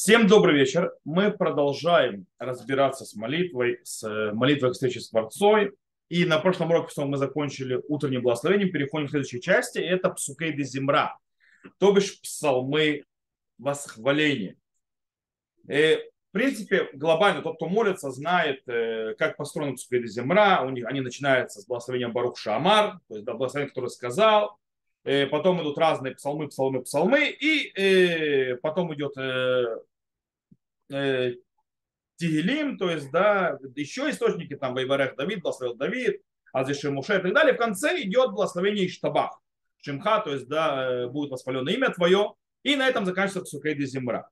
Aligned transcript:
Всем 0.00 0.28
добрый 0.28 0.54
вечер. 0.54 0.92
Мы 1.04 1.32
продолжаем 1.32 2.26
разбираться 2.38 3.04
с 3.04 3.16
молитвой, 3.16 3.80
с 3.82 4.04
э, 4.04 4.32
молитвой 4.32 4.70
к 4.70 4.74
встрече 4.74 5.00
с 5.00 5.10
Творцой. 5.10 5.72
И 6.08 6.24
на 6.24 6.38
прошлом 6.38 6.70
уроке 6.70 7.04
мы 7.04 7.16
закончили 7.16 7.82
утренним 7.88 8.22
благословением. 8.22 8.70
Переходим 8.70 9.08
к 9.08 9.10
следующей 9.10 9.40
части. 9.40 9.80
Это 9.80 10.10
Псукей 10.10 10.52
де 10.52 10.62
Земра, 10.62 11.18
то 11.78 11.90
бишь 11.90 12.20
псалмы 12.20 13.06
восхваления. 13.58 14.54
И, 15.66 15.72
э, 15.72 15.96
в 15.96 16.30
принципе, 16.30 16.90
глобально 16.92 17.42
тот, 17.42 17.56
кто 17.56 17.66
молится, 17.68 18.12
знает, 18.12 18.60
э, 18.68 19.16
как 19.18 19.36
построен 19.36 19.74
Псукей 19.74 20.02
де 20.02 20.06
Земра. 20.06 20.62
У 20.62 20.70
них, 20.70 20.86
они 20.86 21.00
начинаются 21.00 21.60
с 21.60 21.66
благословения 21.66 22.08
Барух 22.08 22.38
Шамар, 22.38 23.00
то 23.08 23.16
есть 23.16 23.24
благословение, 23.26 23.70
который 23.70 23.90
сказал, 23.90 24.60
потом 25.30 25.62
идут 25.62 25.78
разные 25.78 26.14
псалмы, 26.14 26.48
псалмы, 26.48 26.82
псалмы, 26.82 27.28
и 27.28 27.72
э, 27.80 28.56
потом 28.56 28.92
идет 28.94 29.16
э, 29.16 29.64
э, 30.90 31.34
Тигелим, 32.16 32.76
то 32.76 32.90
есть, 32.90 33.10
да, 33.12 33.58
еще 33.76 34.10
источники, 34.10 34.56
там, 34.56 34.74
Вайварех 34.74 35.14
Давид, 35.16 35.40
благословил 35.40 35.76
Давид, 35.76 36.20
Азиши 36.52 36.90
Муше 36.90 37.18
и 37.18 37.22
так 37.22 37.32
далее. 37.32 37.54
В 37.54 37.58
конце 37.58 38.02
идет 38.02 38.32
благословение 38.32 38.86
Иштабах, 38.86 39.40
Шимха, 39.80 40.20
то 40.20 40.32
есть, 40.32 40.48
да, 40.48 40.90
э, 40.90 41.06
будет 41.06 41.30
воспалено 41.30 41.68
имя 41.70 41.90
твое, 41.90 42.34
и 42.64 42.74
на 42.74 42.88
этом 42.88 43.06
заканчивается 43.06 43.56
Сукейди 43.56 43.84
Земра. 43.84 44.28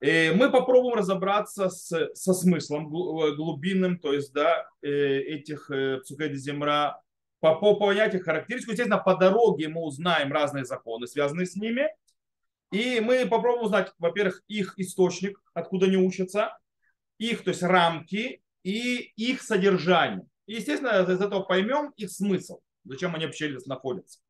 Э, 0.00 0.32
мы 0.32 0.50
попробуем 0.50 0.94
разобраться 0.94 1.68
с, 1.68 2.14
со 2.14 2.32
смыслом 2.32 2.86
э, 2.86 3.34
глубинным, 3.34 3.98
то 3.98 4.12
есть, 4.12 4.32
да, 4.32 4.68
этих 4.82 5.70
Псукейди 6.02 6.36
Земра, 6.36 7.00
по, 7.54 7.74
по 7.74 7.86
понятию 7.86 8.22
характеристику. 8.22 8.72
Естественно, 8.72 8.98
по 8.98 9.16
дороге 9.16 9.68
мы 9.68 9.82
узнаем 9.82 10.32
разные 10.32 10.64
законы, 10.64 11.06
связанные 11.06 11.46
с 11.46 11.56
ними. 11.56 11.88
И 12.72 13.00
мы 13.00 13.26
попробуем 13.26 13.64
узнать, 13.64 13.92
во-первых, 13.98 14.42
их 14.48 14.74
источник, 14.78 15.40
откуда 15.54 15.86
они 15.86 15.96
учатся, 15.96 16.58
их, 17.18 17.44
то 17.44 17.50
есть 17.50 17.62
рамки 17.62 18.42
и 18.64 19.12
их 19.16 19.42
содержание. 19.42 20.26
И, 20.46 20.54
естественно, 20.54 21.02
из 21.02 21.20
этого 21.20 21.42
поймем 21.42 21.92
их 21.96 22.10
смысл, 22.10 22.60
зачем 22.84 23.14
они 23.14 23.26
вообще 23.26 23.56
находятся. 23.66 24.20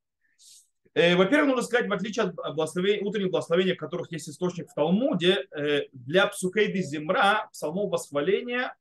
Э, 0.95 1.15
во-первых, 1.15 1.49
нужно 1.49 1.63
сказать, 1.63 1.89
в 1.89 1.93
отличие 1.93 2.27
от 2.27 2.35
благословений, 2.35 3.07
утренних 3.07 3.31
благословений, 3.31 3.75
в 3.75 3.79
которых 3.79 4.11
есть 4.13 4.29
источник 4.29 4.71
в 4.71 4.75
Талмуде, 4.75 5.47
э, 5.51 5.83
для 5.93 6.27
псукейды 6.27 6.83
земра, 6.83 7.49
псалмов 7.53 7.91
восхваления, 7.91 8.75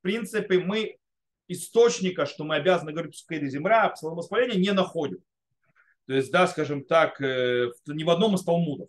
в 0.00 0.02
принципе, 0.02 0.58
мы 0.58 0.98
источника, 1.48 2.26
что 2.26 2.44
мы 2.44 2.56
обязаны 2.56 2.92
говорить 2.92 3.12
псукейды 3.12 3.48
земра, 3.48 3.88
псалмов 3.90 4.18
восхваления 4.18 4.58
не 4.58 4.72
находим. 4.72 5.22
То 6.06 6.14
есть, 6.14 6.32
да, 6.32 6.46
скажем 6.46 6.84
так, 6.84 7.20
э, 7.20 7.70
ни 7.86 8.04
в 8.04 8.10
одном 8.10 8.34
из 8.34 8.42
Талмудов. 8.42 8.88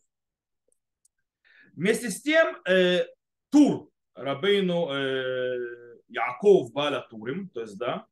Вместе 1.73 2.09
с 2.09 2.21
тем, 2.21 2.57
э, 2.67 3.05
Тур, 3.49 3.89
Рабейну 4.15 4.89
э, 4.91 5.97
Яков 6.07 6.71
Баля 6.71 7.01
Турим, 7.09 7.49
то 7.49 7.61
есть, 7.61 7.77
да, 7.77 8.05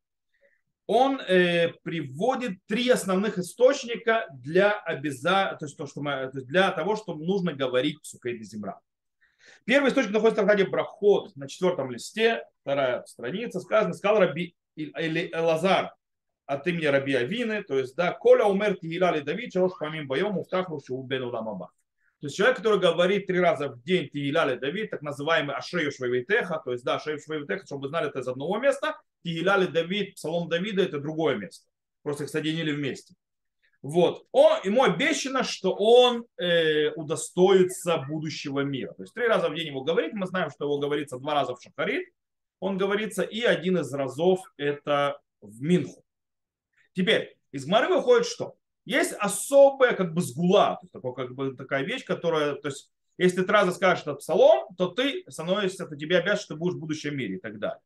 он 0.87 1.21
э, 1.21 1.69
приводит 1.83 2.57
три 2.65 2.89
основных 2.89 3.37
источника 3.37 4.27
для, 4.33 4.71
обяза... 4.71 5.55
то 5.59 5.65
есть, 5.65 5.77
то, 5.77 5.85
что 5.87 6.01
мы... 6.01 6.11
то 6.31 6.39
есть 6.39 6.47
для 6.47 6.71
того, 6.71 6.95
что 6.95 7.15
нужно 7.15 7.53
говорить 7.53 7.99
в 8.01 8.07
Сукейде 8.07 8.43
Земра. 8.43 8.79
Первый 9.65 9.89
источник 9.89 10.13
находится 10.13 10.43
в 10.43 10.47
Хаде 10.47 10.65
Брахот 10.65 11.35
на 11.35 11.47
четвертом 11.47 11.91
листе, 11.91 12.43
вторая 12.61 13.03
страница, 13.05 13.59
сказано, 13.59 13.93
сказал 13.93 14.19
Раби 14.19 14.55
или 14.75 15.29
Элазар 15.33 15.93
от 16.45 16.67
имени 16.67 16.85
Раби 16.85 17.13
Авины, 17.13 17.63
то 17.63 17.77
есть, 17.77 17.95
да, 17.95 18.11
Коля 18.11 18.45
умер 18.45 18.75
Тигиляли 18.75 19.21
Давид, 19.21 19.53
Чалош 19.53 19.73
Памим 19.79 20.07
Боем, 20.07 20.37
Уфтахну 20.37 20.79
Шиубену 20.85 21.29
Ламаба. 21.29 21.71
То 22.19 22.27
есть 22.27 22.35
человек, 22.35 22.57
который 22.57 22.79
говорит 22.79 23.25
три 23.25 23.39
раза 23.39 23.69
в 23.69 23.81
день 23.83 24.09
Тигиляли 24.09 24.55
Давид, 24.55 24.91
так 24.91 25.01
называемый 25.01 25.55
Ашею 25.55 25.91
Швейвитеха, 25.91 26.61
то 26.63 26.71
есть 26.71 26.83
да, 26.83 26.95
Ашею 26.95 27.19
Швейвитеха, 27.19 27.65
чтобы 27.65 27.83
вы 27.83 27.87
знали, 27.89 28.09
это 28.09 28.19
из 28.19 28.27
одного 28.27 28.59
места, 28.59 28.99
Тигиляли 29.23 29.67
Давид, 29.67 30.15
Псалом 30.15 30.49
Давида, 30.49 30.83
это 30.83 30.99
другое 30.99 31.35
место. 31.35 31.65
Просто 32.03 32.25
их 32.25 32.29
соединили 32.29 32.71
вместе. 32.71 33.15
Вот. 33.81 34.27
Он, 34.31 34.59
ему 34.63 34.83
обещано, 34.83 35.43
что 35.43 35.73
он 35.73 36.25
э, 36.37 36.91
удостоится 36.91 37.97
будущего 38.07 38.59
мира. 38.59 38.93
То 38.93 39.03
есть 39.03 39.13
три 39.13 39.27
раза 39.27 39.49
в 39.49 39.55
день 39.55 39.67
его 39.67 39.83
говорит. 39.83 40.13
Мы 40.13 40.27
знаем, 40.27 40.51
что 40.51 40.65
его 40.65 40.77
говорится 40.77 41.17
два 41.17 41.33
раза 41.33 41.55
в 41.55 41.61
Шахарит. 41.61 42.07
Он 42.59 42.77
говорится, 42.77 43.23
и 43.23 43.41
один 43.41 43.79
из 43.79 43.91
разов 43.91 44.39
это 44.57 45.19
в 45.41 45.61
Минху. 45.61 46.03
Теперь, 46.93 47.35
из 47.51 47.65
Гмары 47.65 47.87
выходит 47.87 48.27
что? 48.27 48.55
Есть 48.85 49.13
особая 49.13 49.95
как 49.95 50.13
бы 50.13 50.21
сгула, 50.21 50.77
то 50.79 50.83
есть 50.83 50.91
такой, 50.91 51.15
как 51.15 51.33
бы 51.33 51.55
такая 51.55 51.83
вещь, 51.83 52.03
которая, 52.03 52.55
то 52.55 52.67
есть 52.67 52.91
если 53.17 53.43
ты 53.43 53.51
раза 53.51 53.71
скажешь 53.71 54.03
этот 54.03 54.19
псалом, 54.19 54.67
то 54.77 54.87
ты 54.87 55.23
становишься, 55.27 55.85
то 55.85 55.95
тебе 55.95 56.17
обязан, 56.17 56.39
что 56.39 56.53
ты 56.53 56.59
будешь 56.59 56.75
в 56.75 56.79
будущем 56.79 57.15
мире 57.15 57.35
и 57.35 57.39
так 57.39 57.59
далее. 57.59 57.81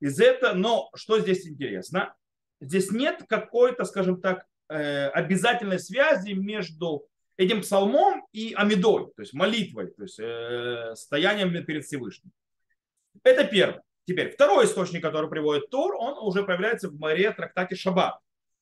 Из 0.00 0.18
этого, 0.18 0.54
но 0.54 0.90
что 0.94 1.20
здесь 1.20 1.46
интересно? 1.46 2.14
Здесь 2.60 2.90
нет 2.90 3.24
какой-то, 3.28 3.84
скажем 3.84 4.20
так, 4.20 4.46
обязательной 4.74 5.78
связи 5.78 6.32
между 6.32 7.06
этим 7.36 7.62
псалмом 7.62 8.26
и 8.32 8.54
амидой, 8.54 9.06
то 9.16 9.22
есть 9.22 9.32
молитвой, 9.32 9.88
то 9.88 10.02
есть 10.02 10.18
э, 10.18 10.94
стоянием 10.96 11.64
перед 11.64 11.84
Всевышним. 11.84 12.30
Это 13.22 13.44
первое. 13.44 13.82
Теперь 14.04 14.32
второй 14.32 14.64
источник, 14.64 15.02
который 15.02 15.30
приводит 15.30 15.70
Тур, 15.70 15.94
он 15.94 16.18
уже 16.18 16.42
появляется 16.42 16.88
в 16.88 16.98
море 16.98 17.30
трактате 17.30 17.76
Шаббат 17.76 18.18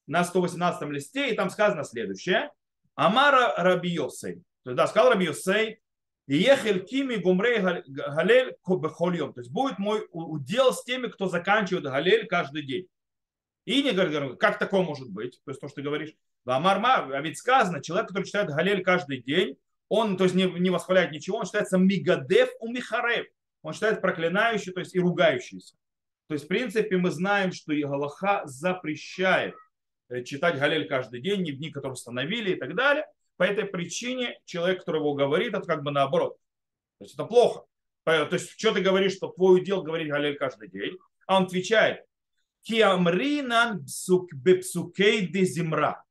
на 0.06 0.24
118 0.24 0.88
листе, 0.90 1.30
и 1.30 1.34
там 1.34 1.50
сказано 1.50 1.84
следующее. 1.84 2.50
Амара 2.94 3.54
Раби 3.56 3.90
Йосей. 3.90 4.42
То 4.64 4.70
есть, 4.70 4.76
да, 4.76 4.86
сказал 4.86 5.10
Раби 5.10 5.26
Йосей, 5.26 5.80
Ехель 6.26 6.84
кими 6.84 7.16
гумрей 7.16 7.60
галель 7.88 8.54
бехольем. 8.66 9.32
То 9.32 9.40
есть 9.40 9.50
будет 9.50 9.78
мой 9.78 10.06
удел 10.12 10.72
с 10.72 10.84
теми, 10.84 11.08
кто 11.08 11.26
заканчивает 11.26 11.84
галель 11.84 12.26
каждый 12.26 12.64
день. 12.64 12.86
И 13.64 13.82
не 13.82 13.92
говорит, 13.92 14.38
как 14.38 14.58
такое 14.58 14.82
может 14.82 15.10
быть? 15.10 15.40
То 15.44 15.50
есть 15.50 15.60
то, 15.60 15.68
что 15.68 15.76
ты 15.76 15.82
говоришь. 15.82 16.14
Амарма, 16.46 17.16
а 17.16 17.20
ведь 17.20 17.38
сказано, 17.38 17.82
человек, 17.82 18.08
который 18.08 18.24
читает 18.24 18.48
галель 18.48 18.82
каждый 18.82 19.22
день, 19.22 19.56
он, 19.88 20.16
то 20.16 20.24
есть 20.24 20.34
не, 20.34 20.44
не 20.46 20.70
восхваляет 20.70 21.12
ничего, 21.12 21.38
он 21.38 21.44
считается 21.44 21.76
мигадев 21.76 22.48
у 22.60 22.72
михарев. 22.72 23.26
Он 23.62 23.74
считает 23.74 24.00
проклинающий, 24.00 24.72
то 24.72 24.80
есть 24.80 24.94
и 24.94 25.00
ругающийся. 25.00 25.74
То 26.28 26.34
есть, 26.34 26.46
в 26.46 26.48
принципе, 26.48 26.96
мы 26.96 27.10
знаем, 27.10 27.52
что 27.52 27.74
Галаха 27.74 28.42
запрещает 28.46 29.54
Э, 30.10 30.24
читать 30.24 30.58
Галель 30.58 30.88
каждый 30.88 31.20
день, 31.20 31.42
не 31.42 31.52
в 31.52 31.58
дни, 31.58 31.70
которые 31.70 31.94
установили 31.94 32.52
и 32.52 32.56
так 32.56 32.74
далее. 32.74 33.06
По 33.36 33.44
этой 33.44 33.64
причине 33.64 34.38
человек, 34.44 34.80
который 34.80 34.98
его 34.98 35.14
говорит, 35.14 35.54
это 35.54 35.62
как 35.62 35.82
бы 35.82 35.92
наоборот. 35.92 36.36
То 36.98 37.04
есть 37.04 37.14
это 37.14 37.24
плохо. 37.24 37.64
То 38.04 38.28
есть 38.32 38.58
что 38.58 38.72
ты 38.72 38.80
говоришь, 38.80 39.14
что 39.14 39.28
твой 39.28 39.60
удел 39.60 39.82
говорить 39.82 40.08
Галель 40.08 40.36
каждый 40.36 40.68
день, 40.68 40.98
а 41.26 41.36
он 41.36 41.44
отвечает, 41.44 42.04
Киамринан 42.62 43.84
бепсукей 44.32 45.26
де 45.26 45.44
земра. 45.44 46.04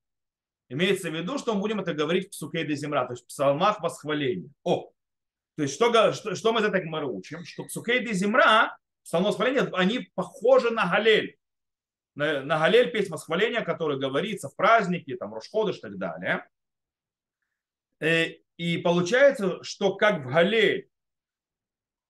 Имеется 0.69 1.09
в 1.09 1.15
виду, 1.15 1.37
что 1.37 1.55
мы 1.55 1.61
будем 1.61 1.79
это 1.79 1.93
говорить 1.93 2.27
в 2.27 2.29
псукей 2.31 2.65
де 2.65 2.75
земра, 2.75 3.05
то 3.05 3.13
есть 3.13 3.23
в 3.23 3.27
псалмах 3.27 3.81
восхваления. 3.81 4.51
О, 4.63 4.91
то 5.55 5.63
есть 5.63 5.73
что, 5.73 6.13
что, 6.13 6.35
что 6.35 6.53
мы 6.53 6.61
за 6.61 6.67
это 6.67 6.81
мы 6.85 7.03
учим? 7.05 7.43
Что 7.45 7.65
псукей 7.65 8.05
де 8.05 8.13
земра, 8.13 8.77
псалмы 9.03 9.27
восхваления, 9.27 9.69
они 9.73 10.11
похожи 10.15 10.69
на 10.69 10.89
Галель 10.89 11.39
на, 12.19 12.43
на 12.43 12.59
Галель 12.59 12.91
песнь 12.91 13.11
восхваления, 13.11 13.61
который 13.61 13.97
говорится 13.97 14.49
в 14.49 14.55
праздники, 14.55 15.15
там, 15.15 15.33
Рошходыш 15.33 15.77
и 15.77 15.81
так 15.81 15.97
далее. 15.97 16.47
Э, 18.01 18.25
и 18.57 18.77
получается, 18.77 19.63
что 19.63 19.95
как 19.95 20.25
в 20.25 20.27
Галель 20.27 20.89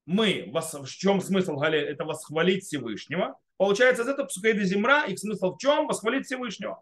мы, 0.06 0.52
в 0.52 0.88
чем 0.88 1.22
смысл 1.22 1.58
Галель? 1.58 1.86
Это 1.86 2.06
восхвалить 2.06 2.66
Всевышнего. 2.66 3.40
Получается, 3.60 4.04
из 4.04 4.08
этого 4.08 4.26
Псукейда 4.26 4.64
Земра, 4.64 5.04
их 5.04 5.20
смысл 5.20 5.54
в 5.54 5.58
чем? 5.58 5.86
Восхвалить 5.86 6.26
Всевышнего. 6.26 6.82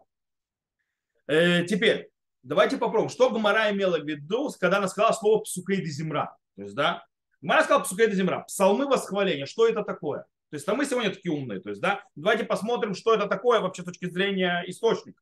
Э, 1.26 1.64
теперь, 1.64 2.08
давайте 2.44 2.76
попробуем, 2.76 3.08
что 3.08 3.30
Гмара 3.30 3.72
имела 3.72 3.98
в 3.98 4.06
виду, 4.06 4.48
когда 4.60 4.76
она 4.78 4.86
сказала 4.86 5.10
слово 5.10 5.40
Псукейда 5.40 5.88
Земра. 5.88 6.36
То 6.54 6.62
есть, 6.62 6.76
да, 6.76 7.04
Гмара 7.40 7.64
сказала 7.64 7.82
Псукейда 7.82 8.14
Земра, 8.14 8.42
псалмы 8.42 8.86
восхваления, 8.86 9.46
что 9.46 9.66
это 9.66 9.82
такое? 9.82 10.20
То 10.20 10.54
есть, 10.54 10.68
а 10.68 10.74
мы 10.76 10.84
сегодня 10.84 11.10
такие 11.10 11.34
умные. 11.34 11.60
То 11.60 11.70
есть, 11.70 11.80
да, 11.80 12.04
давайте 12.14 12.44
посмотрим, 12.44 12.94
что 12.94 13.12
это 13.12 13.26
такое 13.26 13.58
вообще 13.58 13.82
с 13.82 13.84
точки 13.84 14.08
зрения 14.08 14.62
источника. 14.68 15.20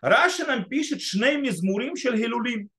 Раши 0.00 0.44
нам 0.44 0.64
пишет 0.64 1.02
Шней 1.02 1.38
Мизмурим 1.38 1.96
Шельгилулим. 1.96 2.70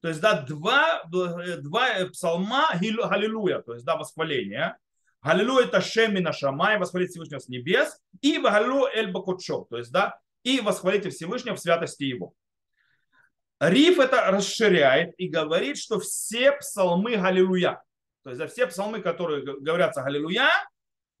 То 0.00 0.08
есть, 0.10 0.20
да, 0.20 0.42
два, 0.42 1.02
два 1.08 2.06
псалма 2.12 2.68
Галилуя, 2.74 3.62
то 3.62 3.74
есть, 3.74 3.84
да, 3.84 3.96
восхваление. 3.96 4.76
Галилуя 5.22 5.64
это 5.64 5.80
Шеми 5.80 6.18
на 6.18 6.32
Шамай, 6.32 6.78
восхвалить 6.78 7.10
Всевышнего 7.10 7.38
с 7.38 7.48
небес. 7.48 7.98
И 8.20 8.38
Галилу 8.38 8.86
Эль 8.86 9.10
Бакучо, 9.10 9.64
то 9.70 9.78
есть, 9.78 9.92
да, 9.92 10.18
и 10.42 10.60
восхвалите 10.60 11.10
Всевышнего 11.10 11.54
в 11.54 11.60
святости 11.60 12.04
его. 12.04 12.34
Риф 13.60 13.98
это 14.00 14.30
расширяет 14.30 15.14
и 15.18 15.28
говорит, 15.28 15.78
что 15.78 16.00
все 16.00 16.52
псалмы 16.52 17.16
Галилуя, 17.16 17.82
то 18.24 18.30
есть 18.30 18.38
за 18.38 18.48
все 18.48 18.66
псалмы, 18.66 19.00
которые 19.00 19.44
говорятся 19.60 20.02
Галилуя, 20.02 20.50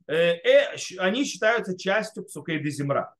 Э, 0.06 0.34
э, 0.34 0.76
они 0.98 1.24
считаются 1.24 1.76
частью 1.76 2.24
псукей 2.24 2.62
земра. 2.70 3.14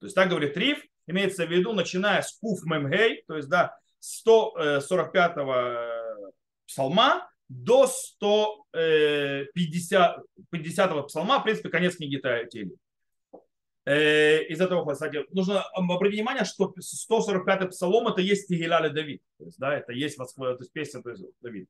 То 0.00 0.06
есть 0.06 0.14
так 0.14 0.28
говорит 0.28 0.56
Риф, 0.56 0.82
имеется 1.06 1.46
в 1.46 1.50
виду, 1.50 1.72
начиная 1.72 2.22
с 2.22 2.32
Куф 2.38 2.64
Мемгей, 2.64 3.24
то 3.26 3.36
есть 3.36 3.48
да, 3.48 3.76
145-го 4.00 5.54
э, 5.54 6.30
псалма 6.66 7.28
до 7.48 7.86
150 7.86 10.22
50 10.50 11.06
псалма, 11.06 11.40
в 11.40 11.44
принципе, 11.44 11.68
конец 11.68 11.96
книги 11.96 12.20
Тели. 12.50 12.72
Э, 13.86 14.42
из 14.42 14.60
этого, 14.60 14.92
кстати, 14.92 15.24
нужно 15.30 15.62
обратить 15.62 16.16
внимание, 16.16 16.44
что 16.44 16.74
145-й 16.76 17.68
псалом 17.68 18.08
это 18.08 18.20
есть 18.20 18.48
Тигеля 18.48 18.90
Давид. 18.90 19.22
То 19.38 19.44
есть, 19.44 19.58
да, 19.58 19.78
это 19.78 19.92
есть, 19.92 20.16
то 20.16 20.56
есть 20.58 20.72
песня 20.72 21.02
то 21.02 21.10
есть, 21.10 21.22
Давид. 21.40 21.68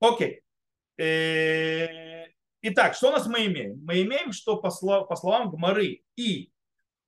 Окей. 0.00 0.42
Э, 0.98 2.26
итак, 2.60 2.94
что 2.94 3.08
у 3.08 3.12
нас 3.12 3.26
мы 3.26 3.46
имеем? 3.46 3.82
Мы 3.84 4.02
имеем, 4.02 4.32
что 4.32 4.58
по, 4.58 4.68
слов, 4.68 5.08
по 5.08 5.16
словам 5.16 5.50
Гмары 5.50 6.02
и 6.14 6.50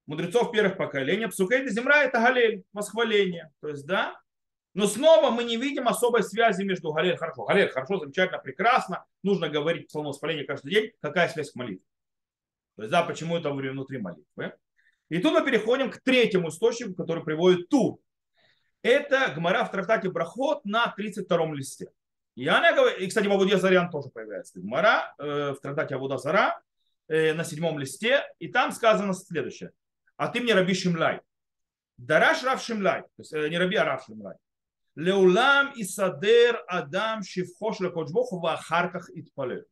мудрецов 0.06 0.50
первых 0.50 0.78
поколений, 0.78 1.26
Псукейда 1.26 1.70
Земра 1.70 2.02
это 2.02 2.18
Галель, 2.18 2.64
восхваление. 2.72 3.52
То 3.60 3.68
есть, 3.68 3.86
да, 3.86 4.18
но 4.76 4.86
снова 4.86 5.30
мы 5.30 5.44
не 5.44 5.56
видим 5.56 5.88
особой 5.88 6.22
связи 6.22 6.62
между 6.62 6.92
Галель, 6.92 7.16
хорошо, 7.16 7.46
Галель, 7.46 7.70
хорошо, 7.70 7.98
замечательно, 7.98 8.38
прекрасно, 8.38 9.06
нужно 9.22 9.48
говорить 9.48 9.88
псалом 9.88 10.08
восхваления 10.08 10.44
каждый 10.44 10.70
день, 10.70 10.92
какая 11.00 11.30
связь 11.30 11.50
к 11.50 11.54
молитве. 11.54 11.82
То 12.76 12.82
есть, 12.82 12.92
да, 12.92 13.02
почему 13.02 13.38
это 13.38 13.50
внутри 13.50 13.96
молитвы. 13.96 14.52
И 15.08 15.18
тут 15.18 15.32
мы 15.32 15.42
переходим 15.42 15.90
к 15.90 15.96
третьему 16.02 16.50
источнику, 16.50 16.92
который 16.92 17.24
приводит 17.24 17.70
Тур. 17.70 17.98
Это 18.82 19.32
Гмара 19.34 19.64
в 19.64 19.70
трактате 19.70 20.10
Брахот 20.10 20.66
на 20.66 20.92
32 20.94 21.54
листе. 21.54 21.88
И, 22.34 22.46
она 22.46 22.74
говорит, 22.74 22.98
и 22.98 23.06
кстати, 23.06 23.28
в 23.28 23.32
Абуде 23.32 23.56
Зарян 23.56 23.90
тоже 23.90 24.10
появляется. 24.10 24.60
Гмара 24.60 25.14
э, 25.18 25.52
в 25.52 25.60
трактате 25.62 25.94
Абуда 25.94 26.18
Зара 26.18 26.60
э, 27.08 27.32
на 27.32 27.44
седьмом 27.44 27.78
листе. 27.78 28.24
И 28.40 28.48
там 28.48 28.72
сказано 28.72 29.14
следующее. 29.14 29.70
А 30.18 30.28
ты 30.28 30.42
мне 30.42 30.52
раби 30.52 30.74
Шимлай. 30.74 31.22
Дараш 31.96 32.42
Рав 32.44 32.62
Шимлай. 32.62 33.00
То 33.00 33.08
есть 33.20 33.32
э, 33.32 33.48
не 33.48 33.56
раби, 33.56 33.76
а 33.76 33.86
Рав 33.86 34.04
Шимлай. 34.04 34.36
Леулам 34.96 35.72
и 35.76 35.84
садер 35.84 36.64
адам 36.66 37.22
шивхош 37.22 37.80
лекоджбох 37.80 38.32
в 38.32 38.46
ахарках 38.46 39.10
итпалер. 39.14 39.66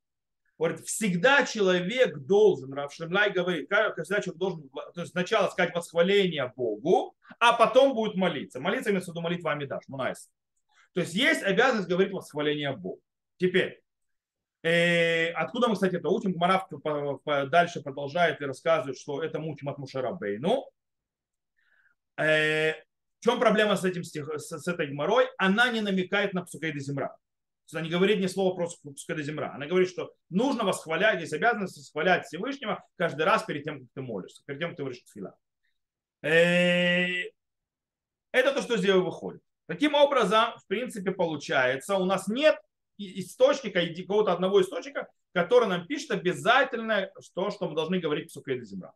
Говорит, 0.58 0.80
всегда 0.86 1.44
человек 1.44 2.18
должен, 2.18 2.72
рав 2.72 2.92
Симлай 2.92 3.32
говорит, 3.32 3.66
всегда 3.66 4.20
человек 4.20 4.36
должен 4.36 4.68
то 4.68 5.00
есть 5.00 5.10
сначала 5.10 5.48
сказать 5.48 5.74
восхваление 5.74 6.52
Богу, 6.54 7.16
а 7.40 7.54
потом 7.54 7.94
будет 7.94 8.14
молиться. 8.14 8.60
Молиться 8.60 8.90
имеется 8.90 9.10
в 9.10 9.14
виду 9.14 9.22
молитва 9.22 9.52
Амида, 9.52 9.88
Шмоне 9.88 10.11
Эсре. 10.11 10.30
То 10.92 11.00
есть 11.00 11.14
есть 11.14 11.42
обязанность 11.42 11.88
говорить 11.88 12.12
восхваление 12.12 12.76
Богу. 12.76 13.00
Теперь, 13.38 13.82
э, 14.62 15.30
откуда 15.30 15.68
мы, 15.68 15.74
кстати, 15.74 15.96
это 15.96 16.08
учим? 16.08 16.34
Гмара 16.34 16.68
дальше 17.24 17.82
продолжает 17.82 18.40
и 18.40 18.44
рассказывает, 18.44 18.96
что 18.96 19.24
это 19.24 19.40
мы 19.40 19.50
учим 19.50 19.70
от 19.70 19.78
Моше 19.78 20.14
Рабейну. 20.14 20.70
Э, 22.16 22.74
чем 23.24 23.40
проблема 23.40 23.76
с, 23.76 23.84
этим 23.84 24.04
стих, 24.04 24.28
с, 24.36 24.48
с 24.50 24.68
этой 24.68 24.88
гмарой? 24.88 25.26
Она 25.38 25.70
не 25.70 25.80
намекает 25.80 26.34
на 26.34 26.44
Псукей 26.44 26.78
де-Зимра. 26.78 27.16
Она 27.72 27.80
не 27.80 27.88
говорит 27.88 28.20
ни 28.20 28.26
слова 28.26 28.54
про 28.54 28.68
пускай 28.82 29.22
земля. 29.22 29.52
Она 29.54 29.66
говорит, 29.66 29.88
что 29.88 30.12
нужно 30.28 30.64
восхвалять, 30.64 31.18
здесь 31.18 31.32
обязанность 31.32 31.78
восхвалять 31.78 32.26
Всевышнего 32.26 32.84
каждый 32.96 33.22
раз 33.22 33.42
перед 33.44 33.64
тем, 33.64 33.80
как 33.80 33.88
ты 33.94 34.02
молишься, 34.02 34.42
перед 34.44 34.60
тем, 34.60 34.68
как 34.70 34.76
ты 34.76 34.82
говоришь 34.82 35.02
фила. 35.12 35.34
Э, 36.22 37.30
это 38.32 38.52
то, 38.52 38.60
что 38.60 38.76
здесь 38.76 38.92
выходит. 38.92 39.40
Таким 39.66 39.94
образом, 39.94 40.58
в 40.58 40.66
принципе, 40.66 41.12
получается, 41.12 41.96
у 41.96 42.04
нас 42.04 42.28
нет 42.28 42.60
источника, 42.98 43.80
какого-то 43.96 44.32
одного 44.32 44.60
источника, 44.60 45.08
который 45.32 45.66
нам 45.66 45.86
пишет 45.86 46.10
обязательно 46.10 47.10
то, 47.34 47.50
что 47.50 47.68
мы 47.68 47.74
должны 47.74 47.98
говорить 47.98 48.28
псукей 48.28 48.62
земля. 48.62 48.92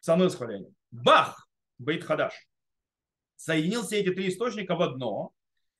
Самое 0.00 0.28
восхваление. 0.28 0.72
Бах, 0.90 1.48
Бейт 1.78 2.04
Хадаш. 2.04 2.49
Соединил 3.40 3.84
все 3.84 4.00
эти 4.00 4.10
три 4.10 4.28
источника 4.28 4.74
в 4.74 4.82
одно, 4.82 5.32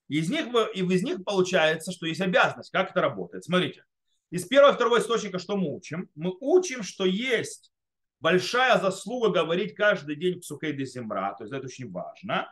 из 0.09 0.31
них, 0.31 0.47
и 0.75 0.81
из 0.81 1.03
них 1.03 1.23
получается, 1.25 1.93
что 1.93 2.07
есть 2.07 2.23
обязанность. 2.23 2.71
Как 2.71 2.91
это 2.91 3.03
работает? 3.03 3.45
Смотрите. 3.45 3.85
Из 4.31 4.47
первого 4.47 4.73
и 4.73 4.75
второго 4.75 4.99
источника 4.99 5.39
что 5.39 5.59
мы 5.59 5.77
учим? 5.77 6.09
Мы 6.15 6.35
учим, 6.41 6.83
что 6.83 7.05
есть 7.05 7.71
большая 8.19 8.79
заслуга 8.79 9.43
говорить 9.43 9.75
каждый 9.75 10.17
день 10.17 10.41
псукей 10.41 10.73
де 10.73 10.87
земра, 10.87 11.35
то 11.35 11.45
есть 11.45 11.53
это 11.53 11.67
очень 11.67 11.91
важно, 11.91 12.51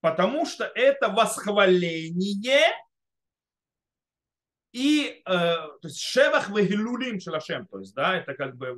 потому 0.00 0.44
что 0.44 0.64
это 0.64 1.08
восхваление 1.08 2.68
и 4.72 5.22
э, 5.24 5.24
то 5.24 5.80
есть 5.84 6.00
шевах 6.00 6.50
вегилулим 6.50 7.18
шелашем, 7.18 7.66
то 7.66 7.78
есть 7.78 7.94
да, 7.94 8.16
это 8.16 8.34
как 8.34 8.56
бы 8.56 8.76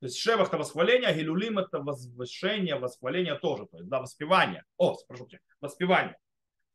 то 0.00 0.06
есть 0.06 0.18
шевах 0.18 0.48
это 0.48 0.58
восхваление, 0.58 1.08
а 1.08 1.14
гилулим 1.14 1.58
это 1.58 1.80
возвышение, 1.80 2.76
восхваление 2.76 3.36
тоже, 3.36 3.66
то 3.66 3.78
есть 3.78 3.88
да, 3.88 4.00
воспевание. 4.00 4.64
О, 4.76 4.96
прошу 5.08 5.28
воспевание. 5.60 6.18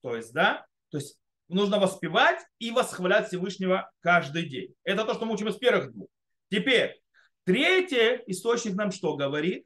То 0.02 0.16
есть 0.16 0.34
да, 0.34 0.66
то 0.90 0.98
есть 0.98 1.20
нужно 1.48 1.80
воспевать 1.80 2.42
и 2.58 2.72
восхвалять 2.72 3.28
Всевышнего 3.28 3.92
каждый 4.00 4.50
день. 4.50 4.74
Это 4.84 5.06
то, 5.06 5.14
что 5.14 5.26
мы 5.26 5.34
учим 5.34 5.50
из 5.50 5.58
первых 5.58 5.92
двух. 5.92 6.10
Теперь, 6.50 7.00
третий 7.46 8.24
источник 8.26 8.76
нам 8.76 8.92
что 8.92 9.16
говорит? 9.16 9.66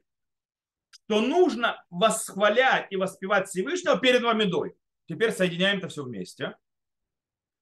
Что 0.90 1.20
нужно 1.20 1.82
восхвалять 1.88 2.88
и 2.90 2.96
воспевать 2.96 3.48
Всевышнего 3.48 3.98
перед 3.98 4.22
Мамедой. 4.22 4.74
Теперь 5.08 5.32
соединяем 5.32 5.78
это 5.78 5.88
все 5.88 6.04
вместе. 6.04 6.56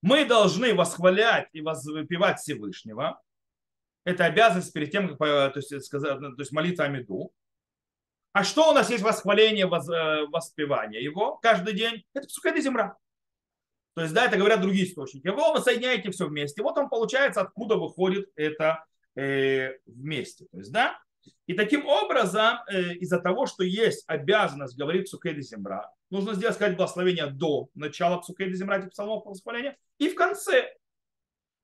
Мы 0.02 0.24
должны 0.24 0.74
восхвалять 0.74 1.48
и 1.52 1.60
воспевать 1.60 2.40
Всевышнего. 2.40 3.22
Это 4.04 4.26
обязанность 4.26 4.72
перед 4.72 4.90
тем, 4.90 5.16
как 5.16 5.18
то 5.18 5.52
есть, 5.56 5.84
сказать, 5.84 6.18
то 6.18 6.34
есть 6.38 6.52
молиться 6.52 6.84
Амиду. 6.84 7.32
А 8.32 8.42
что 8.44 8.70
у 8.70 8.72
нас 8.74 8.90
есть 8.90 9.02
восхваление, 9.02 9.64
э, 9.64 10.26
воспевание 10.26 11.02
его 11.02 11.36
каждый 11.36 11.74
день? 11.74 12.04
Это 12.14 12.26
псукеда 12.26 12.60
земля. 12.60 12.96
То 13.94 14.02
есть, 14.02 14.12
да, 14.12 14.26
это 14.26 14.36
говорят 14.36 14.60
другие 14.60 14.86
источники. 14.86 15.28
Вы 15.28 15.52
вы 15.52 15.60
соединяете 15.60 16.10
все 16.10 16.26
вместе. 16.26 16.62
Вот 16.62 16.76
он 16.76 16.88
получается, 16.88 17.40
откуда 17.40 17.76
выходит 17.76 18.28
это 18.34 18.84
э, 19.14 19.78
вместе. 19.86 20.46
То 20.50 20.58
есть, 20.58 20.72
да, 20.72 20.98
и 21.46 21.54
таким 21.54 21.86
образом, 21.86 22.58
э, 22.68 22.94
из-за 22.94 23.20
того, 23.20 23.46
что 23.46 23.62
есть 23.62 24.04
обязанность 24.06 24.76
говорить 24.76 25.08
Цукейда 25.08 25.40
Земра, 25.42 25.90
нужно 26.10 26.34
сделать, 26.34 26.56
сказать 26.56 26.76
благословение 26.76 27.26
до 27.26 27.68
начала 27.74 28.20
Цукейда 28.20 28.56
Земра, 28.56 28.78
этих 28.78 28.90
псалмов 28.90 29.24
восхваления, 29.26 29.76
и 29.98 30.08
в 30.08 30.14
конце. 30.14 30.74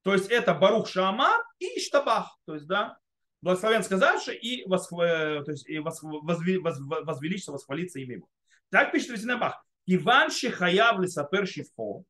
То 0.03 0.15
есть 0.15 0.31
это 0.31 0.55
Барух 0.55 0.89
Шамар 0.89 1.43
и 1.59 1.79
Штабах. 1.81 2.39
то 2.47 2.55
есть, 2.55 2.67
да, 2.67 2.99
благословен 3.43 3.83
сказавший 3.83 4.37
и, 4.37 4.67
восхв... 4.67 4.93
Э, 4.99 5.43
то 5.45 5.51
есть, 5.51 5.69
и 5.69 5.79
восхв... 5.79 6.05
возвели... 6.05 6.59
воз... 6.59 6.79
возвеличится, 6.81 7.53
восхвалится 7.53 7.99
имя 8.01 8.17
его. 8.17 8.29
Так 8.71 8.93
пишет 8.93 9.11
Везнебах. 9.11 9.65
Иван 9.87 10.31
Шихаяв 10.31 11.01
Лисапер 11.01 11.47
Шифхо, 11.47 12.05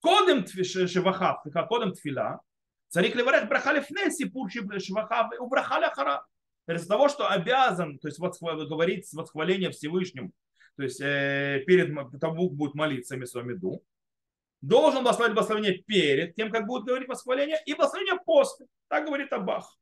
Кодем 0.00 0.46
Шивахав, 0.46 1.42
Кодем 1.68 1.92
Тфила, 1.92 2.40
Царик 2.88 3.16
Леварех 3.16 3.48
Брахали 3.48 3.80
Фнеси 3.80 4.26
Пурши 4.26 4.60
Шивахав, 4.78 5.32
Убрахали 5.38 5.90
хара. 5.92 6.24
Из-за 6.66 6.88
того, 6.88 7.08
что 7.08 7.28
обязан, 7.28 7.98
то 7.98 8.08
есть 8.08 8.18
восхвал... 8.18 8.56
говорить 8.66 9.12
восхваление 9.12 9.70
Всевышнему, 9.70 10.32
то 10.76 10.82
есть 10.82 11.00
э, 11.00 11.62
перед 11.66 11.94
тому 12.20 12.50
будет 12.50 12.74
молиться 12.74 13.16
Месомиду, 13.16 13.82
должен 14.66 15.02
благословить 15.02 15.34
благословение 15.34 15.78
перед 15.78 16.34
тем, 16.34 16.50
как 16.50 16.66
будет 16.66 16.84
говорить 16.84 17.08
восхваление, 17.08 17.60
и 17.66 17.74
благословение 17.74 18.18
после. 18.24 18.66
Так 18.88 19.06
говорит 19.06 19.32
Абах. 19.32 19.76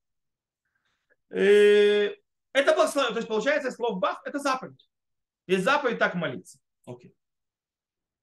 Э, 1.31 2.11
это 2.53 2.75
благословение, 2.75 3.15
то 3.15 3.19
есть 3.19 3.29
получается 3.29 3.71
слово 3.71 3.99
Бах, 3.99 4.23
это 4.25 4.39
заповедь. 4.39 4.89
И 5.47 5.57
заповедь 5.57 5.99
так 5.99 6.15
молиться. 6.15 6.59
Окей. 6.87 7.15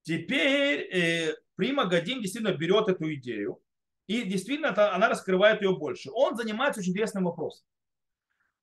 Теперь 0.04 0.90
э, 0.92 1.36
Прима 1.56 1.86
Гадим 1.86 2.22
действительно 2.22 2.56
берет 2.56 2.88
эту 2.88 3.14
идею, 3.16 3.62
и 4.08 4.24
действительно 4.24 4.70
она 4.94 5.10
раскрывает 5.10 5.62
ее 5.62 5.76
больше. 5.76 6.10
Он 6.12 6.36
занимается 6.36 6.82
очень 6.82 6.92
интересным 6.92 7.26
вопросом. 7.26 7.66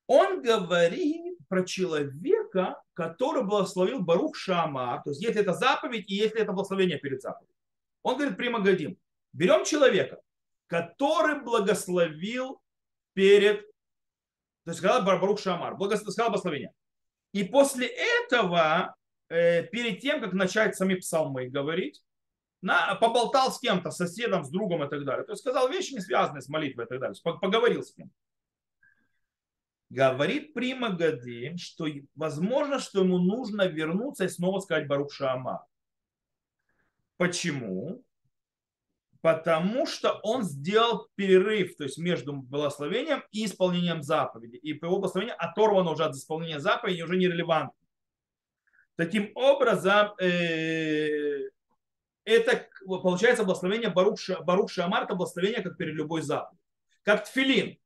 Он 0.07 0.43
говорит 0.43 1.39
про 1.49 1.65
человека, 1.65 2.81
который 2.95 3.43
благословил 3.43 4.01
Барух 4.01 4.37
Шама, 4.37 5.01
то 5.05 5.11
есть 5.11 5.23
если 5.23 5.41
это 5.41 5.53
заповедь 5.53 6.11
и 6.11 6.15
если 6.15 6.41
это 6.41 6.53
благословение 6.53 6.99
перед 6.99 7.23
заповедью. 7.23 7.55
Он 8.07 8.15
говорит, 8.15 8.37
Прима 8.37 8.61
Гадим, 8.61 8.97
берем 9.33 9.65
человека, 9.65 10.21
который 10.69 11.43
благословил 11.43 12.63
перед, 13.15 13.63
то 14.65 14.71
есть 14.71 14.79
сказал 14.79 15.05
Барух 15.05 15.41
Шамар, 15.41 15.75
сказал 15.75 16.29
благословение. 16.29 16.73
И 17.33 17.43
после 17.43 17.89
этого, 17.89 18.95
э, 19.29 19.65
перед 19.65 19.99
тем, 19.99 20.21
как 20.21 20.35
начать 20.35 20.77
сами 20.77 20.95
псалмы 20.95 21.49
говорить, 21.49 22.01
на, 22.63 22.95
поболтал 22.95 23.51
с 23.51 23.59
кем-то, 23.59 23.91
с 23.91 23.97
соседом, 23.97 24.45
с 24.45 24.51
другом 24.51 24.85
и 24.85 24.89
так 24.89 25.05
далее. 25.05 25.25
То 25.25 25.33
есть 25.33 25.43
сказал 25.43 25.69
вещи, 25.69 25.95
не 25.95 26.01
связанные 26.01 26.43
с 26.43 26.49
молитвой 26.49 26.85
и 26.85 26.89
так 26.89 27.01
далее. 27.01 27.21
Поговорил 27.25 27.83
с 27.83 27.93
кем. 27.93 28.13
Говорит 29.91 30.55
Прима 30.55 30.91
Гадим, 30.91 31.59
что 31.59 31.87
возможно, 32.15 32.79
что 32.79 33.01
ему 33.01 33.19
нужно 33.19 33.67
вернуться 33.67 34.27
и 34.27 34.29
снова 34.29 34.61
сказать 34.61 34.87
Барух 34.87 35.13
Шаама. 35.13 35.67
Почему? 37.17 38.03
Потому 39.21 39.87
что 39.87 40.21
он 40.23 40.43
сделал 40.43 41.09
перерыв, 41.17 41.77
то 41.77 41.85
есть 41.85 41.99
между 41.99 42.33
благословением 42.35 43.25
и 43.33 43.47
исполнением 43.47 44.03
заповеди. 44.03 44.57
И 44.57 44.71
его 44.71 44.99
благословению 44.99 45.37
оторвано 45.39 45.91
уже 45.91 46.05
от 46.05 46.15
исполнения 46.15 46.61
заповеди, 46.61 47.03
уже 47.03 47.17
нерелевантно. 47.17 47.73
Таким 48.97 49.33
образом, 49.35 50.15
э, 50.21 51.51
это 52.25 52.69
получается 52.87 53.45
благословение 53.45 53.91
Барух, 53.91 54.19
Барух 54.45 54.71
Шамар, 54.71 55.05
это 55.05 55.15
благословение 55.15 55.63
как 55.63 55.77
перед 55.77 55.95
любой 55.95 56.23
заповедью. 56.23 56.61
Как 57.03 57.25
тфилин. 57.25 57.79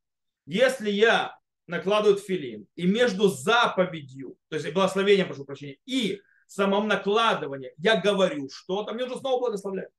Если 0.46 0.90
я 0.90 1.38
накладываю 1.66 2.16
тфилин, 2.16 2.66
и 2.74 2.86
между 2.86 3.28
заповедью, 3.28 4.36
то 4.48 4.56
есть 4.56 4.72
благословением, 4.72 5.26
прошу 5.28 5.44
прощения, 5.44 5.78
и 5.86 6.20
самом 6.52 6.88
накладывании 6.88 7.72
я 7.78 8.00
говорю 8.00 8.48
что-то, 8.50 8.92
мне 8.92 9.04
нужно 9.04 9.20
снова 9.20 9.40
благословлять. 9.40 9.90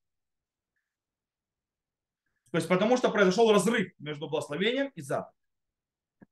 То 2.52 2.58
есть 2.58 2.68
потому 2.68 2.98
что 2.98 3.10
произошел 3.10 3.52
разрыв 3.52 3.94
между 4.00 4.28
благословением 4.30 4.92
и 4.96 5.02
заповедью. 5.02 5.42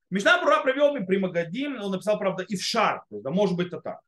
Мишна 0.10 0.42
Брура 0.42 0.62
привел 0.62 0.92
мне 0.92 1.06
Примагадим, 1.06 1.82
он 1.82 1.92
написал, 1.92 2.18
правда, 2.18 2.44
и 2.44 2.56
в 2.56 2.64
шар, 2.64 3.06
то 3.10 3.16
есть, 3.16 3.24
да, 3.24 3.30
может 3.30 3.56
быть, 3.56 3.68
это 3.68 3.80
так. 3.80 4.02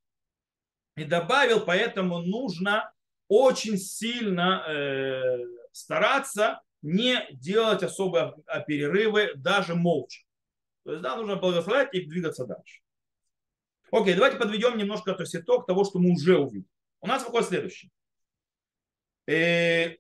И 0.98 1.06
добавил, 1.06 1.62
поэтому 1.62 2.20
нужно 2.20 2.92
очень 3.28 3.78
сильно 3.78 4.66
э, 4.68 5.38
стараться 5.72 6.62
не 6.82 7.28
делать 7.32 7.84
особые 7.84 8.36
перерывы, 8.68 9.34
даже 9.36 9.76
молча. 9.76 10.24
То 10.84 10.92
есть, 10.92 11.04
да, 11.04 11.16
нужно 11.16 11.36
благословлять 11.36 11.94
и 11.94 12.06
двигаться 12.06 12.46
дальше. 12.46 12.82
Окей, 13.92 14.16
давайте 14.16 14.38
подведем 14.38 14.78
немножко 14.78 15.14
то 15.14 15.24
есть, 15.24 15.36
итог 15.36 15.68
того, 15.68 15.84
что 15.84 16.00
мы 16.00 16.14
уже 16.14 16.38
увидели. 16.38 16.70
У 17.02 17.08
нас 17.08 17.24
выходит 17.26 17.50
следующее. 17.50 17.92
Э, 19.28 19.98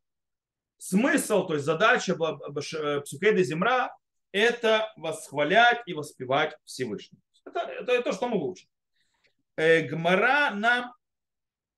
смысл, 0.77 1.45
то 1.45 1.53
есть 1.55 1.65
задача 1.65 2.13
э, 2.13 3.01
Псукеда 3.01 3.43
Земра– 3.43 3.95
это 4.31 4.91
восхвалять 4.95 5.81
и 5.85 5.93
воспевать 5.93 6.55
Всевышнего. 6.63 7.21
Это, 7.45 7.59
это 7.59 8.01
то, 8.01 8.13
что 8.13 8.29
мы 8.29 8.39
выучим. 8.39 8.67
Э, 9.57 9.81
Гмара 9.81 10.51
нам 10.51 10.93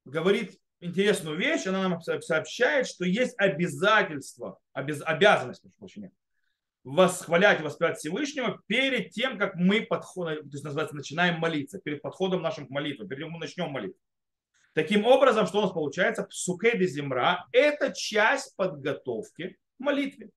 говорит 0.06 0.60
интересную 0.80 1.38
вещь, 1.38 1.66
она 1.66 1.88
нам 1.88 2.02
сообщает, 2.02 2.88
что 2.88 3.06
есть 3.06 3.34
обязательство, 3.38 4.60
обяз, 4.74 5.02
обязанность, 5.02 5.62
прошу 5.62 5.78
прощения, 5.80 6.12
восхвалять 6.84 7.62
воспевать 7.62 7.98
Всевышнего 7.98 8.62
перед 8.68 9.12
тем, 9.12 9.38
как 9.38 9.56
мы 9.56 9.82
подходим, 9.82 10.44
то 10.44 10.50
есть 10.52 10.64
называется, 10.64 10.96
начинаем 10.96 11.40
молиться, 11.40 11.80
перед 11.80 12.02
подходом 12.02 12.42
нашим 12.42 12.68
к 12.68 12.70
молитве, 12.70 13.08
перед 13.08 13.22
тем, 13.22 13.30
как 13.30 13.34
мы 13.34 13.40
начнем 13.40 13.70
молиться. 13.70 14.00
Таким 14.74 15.06
образом, 15.06 15.46
что 15.46 15.60
у 15.60 15.62
нас 15.62 15.72
получается? 15.72 16.24
Псукеды 16.24 16.88
земра– 16.88 17.46
это 17.52 17.94
часть 17.94 18.56
подготовки 18.56 19.58
к 19.78 19.80
молитве. 19.80 20.32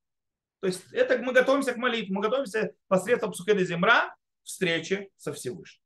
То 0.60 0.68
есть 0.68 0.84
это 0.92 1.18
мы 1.18 1.32
готовимся 1.32 1.72
к 1.72 1.76
молитве, 1.76 2.14
мы 2.14 2.22
готовимся 2.22 2.72
посредством 2.86 3.32
псукеды 3.32 3.64
земра 3.64 4.14
встречи 4.42 5.10
со 5.16 5.32
Всевышним. 5.32 5.80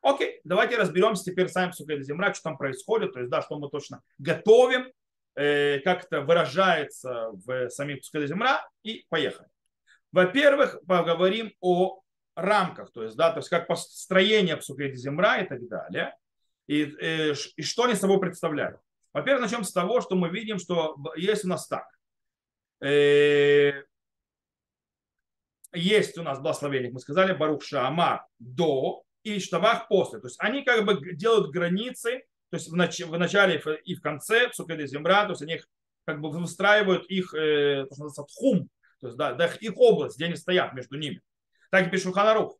Окей, 0.00 0.40
давайте 0.44 0.76
разберемся 0.76 1.24
теперь 1.24 1.48
сами 1.48 1.70
псукеды 1.70 2.02
земра, 2.02 2.32
что 2.32 2.44
там 2.44 2.58
происходит, 2.58 3.12
то 3.12 3.20
есть 3.20 3.30
да, 3.30 3.42
что 3.42 3.58
мы 3.58 3.68
точно 3.68 4.02
готовим, 4.18 4.92
э, 5.34 5.80
как 5.80 6.04
это 6.04 6.20
выражается 6.20 7.30
в 7.32 7.68
самих 7.70 8.00
псукеды 8.00 8.26
земра 8.26 8.68
и 8.82 9.04
поехали. 9.08 9.48
Во-первых, 10.12 10.80
поговорим 10.86 11.52
о 11.60 12.00
рамках, 12.34 12.92
то 12.92 13.02
есть, 13.02 13.16
да, 13.16 13.30
то 13.30 13.38
есть 13.38 13.48
как 13.48 13.66
построение 13.66 14.56
псукеди 14.56 14.96
земра 14.96 15.38
и 15.38 15.48
так 15.48 15.66
далее, 15.68 16.16
и, 16.66 16.82
и, 16.82 16.96
э, 17.00 17.34
и 17.56 17.62
что 17.62 17.84
они 17.84 17.94
собой 17.94 18.20
представляют. 18.20 18.80
Во-первых, 19.12 19.42
начнем 19.42 19.64
с 19.64 19.72
того, 19.72 20.00
что 20.00 20.14
мы 20.16 20.28
видим, 20.28 20.58
что 20.58 20.96
есть 21.16 21.44
у 21.44 21.48
нас 21.48 21.66
так. 21.66 21.86
Э, 22.80 23.82
есть 25.74 26.16
у 26.16 26.22
нас 26.22 26.38
благословение, 26.38 26.90
мы 26.90 27.00
сказали, 27.00 27.34
Барух 27.34 27.62
Шаамар 27.62 28.24
до 28.38 29.02
и 29.22 29.40
Штабах 29.40 29.88
после. 29.88 30.20
То 30.20 30.28
есть 30.28 30.36
они 30.40 30.62
как 30.62 30.84
бы 30.84 31.14
делают 31.14 31.50
границы, 31.50 32.24
то 32.50 32.56
есть 32.56 32.68
в, 32.68 32.74
нач- 32.74 33.04
в 33.04 33.18
начале 33.18 33.62
и 33.84 33.94
в 33.94 34.00
конце 34.00 34.48
Псукеди 34.48 34.86
земра, 34.86 35.24
то 35.24 35.30
есть 35.30 35.42
они 35.42 35.60
как 36.06 36.20
бы 36.20 36.30
выстраивают 36.30 37.04
их, 37.10 37.34
э, 37.34 37.84
то, 37.88 37.94
что 37.94 38.04
называется, 38.04 38.34
тхум, 38.34 38.70
то 39.00 39.06
есть, 39.08 39.18
да, 39.18 39.32
да, 39.32 39.46
их 39.46 39.76
область, 39.76 40.16
где 40.16 40.26
они 40.26 40.36
стоят 40.36 40.74
между 40.74 40.98
ними. 40.98 41.20
Так 41.70 41.86
и 41.86 41.90
пишет 41.90 42.14
Ханарух. 42.14 42.58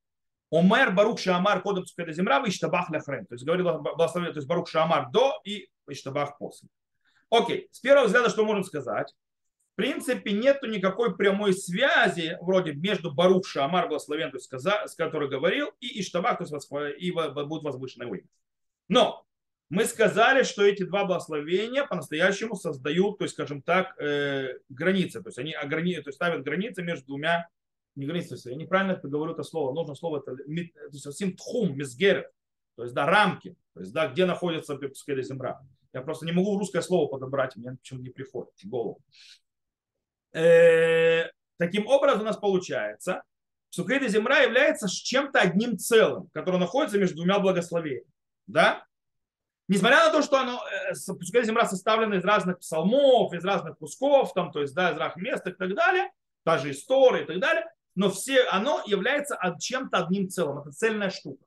Омер 0.50 0.92
Барух 0.92 1.18
Шамар 1.18 1.60
кодом 1.62 1.84
Цукеда 1.84 2.12
Земра 2.12 2.42
и 2.44 2.48
Иштабах 2.48 2.90
Ляхрен. 2.90 3.26
То 3.26 3.34
есть 3.34 3.44
говорил 3.44 3.78
благословение, 3.80 4.32
то 4.32 4.38
есть 4.38 4.48
Барух 4.48 4.68
Шамар 4.68 5.10
до 5.10 5.34
и 5.44 5.68
Иштабах 5.88 6.38
после. 6.38 6.68
Окей, 7.30 7.68
с 7.70 7.80
первого 7.80 8.06
взгляда 8.06 8.30
что 8.30 8.44
можем 8.44 8.64
сказать? 8.64 9.14
В 9.74 9.76
принципе, 9.76 10.32
нету 10.32 10.66
никакой 10.66 11.16
прямой 11.16 11.52
связи 11.52 12.36
вроде 12.40 12.72
между 12.72 13.12
Барух 13.12 13.46
Шамар, 13.46 13.88
благословен, 13.88 14.30
то 14.30 14.38
есть, 14.38 14.50
с 14.52 14.94
которой 14.96 15.28
говорил, 15.28 15.70
и 15.80 16.00
Иштабах, 16.00 16.38
то 16.38 16.44
есть 16.44 17.00
и 17.00 17.10
будет 17.12 17.62
возвышенное 17.62 18.08
имя. 18.08 18.26
Но 18.88 19.24
мы 19.70 19.84
сказали, 19.84 20.42
что 20.44 20.64
эти 20.64 20.82
два 20.82 21.04
благословения 21.04 21.84
по-настоящему 21.84 22.54
создают, 22.56 23.18
то 23.18 23.24
есть, 23.24 23.34
скажем 23.34 23.62
так, 23.62 24.00
э, 24.00 24.58
границы. 24.68 25.22
То 25.22 25.28
есть 25.28 25.38
они 25.38 25.52
ограни... 25.52 25.94
то 26.00 26.08
есть, 26.08 26.16
ставят 26.16 26.42
границы 26.42 26.82
между 26.82 27.06
двумя 27.06 27.48
не 27.94 28.06
границы. 28.06 28.38
Я 28.48 28.56
неправильно 28.56 28.92
это 28.92 29.08
говорю 29.08 29.32
это 29.32 29.42
слово. 29.42 29.74
Нужно 29.74 29.94
слово 29.94 30.18
это 30.18 30.36
то 30.36 30.42
есть, 30.44 31.02
совсем 31.02 31.36
тхум, 31.36 31.76
мизгерет. 31.76 32.30
То 32.76 32.84
есть, 32.84 32.94
да, 32.94 33.06
рамки. 33.06 33.56
То 33.74 33.80
есть, 33.80 33.92
да, 33.92 34.06
где 34.08 34.24
находится 34.24 34.76
пускай 34.76 35.20
земля. 35.22 35.60
Я 35.92 36.02
просто 36.02 36.24
не 36.24 36.32
могу 36.32 36.58
русское 36.58 36.82
слово 36.82 37.08
подобрать, 37.08 37.56
мне 37.56 37.72
почему-то 37.72 38.04
не 38.04 38.10
приходит 38.10 38.52
в 38.62 38.68
голову. 38.68 39.00
Э, 40.32 41.24
таким 41.56 41.86
образом 41.86 42.20
у 42.22 42.24
нас 42.24 42.36
получается, 42.36 43.22
Псукейда 43.70 44.08
земля 44.08 44.40
является 44.40 44.88
чем-то 44.88 45.40
одним 45.40 45.76
целым, 45.76 46.28
которое 46.32 46.58
находится 46.58 46.98
между 46.98 47.16
двумя 47.16 47.38
благословениями. 47.38 48.06
Да? 48.46 48.86
Несмотря 49.68 50.06
на 50.06 50.10
то, 50.10 50.22
что 50.22 50.40
оно, 50.40 50.62
э, 50.66 50.94
пускай 51.18 51.44
земля 51.44 51.66
составлена 51.66 52.16
из 52.16 52.24
разных 52.24 52.58
псалмов, 52.58 53.34
из 53.34 53.44
разных 53.44 53.76
кусков, 53.76 54.32
там, 54.32 54.50
то 54.50 54.62
есть, 54.62 54.74
да, 54.74 54.92
из 54.92 54.96
разных 54.96 55.22
мест 55.22 55.46
и 55.46 55.52
так 55.52 55.74
далее, 55.74 56.10
даже 56.44 56.70
истории 56.70 57.24
и 57.24 57.26
так 57.26 57.38
далее, 57.38 57.66
но 57.94 58.10
все, 58.10 58.44
оно 58.44 58.82
является 58.86 59.38
чем-то 59.60 59.98
одним 59.98 60.30
целым. 60.30 60.60
Это 60.60 60.70
цельная 60.70 61.10
штука. 61.10 61.44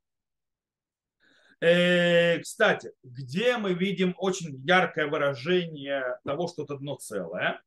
Э, 1.62 2.40
кстати, 2.40 2.92
где 3.04 3.58
мы 3.58 3.74
видим 3.74 4.14
очень 4.18 4.62
яркое 4.66 5.08
выражение 5.08 6.20
того, 6.24 6.48
что 6.48 6.64
это 6.64 6.76
одно 6.76 6.96
целое? 6.96 7.62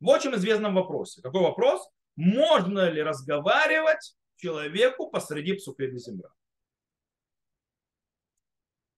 В 0.00 0.08
очень 0.08 0.34
известном 0.34 0.74
вопросе. 0.74 1.20
Какой 1.20 1.42
вопрос? 1.42 1.86
Можно 2.16 2.88
ли 2.88 3.02
разговаривать 3.02 4.16
человеку 4.36 5.10
посреди 5.10 5.54
псукеды 5.54 5.98
земля? 5.98 6.28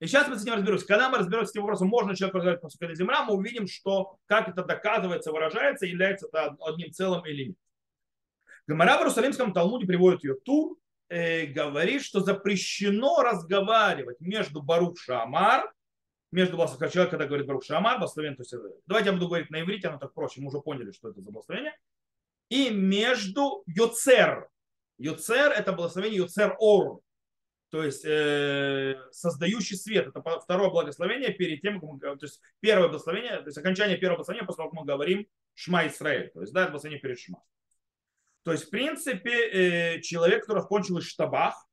И 0.00 0.07
сейчас 0.07 0.28
мы 0.28 0.38
с 0.38 0.42
этим 0.42 0.54
разберемся. 0.54 0.87
Когда 0.87 1.11
мы 1.11 1.19
разберемся 1.19 1.49
с 1.49 1.50
этим 1.50 1.62
вопросом, 1.62 1.88
можно 1.88 2.16
человеку 2.16 2.38
разговаривать 2.38 2.62
по 2.62 2.71
суконе 2.71 2.95
земля, 2.95 3.23
мы 3.25 3.35
увидим, 3.35 3.66
что 3.66 4.16
как 4.26 4.49
это 4.49 4.64
доказывается, 4.64 5.30
выражается, 5.30 5.87
является 5.87 6.26
это 6.26 6.57
одним 6.61 6.90
целым 6.90 7.25
или 7.26 7.49
нет. 7.49 7.57
Гомора 8.66 8.97
в 8.97 9.00
Иерусалимском 9.00 9.52
Талмуде 9.52 9.87
приводит 9.87 10.25
ее 10.25 10.35
тур, 10.37 10.78
э, 11.09 11.47
говорит, 11.47 12.02
что 12.02 12.21
запрещено 12.21 13.23
разговаривать 13.23 14.21
между 14.21 14.62
Барух 14.62 14.99
Шамар, 14.99 15.71
между 16.33 16.57
благословением, 16.57 16.92
человек, 16.92 17.11
когда 17.11 17.26
говорит 17.26 17.47
Барух 17.47 17.64
Шамар, 17.64 17.99
благословен, 17.99 18.37
то 18.37 18.42
есть, 18.42 18.54
давайте 18.87 19.09
я 19.09 19.12
буду 19.12 19.26
говорить 19.26 19.50
на 19.50 19.61
иврите, 19.61 19.88
оно 19.88 19.99
так 19.99 20.14
проще, 20.14 20.40
мы 20.40 20.49
уже 20.49 20.61
поняли, 20.61 20.92
что 20.92 21.11
это 21.11 21.21
за 21.21 21.30
благословение, 21.30 21.76
и 22.49 22.71
между 22.71 23.64
Йоцер. 23.66 24.49
Йоцер– 24.99 25.52
это 25.57 25.73
благословение 25.73 26.19
Йоцер 26.19 26.57
Ор, 26.59 27.00
то 27.70 27.84
есть 27.84 28.04
э, 28.04 28.96
создающий 29.12 29.76
свет. 29.76 30.08
Это 30.08 30.20
второе 30.40 30.70
благословение 30.70 31.32
перед 31.32 31.62
тем, 31.62 31.80
как 31.80 31.88
мы, 31.88 31.98
то 32.00 32.16
есть 32.20 32.40
первое 32.58 32.88
благословение, 32.88 33.38
то 33.38 33.46
есть 33.46 33.58
окончание 33.58 33.96
первого 33.96 34.16
благословения, 34.18 34.46
после 34.46 34.58
того, 34.58 34.70
как 34.70 34.80
мы 34.80 34.86
говорим 34.86 35.26
Шма 35.54 35.86
Исраэль, 35.86 36.30
то 36.30 36.40
есть 36.40 36.52
да, 36.52 36.62
это 36.62 36.70
благословение 36.72 37.00
перед 37.00 37.18
Шма. 37.18 37.42
То 38.42 38.52
есть, 38.52 38.64
в 38.64 38.70
принципе, 38.70 39.96
э, 39.96 40.00
человек, 40.00 40.42
который 40.46 40.64
кончил 40.64 40.98
из 40.98 41.06
штабах, 41.06 41.66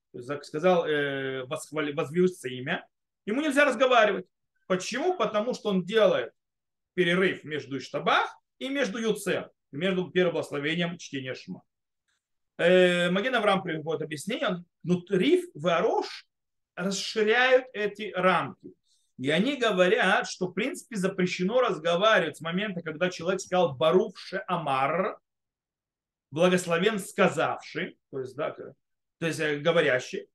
сказал, 0.43 0.85
э, 0.85 1.45
восхвали, 1.45 1.93
возвеличится 1.93 2.49
имя, 2.49 2.87
ему 3.25 3.41
нельзя 3.41 3.65
разговаривать. 3.65 4.25
Почему? 4.67 5.17
Потому 5.17 5.53
что 5.53 5.69
он 5.69 5.83
делает 5.83 6.31
перерыв 6.93 7.43
между 7.43 7.79
штабах 7.79 8.29
и 8.59 8.69
между 8.69 8.99
Юцер, 8.99 9.49
между 9.71 10.11
первым 10.11 10.33
благословением 10.33 10.97
чтения 10.97 11.33
Шма. 11.33 11.63
Э, 12.57 13.09
Маген 13.11 13.35
Авраам 13.35 13.61
приводит 13.61 14.01
объяснение, 14.01 14.63
внутри 14.83 15.45
в 15.53 15.67
Арош 15.67 16.25
расширяют 16.75 17.65
эти 17.73 18.11
рамки. 18.15 18.73
И 19.17 19.29
они 19.29 19.57
говорят, 19.57 20.29
что 20.29 20.47
в 20.47 20.53
принципе 20.53 20.95
запрещено 20.95 21.61
разговаривать 21.61 22.37
с 22.37 22.41
момента, 22.41 22.81
когда 22.81 23.09
человек 23.09 23.41
сказал 23.41 23.75
Барух 23.75 24.15
Амар, 24.47 25.17
благословен 26.29 26.99
сказавший, 26.99 27.97
то 28.11 28.19
есть, 28.19 28.35
да, 28.35 28.51
то 28.51 28.73
есть 29.25 29.39
э, 29.39 29.57
говорящий, 29.57 30.27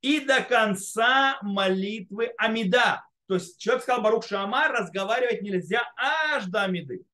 и 0.00 0.20
до 0.20 0.42
конца 0.42 1.38
молитвы 1.42 2.32
Амида. 2.38 3.04
То 3.26 3.34
есть 3.34 3.58
человек 3.60 3.82
сказал 3.82 4.02
Барух 4.02 4.26
Шамар, 4.26 4.72
разговаривать 4.72 5.42
нельзя 5.42 5.82
аж 5.96 6.46
до 6.46 6.64
Амиды. 6.64 7.04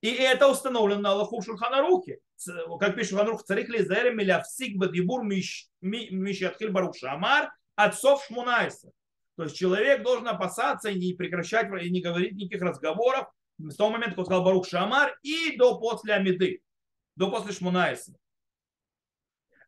И 0.00 0.10
это 0.10 0.48
установлено 0.48 1.00
на 1.00 1.10
Аллаху 1.12 1.42
Шульханарухе. 1.42 2.20
Как 2.80 2.94
пишет 2.94 3.10
Шульханарух, 3.10 3.44
царих 3.44 3.68
ли 3.68 3.78
зерем 3.78 4.16
милявсик 4.16 4.76
бадибур 4.76 5.24
мишатхил 5.24 6.70
барух 6.70 6.96
шамар 6.96 7.50
отцов 7.74 8.24
шмунайса. 8.24 8.90
То 9.36 9.44
есть 9.44 9.56
человек 9.56 10.02
должен 10.02 10.26
опасаться 10.26 10.90
и 10.90 10.98
не 10.98 11.14
прекращать, 11.14 11.68
и 11.82 11.90
не 11.90 12.00
говорить 12.00 12.32
никаких 12.32 12.62
разговоров 12.62 13.28
с 13.58 13.76
того 13.76 13.90
момента, 13.90 14.16
как 14.16 14.26
сказал 14.26 14.44
Барух 14.44 14.66
Шамар, 14.66 15.16
и 15.22 15.56
до 15.56 15.78
после 15.78 16.14
Амиды, 16.14 16.62
до 17.16 17.30
после 17.30 17.52
Шмунайса. 17.52 18.14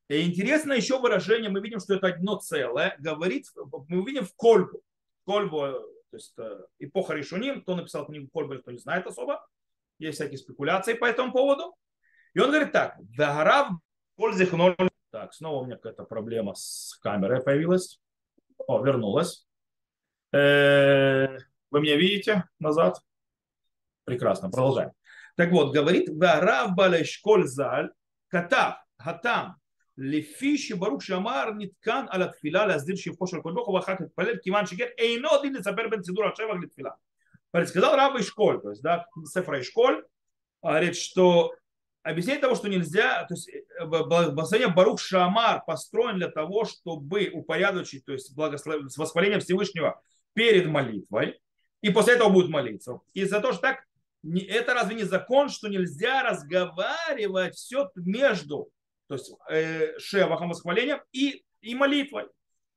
И 0.08 0.22
интересно 0.22 0.72
еще 0.72 0.98
выражение, 0.98 1.50
мы 1.50 1.60
видим, 1.60 1.78
что 1.78 1.94
это 1.94 2.08
одно 2.08 2.36
целое, 2.36 2.96
говорит, 2.98 3.46
мы 3.88 4.04
видим 4.04 4.24
в 4.24 4.34
Кольбу. 4.34 4.82
Кольбу, 5.24 5.58
то 5.58 6.16
есть 6.16 6.34
э, 6.38 6.62
эпоха 6.80 7.14
Решуним, 7.14 7.62
кто 7.62 7.76
написал 7.76 8.06
книгу 8.06 8.28
Кольбу, 8.32 8.58
кто 8.58 8.72
не 8.72 8.78
знает 8.78 9.06
особо, 9.06 9.46
есть 10.00 10.16
всякие 10.16 10.38
спекуляции 10.38 10.94
по 10.94 11.04
этому 11.04 11.30
поводу. 11.30 11.76
И 12.34 12.40
он 12.40 12.50
говорит 12.50 12.72
так, 12.72 12.96
догорав 12.98 13.72
пользих 14.16 14.52
ноль. 14.52 14.76
Так, 15.10 15.34
снова 15.34 15.62
у 15.62 15.66
меня 15.66 15.76
какая-то 15.76 16.04
проблема 16.04 16.54
с 16.54 16.98
камерой 17.02 17.42
появилась. 17.42 18.00
О, 18.66 18.84
вернулась. 18.84 19.46
Э, 20.32 21.38
вы 21.70 21.80
меня 21.80 21.96
видите 21.96 22.44
назад? 22.60 23.00
Прекрасно, 24.04 24.50
продолжаем. 24.50 24.92
Так 25.36 25.50
вот, 25.50 25.72
говорит, 25.72 26.08
Варав 26.08 26.74
Балешколь 26.74 27.46
Заль, 27.46 27.90
Катав, 28.28 28.76
Хатам, 28.96 29.56
Лефиши 29.96 30.76
барук 30.76 31.02
Шамар, 31.02 31.54
Ниткан, 31.54 32.08
Алатфила, 32.10 32.66
Лаздир, 32.66 32.96
Шифошер, 32.96 33.42
Кольбоху, 33.42 33.72
Вахак, 33.72 34.14
палер 34.14 34.38
Киман, 34.38 34.66
Шикер, 34.66 34.92
Эйно, 34.96 35.40
Дин, 35.42 35.62
Сапер, 35.62 35.90
Бен, 35.90 36.04
Сидур, 36.04 36.26
Ашева, 36.26 36.56
Литфила. 36.56 36.96
Сказал 37.66 37.96
Раб 37.96 38.16
Ишколь, 38.18 38.60
то 38.60 38.70
есть, 38.70 38.82
да, 38.82 39.06
Сефра 39.24 39.60
Ишколь, 39.60 40.04
а 40.62 40.68
говорит, 40.68 40.96
что 40.96 41.52
объяснение 42.02 42.40
того, 42.40 42.54
что 42.54 42.68
нельзя, 42.68 43.24
то 43.24 43.34
есть 43.34 43.50
благословение 43.80 44.74
Барух 44.74 45.00
Шамар 45.00 45.64
построен 45.64 46.16
для 46.16 46.28
того, 46.28 46.64
чтобы 46.64 47.30
упорядочить, 47.32 48.04
то 48.04 48.12
есть 48.12 48.34
благослов... 48.34 48.90
с 48.90 48.96
восхвалением 48.96 49.40
Всевышнего 49.40 50.00
перед 50.32 50.66
молитвой, 50.66 51.40
и 51.80 51.90
после 51.90 52.14
этого 52.14 52.28
будет 52.28 52.50
молиться. 52.50 53.00
И 53.12 53.24
за 53.24 53.40
то, 53.40 53.52
что 53.52 53.62
так, 53.62 53.84
это 54.22 54.74
разве 54.74 54.96
не 54.96 55.04
закон, 55.04 55.48
что 55.48 55.68
нельзя 55.68 56.22
разговаривать 56.22 57.54
все 57.54 57.90
между 57.94 58.70
то 59.10 59.14
есть 59.14 59.32
э, 59.50 59.98
шевахом, 59.98 60.50
восхвалением 60.50 61.00
и, 61.10 61.42
и 61.62 61.74
молитвой. 61.74 62.26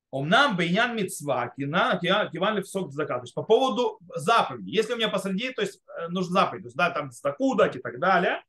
Омнам 0.10 0.58
бейнян 0.58 0.96
мецва, 0.96 1.50
киван 1.50 2.58
левсок 2.58 2.92
закат. 2.92 3.20
То 3.20 3.24
есть 3.26 3.36
по 3.36 3.44
поводу 3.44 4.00
заповеди. 4.16 4.72
Если 4.72 4.94
у 4.94 4.96
меня 4.96 5.10
посреди, 5.10 5.52
то 5.54 5.62
есть 5.62 5.80
э, 5.96 6.08
нужна 6.08 6.42
заповедь, 6.42 6.64
то 6.64 6.68
есть 6.68 6.76
да, 6.76 6.90
там 6.90 7.12
стаку 7.12 7.54
дать 7.54 7.76
и 7.76 7.80
так 7.80 8.00
далее, 8.00 8.44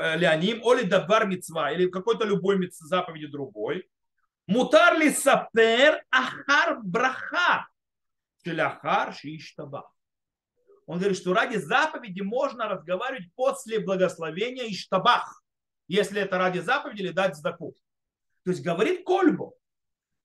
леоним, 0.00 0.62
оли 0.64 0.84
дабар 0.84 1.26
мецва, 1.26 1.72
или 1.72 1.88
какой-то 1.88 2.24
любой 2.24 2.70
заповеди 2.70 3.26
другой. 3.26 3.88
Мутар 4.46 4.98
ли 4.98 5.10
сапер 5.10 6.04
ахар 6.10 6.78
браха, 6.82 7.66
шеляхар 8.44 9.14
шиштаба. 9.14 9.90
Он 10.86 10.98
говорит, 10.98 11.18
что 11.18 11.34
ради 11.34 11.56
заповеди 11.56 12.20
можно 12.20 12.68
разговаривать 12.68 13.28
после 13.34 13.80
благословения 13.80 14.70
иштабах 14.70 15.42
если 15.88 16.20
это 16.20 16.38
ради 16.38 16.58
заповеди 16.58 17.02
или 17.02 17.10
дать 17.10 17.36
сдаку. 17.36 17.76
То 18.44 18.50
есть 18.50 18.62
говорит 18.62 19.04
Кольбу, 19.04 19.56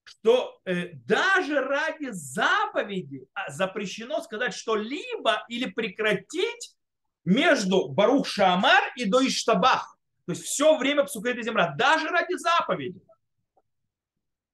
что 0.04 0.60
э, 0.66 0.94
даже 0.94 1.62
ради 1.62 2.10
заповеди 2.12 3.28
а, 3.34 3.52
запрещено 3.52 4.22
сказать 4.22 4.54
что-либо 4.54 5.44
или 5.48 5.70
прекратить 5.70 6.76
между 7.24 7.90
Барух 7.90 8.28
Шамар 8.28 8.82
и 8.96 9.06
до 9.06 9.26
Иштабах. 9.26 9.98
То 10.26 10.34
есть 10.34 10.44
все 10.44 10.78
время 10.78 11.04
Псукет 11.04 11.44
земля, 11.44 11.74
даже 11.78 12.08
ради 12.08 12.36
заповеди. 12.38 13.02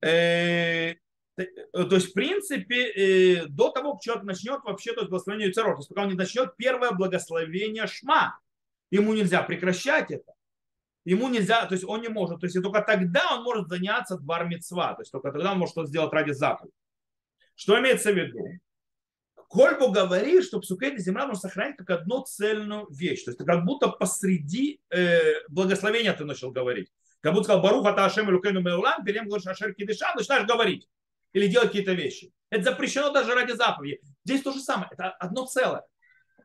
Э, 0.01 0.95
то 1.35 1.95
есть, 1.95 2.09
в 2.09 2.13
принципе, 2.13 2.91
э, 2.91 3.45
до 3.47 3.69
того, 3.69 3.93
как 3.93 4.01
человек 4.01 4.23
начнет 4.23 4.63
вообще, 4.63 4.93
то 4.93 5.01
есть 5.01 5.09
благословение 5.09 5.49
Юцерот, 5.49 5.75
то 5.75 5.79
есть 5.79 5.89
пока 5.89 6.03
он 6.03 6.09
не 6.09 6.15
начнет 6.15 6.55
первое 6.57 6.91
благословение 6.91 7.87
Шма, 7.87 8.39
ему 8.91 9.13
нельзя 9.13 9.43
прекращать 9.43 10.11
это 10.11 10.33
ему 11.07 11.29
нельзя, 11.29 11.65
то 11.65 11.73
есть 11.73 11.85
он 11.85 12.01
не 12.01 12.09
может, 12.09 12.41
то 12.41 12.47
есть 12.47 12.57
и 12.57 12.61
только 12.61 12.81
тогда 12.81 13.35
он 13.35 13.43
может 13.43 13.69
заняться 13.69 14.17
двор 14.17 14.39
то 14.39 14.95
есть 14.99 15.11
только 15.11 15.31
тогда 15.31 15.53
он 15.53 15.59
может 15.59 15.71
что-то 15.71 15.87
сделать 15.87 16.11
ради 16.11 16.31
заповеди. 16.31 16.75
Что 17.55 17.79
имеется 17.79 18.11
в 18.11 18.17
виду? 18.17 18.37
Кольбу 19.47 19.91
говорит, 19.91 20.43
что 20.43 20.59
псукет 20.59 20.99
земля 20.99 21.25
можно 21.25 21.39
сохранить 21.39 21.77
как 21.77 21.89
одну 21.89 22.23
цельную 22.23 22.87
вещь. 22.89 23.23
То 23.23 23.31
есть 23.31 23.43
как 23.43 23.65
будто 23.65 23.87
посреди 23.87 24.81
э, 24.89 25.41
благословения 25.49 26.13
ты 26.13 26.25
начал 26.25 26.51
говорить. 26.51 26.91
Как 27.21 27.33
будто 27.33 27.45
сказал 27.45 27.61
Баруха 27.61 27.93
Таашем 27.93 28.29
Лукейну 28.29 28.61
Меулан, 28.61 29.03
перед 29.03 29.25
говоришь 29.25 29.47
Ашер 29.47 29.73
Кидыша, 29.73 30.13
начинаешь 30.15 30.47
говорить. 30.47 30.87
Или 31.33 31.47
делать 31.47 31.69
какие-то 31.69 31.93
вещи. 31.93 32.31
Это 32.49 32.71
запрещено 32.71 33.11
даже 33.11 33.33
ради 33.33 33.53
заповеди. 33.53 34.01
Здесь 34.25 34.41
то 34.41 34.51
же 34.51 34.59
самое. 34.59 34.89
Это 34.91 35.11
одно 35.11 35.45
целое. 35.45 35.83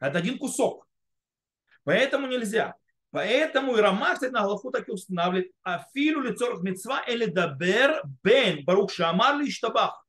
Это 0.01 0.19
один 0.19 0.39
кусок. 0.39 0.87
Поэтому 1.85 2.27
нельзя. 2.27 2.77
Поэтому 3.11 3.77
и 3.77 3.81
Рамах, 3.81 4.15
кстати, 4.15 4.33
на 4.33 4.41
Галаху 4.43 4.71
так 4.71 4.89
и 4.89 4.93
устанавливает. 4.93 5.53
Афилу 5.63 6.23
лицорах 6.23 6.63
мецва 6.63 7.03
или 7.03 7.27
дабер 7.27 8.03
бен 8.23 8.65
барух 8.65 8.93
шамар 8.93 9.39
ли 9.39 9.51
штабах. 9.51 10.02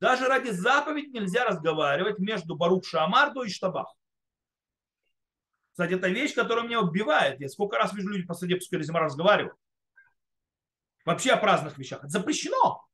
Даже 0.00 0.26
ради 0.26 0.50
заповеди 0.50 1.08
нельзя 1.16 1.44
разговаривать 1.44 2.18
между 2.18 2.56
барух 2.56 2.84
шамар 2.84 3.32
до 3.32 3.48
штабах. 3.48 3.94
Кстати, 5.72 5.94
это 5.94 6.08
вещь, 6.08 6.34
которая 6.34 6.64
меня 6.64 6.80
убивает. 6.80 7.40
Я 7.40 7.48
сколько 7.48 7.76
раз 7.76 7.92
вижу 7.92 8.08
люди 8.08 8.26
посреди 8.26 8.54
пускай 8.54 8.82
зима 8.82 9.00
разговаривают. 9.00 9.56
Вообще 11.04 11.32
о 11.32 11.36
праздных 11.36 11.76
вещах. 11.78 12.00
Это 12.00 12.08
запрещено. 12.08 12.86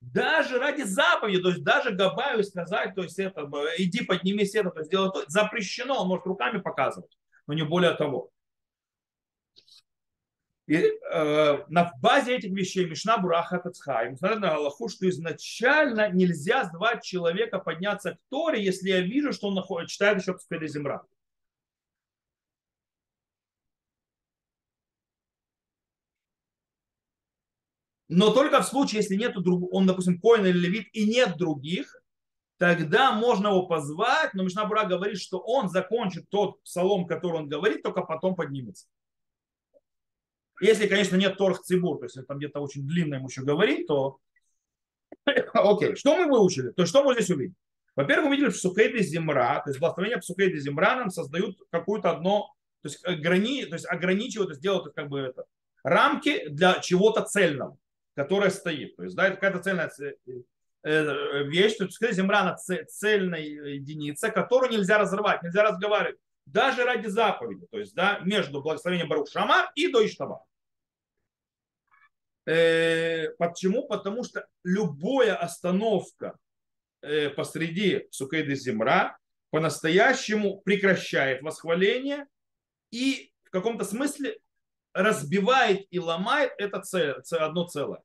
Даже 0.00 0.58
ради 0.58 0.82
заповеди, 0.82 1.40
то 1.40 1.50
есть 1.50 1.62
даже 1.62 1.92
Габаю 1.92 2.42
сказать, 2.42 2.94
то 2.96 3.02
есть 3.02 3.18
это, 3.20 3.48
иди 3.78 4.04
поднимись 4.04 4.54
это, 4.56 4.70
то 4.70 4.80
есть 4.80 4.90
делать 4.90 5.14
то, 5.14 5.24
запрещено, 5.28 6.00
он 6.02 6.08
может 6.08 6.26
руками 6.26 6.58
показывать 6.58 7.16
но 7.46 7.54
не 7.54 7.64
более 7.64 7.94
того. 7.94 8.30
И 10.66 10.76
э, 10.76 11.64
на 11.68 11.92
базе 12.00 12.36
этих 12.36 12.52
вещей 12.52 12.88
Мишна 12.88 13.18
Бураха 13.18 13.58
Тацхайм 13.58 14.16
смотрят 14.16 14.40
на 14.40 14.54
Аллаху, 14.54 14.88
что 14.88 15.08
изначально 15.08 16.10
нельзя 16.10 16.64
звать 16.64 17.02
человека 17.02 17.58
подняться 17.58 18.12
к 18.12 18.18
Торе, 18.30 18.62
если 18.62 18.90
я 18.90 19.00
вижу, 19.00 19.32
что 19.32 19.48
он 19.48 19.54
находит, 19.54 19.90
читает 19.90 20.20
еще 20.20 20.34
Пскеда 20.34 20.68
Земра. 20.68 21.02
Но 28.08 28.30
только 28.30 28.60
в 28.60 28.66
случае, 28.66 29.00
если 29.00 29.16
нет 29.16 29.34
другого, 29.42 29.70
он, 29.70 29.86
допустим, 29.86 30.20
коин 30.20 30.44
или 30.46 30.58
левит, 30.58 30.86
и 30.92 31.06
нет 31.06 31.38
других, 31.38 32.02
тогда 32.58 33.12
можно 33.12 33.48
его 33.48 33.66
позвать, 33.66 34.34
но 34.34 34.44
Мишна 34.44 34.66
Бура 34.66 34.84
говорит, 34.84 35.18
что 35.18 35.38
он 35.38 35.70
закончит 35.70 36.28
тот 36.28 36.62
псалом, 36.62 37.06
который 37.06 37.38
он 37.38 37.48
говорит, 37.48 37.82
только 37.82 38.02
потом 38.02 38.36
поднимется. 38.36 38.86
Если, 40.62 40.86
конечно, 40.86 41.16
нет 41.16 41.36
торх 41.36 41.60
цибур, 41.62 41.98
то 41.98 42.04
есть 42.04 42.16
там 42.26 42.38
где-то 42.38 42.60
очень 42.60 42.86
длинно 42.86 43.16
ему 43.16 43.28
еще 43.28 43.42
говорить, 43.42 43.86
то 43.86 44.18
окей. 45.54 45.96
Что 45.96 46.16
мы 46.16 46.30
выучили? 46.30 46.70
То 46.70 46.82
есть 46.82 46.90
что 46.90 47.02
мы 47.04 47.14
здесь 47.14 47.30
увидели? 47.30 47.54
Во-первых, 47.94 48.30
мы 48.30 48.36
видели, 48.36 48.50
что 48.50 48.70
Сухейды 48.70 49.02
Земра, 49.02 49.60
то 49.60 49.70
есть 49.70 49.80
благословение 49.80 50.22
Сухейды 50.22 50.58
Земра 50.58 50.96
нам 50.96 51.10
создают 51.10 51.58
какую-то 51.70 52.10
одно, 52.10 52.54
то 52.82 52.88
есть, 52.88 53.04
ограни, 53.04 53.66
то 53.66 53.74
есть 53.74 53.86
ограничивают, 53.86 54.48
то 54.48 54.52
есть 54.52 54.62
делают 54.62 54.94
как 54.94 55.08
бы 55.08 55.20
это, 55.20 55.44
рамки 55.84 56.48
для 56.48 56.80
чего-то 56.80 57.22
цельного, 57.22 57.76
которое 58.14 58.50
стоит. 58.50 58.96
То 58.96 59.04
есть, 59.04 59.14
да, 59.14 59.26
это 59.26 59.34
какая-то 59.34 59.62
цельная 59.62 59.90
Э, 60.84 61.44
вещь, 61.44 61.76
то 61.76 61.84
есть 61.84 62.12
земля 62.12 62.56
цельная 62.56 63.40
единица, 63.40 64.30
которую 64.30 64.72
нельзя 64.72 64.98
разрывать, 64.98 65.40
нельзя 65.44 65.62
разговаривать, 65.62 66.18
даже 66.44 66.82
ради 66.82 67.06
заповеди, 67.06 67.68
то 67.70 67.78
есть 67.78 67.94
да, 67.94 68.18
между 68.24 68.60
благословением 68.60 69.08
Барух 69.08 69.30
Шама 69.30 69.70
и 69.76 69.86
до 69.86 70.04
Иштаба. 70.04 70.34
Э, 70.34 70.51
почему? 72.44 73.86
Потому 73.86 74.24
что 74.24 74.46
любая 74.64 75.36
остановка 75.36 76.36
э, 77.02 77.30
посреди 77.30 78.06
Сукейды 78.10 78.54
Земра 78.54 79.18
по-настоящему 79.50 80.60
прекращает 80.60 81.42
восхваление 81.42 82.26
и 82.90 83.32
в 83.44 83.50
каком-то 83.50 83.84
смысле 83.84 84.38
разбивает 84.92 85.86
и 85.90 85.98
ломает 85.98 86.52
это 86.58 86.80
целое, 86.80 87.22
одно 87.38 87.66
целое 87.66 88.02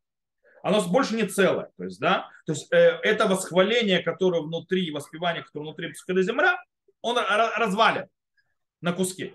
оно 0.68 0.86
больше 0.90 1.16
не 1.16 1.26
целое. 1.26 1.72
То 1.78 1.86
есть, 1.86 2.00
да, 2.00 2.30
то 2.46 2.52
есть 2.52 2.72
э, 2.74 3.00
это 3.04 3.28
восхваление, 3.28 4.02
которое 4.02 4.42
внутри, 4.42 4.92
воспевание, 4.92 5.44
которое 5.44 5.66
внутри 5.66 5.94
Псукеда 5.94 6.22
земля, 6.24 6.62
он 7.02 7.18
развален 7.18 8.08
на 8.82 8.92
куски. 8.92 9.34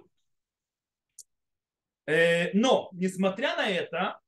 Э, 2.06 2.52
но, 2.52 2.90
несмотря 2.92 3.56
на 3.56 3.68
это, 3.68 4.20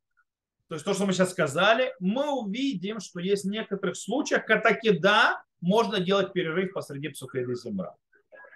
то 0.75 0.77
есть 0.77 0.85
то, 0.87 0.95
что 0.95 1.07
мы 1.07 1.13
сейчас 1.13 1.31
сказали, 1.31 1.95
мы 2.01 2.33
увидим, 2.33 2.99
что 2.99 3.21
есть 3.21 3.45
в 3.45 3.49
некоторых 3.49 3.97
случаях, 3.97 4.45
таки 4.45 4.91
да, 4.91 5.41
можно 5.61 6.01
делать 6.01 6.33
перерыв 6.33 6.73
посреди 6.73 7.11
Псукеда 7.11 7.55
земля. 7.55 7.95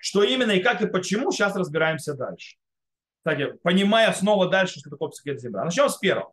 Что 0.01 0.25
именно 0.25 0.51
и 0.51 0.61
как 0.61 0.83
и 0.83 0.89
почему, 0.89 1.31
сейчас 1.31 1.55
разбираемся 1.55 2.15
дальше. 2.15 2.57
Кстати, 3.19 3.53
понимая 3.63 4.13
снова 4.13 4.51
дальше, 4.51 4.81
что 4.81 4.91
такое 4.91 5.11
Псукеда 5.11 5.39
земля. 5.39 5.65
Начнем 5.65 5.89
с 5.89 5.97
первого. 5.97 6.33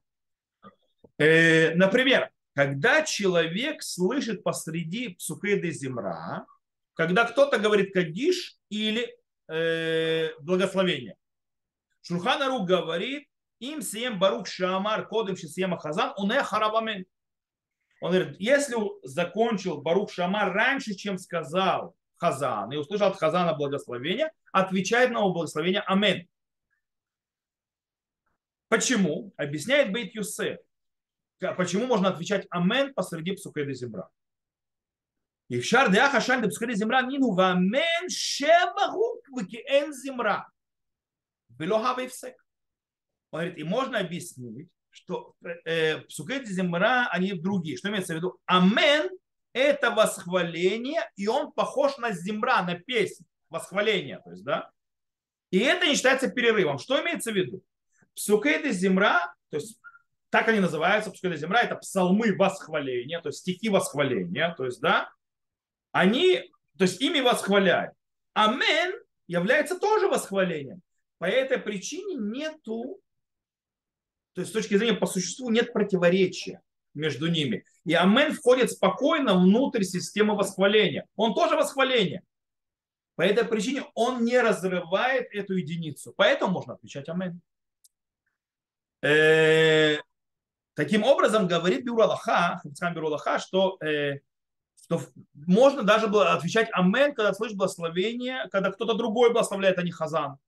Э, 1.20 1.76
например, 1.76 2.32
когда 2.56 3.04
человек 3.04 3.84
слышит 3.84 4.42
посреди 4.42 5.10
псукеды 5.10 5.70
земра, 5.70 6.48
когда 6.96 7.26
кто-то 7.26 7.60
говорит 7.60 7.94
кадиш 7.94 8.58
или 8.70 9.16
э, 9.50 10.32
благословение. 10.40 11.14
Шурханару 12.02 12.64
говорит, 12.64 13.28
им 13.60 13.82
съем 13.82 14.20
Барух 14.20 14.48
Шамар 14.48 15.08
Кодым 15.08 15.38
Шисьема 15.38 15.78
Хазан 15.80 16.14
он 16.18 16.30
не 16.30 16.44
Харабамен. 16.44 17.06
Он 18.02 18.12
говорит, 18.12 18.36
если 18.40 18.76
закончил 19.04 19.82
Барух 19.82 20.12
Шамар 20.12 20.52
раньше, 20.54 20.94
чем 20.96 21.18
сказал 21.18 21.96
Хазан, 22.18 22.72
и 22.72 22.78
услышал 22.78 23.08
от 23.08 23.18
Хазана 23.18 23.54
благословение, 23.54 24.32
отвечает 24.52 25.12
на 25.12 25.20
его 25.20 25.34
благословение 25.34 25.82
Амин. 25.82 26.28
Почему? 28.68 29.34
Объясняет 29.38 29.92
Бейт 29.92 30.14
Юсеф. 30.16 30.60
Почему 31.40 31.86
можно 31.86 32.10
отвечать 32.10 32.48
Амин 32.50 32.94
посреди 32.94 33.34
Псухеда 33.34 33.74
Земра? 33.74 34.10
И 35.48 35.60
в 35.60 35.66
шар 35.66 35.92
деаха 35.92 36.22
шальда 36.22 36.48
псухеда 36.48 36.74
земра 36.74 37.04
нину 37.04 37.38
Амин, 37.38 38.10
шебаху 38.10 39.22
вики 39.36 39.64
эн 39.68 39.94
земра. 39.94 40.50
Белохава 41.50 42.02
и 42.02 42.08
всек. 42.08 42.45
Он 43.36 43.42
говорит, 43.42 43.58
и 43.58 43.64
можно 43.66 44.00
объяснить, 44.00 44.70
что 44.90 45.36
э, 45.66 46.00
псукети 46.04 46.46
земра, 46.46 47.10
они 47.12 47.34
другие. 47.34 47.76
Что 47.76 47.90
имеется 47.90 48.14
в 48.14 48.16
виду? 48.16 48.40
Амен– 48.46 49.10
это 49.54 49.92
восхваление, 49.92 51.02
и 51.18 51.28
он 51.28 51.52
похож 51.52 51.98
на 51.98 52.14
земра, 52.14 52.64
на 52.64 52.76
песнь, 52.76 53.26
восхваление. 53.50 54.22
То 54.24 54.32
есть, 54.32 54.46
да? 54.46 54.72
И 55.52 55.60
это 55.60 55.86
не 55.86 55.96
считается 55.96 56.30
перерывом. 56.30 56.80
Что 56.80 57.02
имеется 57.02 57.34
в 57.34 57.36
виду? 57.36 57.62
Псукети 58.16 58.72
земра, 58.72 59.36
то 59.50 59.58
есть 59.58 59.82
так 60.30 60.48
они 60.48 60.62
называются, 60.62 61.12
псукети 61.12 61.38
земра, 61.38 61.60
это 61.60 61.76
псалмы 61.76 62.38
восхваления, 62.38 63.20
то 63.20 63.28
есть 63.28 63.40
стихи 63.40 63.68
восхваления, 63.68 64.56
то 64.56 64.64
есть, 64.64 64.80
да, 64.80 65.10
они, 65.92 66.50
то 66.78 66.86
есть 66.86 67.02
ими 67.02 67.20
восхваляют. 67.20 67.94
Амен 68.34 68.94
является 69.28 69.78
тоже 69.78 70.08
восхвалением. 70.08 70.82
По 71.18 71.26
этой 71.26 71.58
причине 71.58 72.16
нету 72.16 73.02
то 74.36 74.42
есть 74.42 74.52
с 74.52 74.54
точки 74.54 74.76
зрения 74.76 74.98
по 74.98 75.08
существу 75.08 75.50
нет 75.50 75.72
противоречия 75.72 76.62
между 76.94 77.28
ними. 77.28 77.64
И 77.86 77.94
Амен 77.94 78.34
входит 78.34 78.70
спокойно 78.70 79.34
внутрь 79.34 79.84
системы 79.84 80.36
восхваления. 80.36 81.08
Он 81.16 81.34
тоже 81.34 81.56
восхваление. 81.56 82.22
По 83.16 83.22
этой 83.22 83.46
причине 83.46 83.86
он 83.94 84.26
не 84.26 84.38
разрывает 84.38 85.34
эту 85.34 85.54
единицу. 85.54 86.14
Поэтому 86.18 86.52
можно 86.52 86.74
отвечать 86.74 87.08
Амен. 87.08 87.40
Э, 89.02 90.00
таким 90.74 91.04
образом, 91.04 91.48
говорит 91.48 91.86
Бюралаха, 91.86 92.62
Бюралаха, 92.94 93.40
что, 93.40 93.78
э, 93.82 94.20
что 94.84 95.02
можно 95.34 95.84
даже 95.84 96.08
было 96.08 96.34
отвечать 96.34 96.68
Амен, 96.74 97.16
когда 97.16 97.34
слышишь 97.34 97.56
благословение, 97.56 98.50
когда 98.52 98.70
кто-то 98.70 98.96
другой 98.96 99.32
благословляет, 99.32 99.80
а 99.80 99.84
не 99.84 99.92
Хазан. 99.92 100.40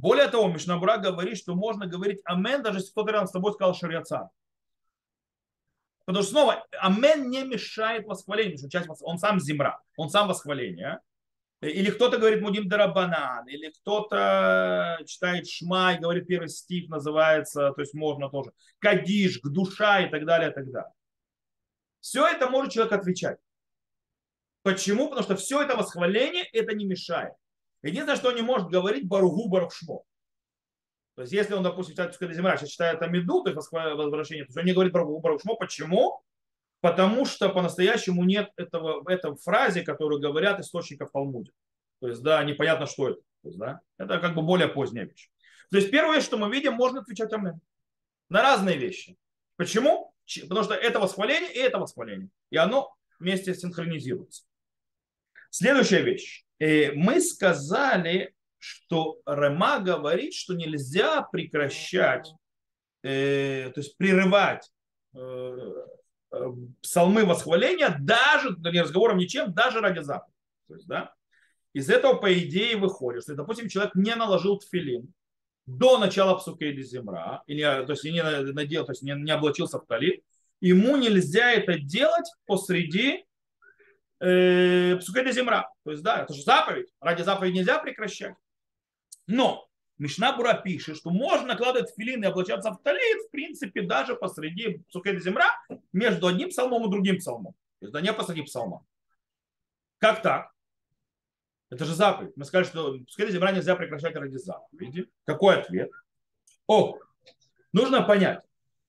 Более 0.00 0.28
того, 0.28 0.48
Мишнабура 0.48 0.96
говорит, 0.96 1.36
что 1.36 1.54
можно 1.54 1.86
говорить 1.86 2.20
амен, 2.24 2.62
даже 2.62 2.78
если 2.78 2.90
кто-то 2.90 3.12
рядом 3.12 3.26
с 3.26 3.32
тобой 3.32 3.52
сказал 3.52 3.74
шариаца. 3.74 4.30
Потому 6.06 6.22
что 6.22 6.32
снова, 6.32 6.66
амен 6.80 7.28
не 7.28 7.42
мешает 7.44 8.06
восхвалению, 8.06 8.56
потому 8.56 8.70
что 8.70 8.78
часть, 8.78 9.02
он 9.02 9.18
сам 9.18 9.38
земра, 9.38 9.78
он 9.98 10.08
сам 10.08 10.28
восхваление. 10.28 11.00
Или 11.60 11.90
кто-то 11.90 12.16
говорит 12.16 12.40
мудим 12.40 12.66
дарабанан, 12.66 13.46
или 13.46 13.68
кто-то 13.68 15.00
читает 15.06 15.46
шма 15.46 15.92
и 15.92 15.98
говорит 15.98 16.26
первый 16.26 16.48
стих 16.48 16.88
называется, 16.88 17.72
то 17.72 17.80
есть 17.82 17.92
можно 17.92 18.30
тоже, 18.30 18.52
кадиш, 18.78 19.40
душа 19.42 20.00
и 20.00 20.08
так 20.08 20.24
далее, 20.24 20.50
и 20.50 20.54
так 20.54 20.70
далее. 20.70 20.92
Все 22.00 22.26
это 22.26 22.48
может 22.48 22.72
человек 22.72 22.94
отвечать. 22.94 23.38
Почему? 24.62 25.10
Потому 25.10 25.24
что 25.24 25.36
все 25.36 25.60
это 25.60 25.76
восхваление, 25.76 26.44
это 26.54 26.74
не 26.74 26.86
мешает. 26.86 27.34
Единственное, 27.82 28.16
что 28.16 28.28
он 28.28 28.36
не 28.36 28.42
может 28.42 28.68
говорить 28.68 29.08
Баругу 29.08 29.48
Барухшмо. 29.48 30.02
То 31.14 31.22
есть, 31.22 31.32
если 31.32 31.54
он, 31.54 31.62
допустим, 31.62 31.92
читает 31.92 32.10
Пускай 32.10 32.32
Земля, 32.34 32.56
сейчас 32.56 32.70
читает 32.70 33.02
Амиду, 33.02 33.42
то 33.42 33.50
есть 33.50 33.72
возвращение, 33.72 34.44
то 34.44 34.48
есть 34.48 34.58
он 34.58 34.64
не 34.64 34.72
говорит 34.72 34.92
Баругу 34.92 35.20
Барухшмо. 35.20 35.56
Почему? 35.56 36.22
Потому 36.80 37.26
что 37.26 37.50
по-настоящему 37.50 38.24
нет 38.24 38.50
этого, 38.56 39.02
в 39.02 39.08
этом 39.08 39.36
фразе, 39.36 39.82
которую 39.82 40.20
говорят 40.20 40.60
источников 40.60 41.10
Талмуде. 41.10 41.52
То 42.00 42.08
есть, 42.08 42.22
да, 42.22 42.42
непонятно, 42.42 42.86
что 42.86 43.10
это. 43.10 43.20
То 43.42 43.48
есть, 43.48 43.58
да, 43.58 43.80
это 43.98 44.18
как 44.18 44.34
бы 44.34 44.42
более 44.42 44.68
поздняя 44.68 45.04
вещь. 45.04 45.30
То 45.70 45.76
есть, 45.76 45.90
первое, 45.90 46.20
что 46.20 46.38
мы 46.38 46.50
видим, 46.50 46.74
можно 46.74 47.00
отвечать 47.00 47.32
Амен. 47.32 47.60
На 48.28 48.42
разные 48.42 48.76
вещи. 48.76 49.16
Почему? 49.56 50.14
Потому 50.42 50.62
что 50.62 50.74
это 50.74 51.00
восхваление 51.00 51.52
и 51.52 51.58
это 51.58 51.78
восхваление. 51.78 52.30
И 52.50 52.56
оно 52.56 52.94
вместе 53.18 53.54
синхронизируется. 53.54 54.44
Следующая 55.50 56.02
вещь. 56.02 56.44
Э, 56.60 56.92
мы 56.92 57.20
сказали, 57.20 58.34
что 58.58 59.20
Рема 59.26 59.80
говорит, 59.80 60.32
что 60.32 60.54
нельзя 60.54 61.22
прекращать, 61.22 62.32
э, 63.02 63.70
то 63.74 63.80
есть 63.80 63.96
прерывать 63.96 64.70
э, 65.14 65.56
псалмы 66.82 67.24
восхваления 67.24 67.96
даже, 68.00 68.54
да 68.56 68.70
не 68.70 68.80
разговором 68.80 69.18
ничем, 69.18 69.52
даже 69.52 69.80
ради 69.80 70.00
заповеди. 70.00 70.36
То 70.68 70.74
есть, 70.74 70.86
да, 70.86 71.14
из 71.72 71.90
этого, 71.90 72.14
по 72.14 72.32
идее, 72.32 72.76
выходит, 72.76 73.24
что, 73.24 73.34
допустим, 73.34 73.68
человек 73.68 73.94
не 73.96 74.14
наложил 74.14 74.58
тфилин 74.58 75.12
до 75.66 75.98
начала 75.98 76.36
псука 76.36 76.64
или 76.64 76.82
земра, 76.82 77.42
или, 77.46 77.62
то 77.62 77.92
есть 77.92 78.04
не 78.04 78.22
надел, 78.52 78.84
то 78.84 78.92
есть 78.92 79.02
не, 79.02 79.12
не 79.12 79.30
облачился 79.32 79.78
в 79.78 79.86
талит, 79.86 80.22
ему 80.60 80.96
нельзя 80.96 81.52
это 81.52 81.78
делать 81.78 82.30
посреди 82.46 83.24
э, 84.20 84.96
псукеда 84.96 85.32
земра. 85.32 85.70
То 85.84 85.90
есть, 85.90 86.02
да, 86.02 86.22
это 86.22 86.34
же 86.34 86.42
заповедь. 86.42 86.88
Ради 87.00 87.22
заповеди 87.22 87.58
нельзя 87.58 87.78
прекращать. 87.78 88.34
Но 89.26 89.68
Мишна 89.98 90.34
Бура 90.34 90.54
пишет, 90.54 90.96
что 90.96 91.10
можно 91.10 91.48
накладывать 91.48 91.92
филин 91.96 92.24
и 92.24 92.26
облачаться 92.26 92.70
в 92.70 92.82
талит, 92.82 93.26
в 93.26 93.30
принципе, 93.30 93.82
даже 93.82 94.14
посреди 94.14 94.78
псукеда 94.88 95.20
земра, 95.20 95.50
между 95.92 96.26
одним 96.26 96.48
псалмом 96.48 96.86
и 96.86 96.90
другим 96.90 97.18
псалмом. 97.18 97.52
То 97.80 97.86
есть, 97.86 97.92
да 97.92 98.00
не 98.00 98.12
посреди 98.12 98.42
псалма. 98.42 98.84
Как 99.98 100.22
так? 100.22 100.52
Это 101.68 101.84
же 101.84 101.94
заповедь. 101.94 102.32
Мы 102.36 102.44
сказали, 102.44 102.64
что 102.64 102.98
пускай 102.98 103.30
земра 103.30 103.52
нельзя 103.52 103.76
прекращать 103.76 104.16
ради 104.16 104.36
заповеди. 104.36 105.08
Какой 105.24 105.60
ответ? 105.60 105.90
О, 106.66 106.98
нужно 107.72 108.02
понять. 108.02 108.40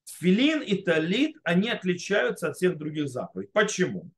Филин 0.06 0.62
и 0.62 0.82
талит, 0.82 1.36
они 1.44 1.70
отличаются 1.70 2.50
от 2.50 2.56
всех 2.56 2.78
других 2.78 3.08
заповедей. 3.08 3.52
Почему? 3.54 4.10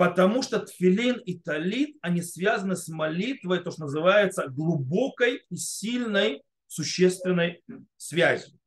Потому 0.00 0.42
что 0.42 0.60
тфилин 0.60 1.18
и 1.18 1.38
талит, 1.38 1.98
они 2.00 2.22
связаны 2.22 2.74
с 2.74 2.88
молитвой, 2.88 3.62
то, 3.62 3.70
что 3.70 3.82
называется 3.82 4.48
глубокой 4.48 5.44
и 5.50 5.56
сильной 5.56 6.42
существенной 6.68 7.62
связью. 7.98 8.58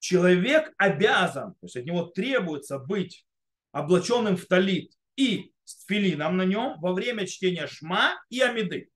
Человек 0.00 0.74
обязан, 0.76 1.52
то 1.52 1.66
есть 1.66 1.76
от 1.76 1.84
него 1.84 2.02
требуется 2.06 2.80
быть 2.80 3.24
облаченным 3.70 4.36
в 4.36 4.44
талит 4.46 4.92
и 5.14 5.52
с 5.62 5.84
тфилином 5.84 6.36
на 6.36 6.44
нем 6.44 6.80
во 6.80 6.94
время 6.94 7.28
чтения 7.28 7.68
шма 7.68 8.20
и 8.28 8.40
амиды. 8.40 8.90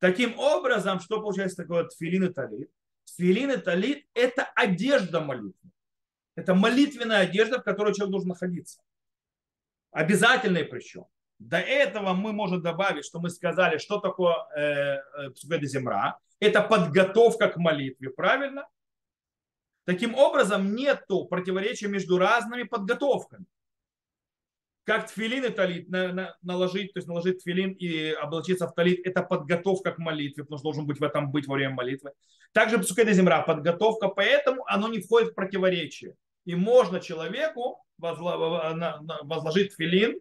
Таким 0.00 0.36
образом, 0.40 0.98
что 0.98 1.20
получается 1.20 1.58
такое 1.58 1.84
тфилин 1.84 2.24
и 2.24 2.32
талит? 2.32 2.70
Тфилин 3.04 3.52
и 3.52 3.58
талит– 3.58 4.08
это 4.12 4.42
одежда 4.56 5.20
молитвы. 5.20 5.70
Это 6.34 6.52
молитвенная 6.56 7.20
одежда, 7.20 7.60
в 7.60 7.62
которой 7.62 7.94
человек 7.94 8.10
должен 8.10 8.30
находиться. 8.30 8.82
Обязательный 9.96 10.64
причем. 10.66 11.06
До 11.38 11.56
этого 11.56 12.12
мы 12.12 12.34
можем 12.34 12.60
добавить, 12.60 13.06
что 13.06 13.18
мы 13.18 13.30
сказали, 13.30 13.78
что 13.78 13.98
такое 13.98 14.36
э, 14.54 14.98
э, 15.24 15.60
земра. 15.62 16.18
Это 16.38 16.60
подготовка 16.60 17.48
к 17.48 17.56
молитве, 17.56 18.10
правильно? 18.10 18.68
Таким 19.86 20.14
образом, 20.14 20.74
нет 20.74 21.06
противоречия 21.30 21.88
между 21.88 22.18
разными 22.18 22.64
подготовками. 22.64 23.46
Как 24.84 25.06
тфилин 25.06 25.46
и 25.46 25.48
талит 25.48 25.88
на, 25.88 26.12
на, 26.12 26.36
наложить, 26.42 26.92
то 26.92 26.98
есть 26.98 27.08
наложить 27.08 27.38
тфилин 27.38 27.72
и 27.72 28.10
облачиться 28.10 28.68
в 28.68 28.74
талит, 28.74 29.00
это 29.06 29.22
подготовка 29.22 29.92
к 29.92 29.98
молитве, 29.98 30.44
потому 30.44 30.58
что 30.58 30.64
должен 30.64 30.86
быть 30.86 31.00
в 31.00 31.04
этом 31.04 31.30
быть 31.30 31.46
во 31.46 31.54
время 31.54 31.74
молитвы. 31.74 32.12
Также 32.52 32.78
псукеда 32.78 33.12
земра, 33.14 33.40
подготовка, 33.40 34.08
поэтому 34.08 34.62
оно 34.66 34.88
не 34.88 35.00
входит 35.00 35.30
в 35.30 35.34
противоречие. 35.34 36.16
И 36.44 36.54
можно 36.54 37.00
человеку 37.00 37.85
возложить 37.98 39.74
филин 39.74 40.20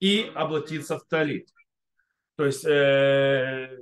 и 0.00 0.30
облатиться 0.34 0.98
в 0.98 1.06
талит. 1.06 1.48
То 2.36 2.46
есть, 2.46 2.64
э, 2.64 3.78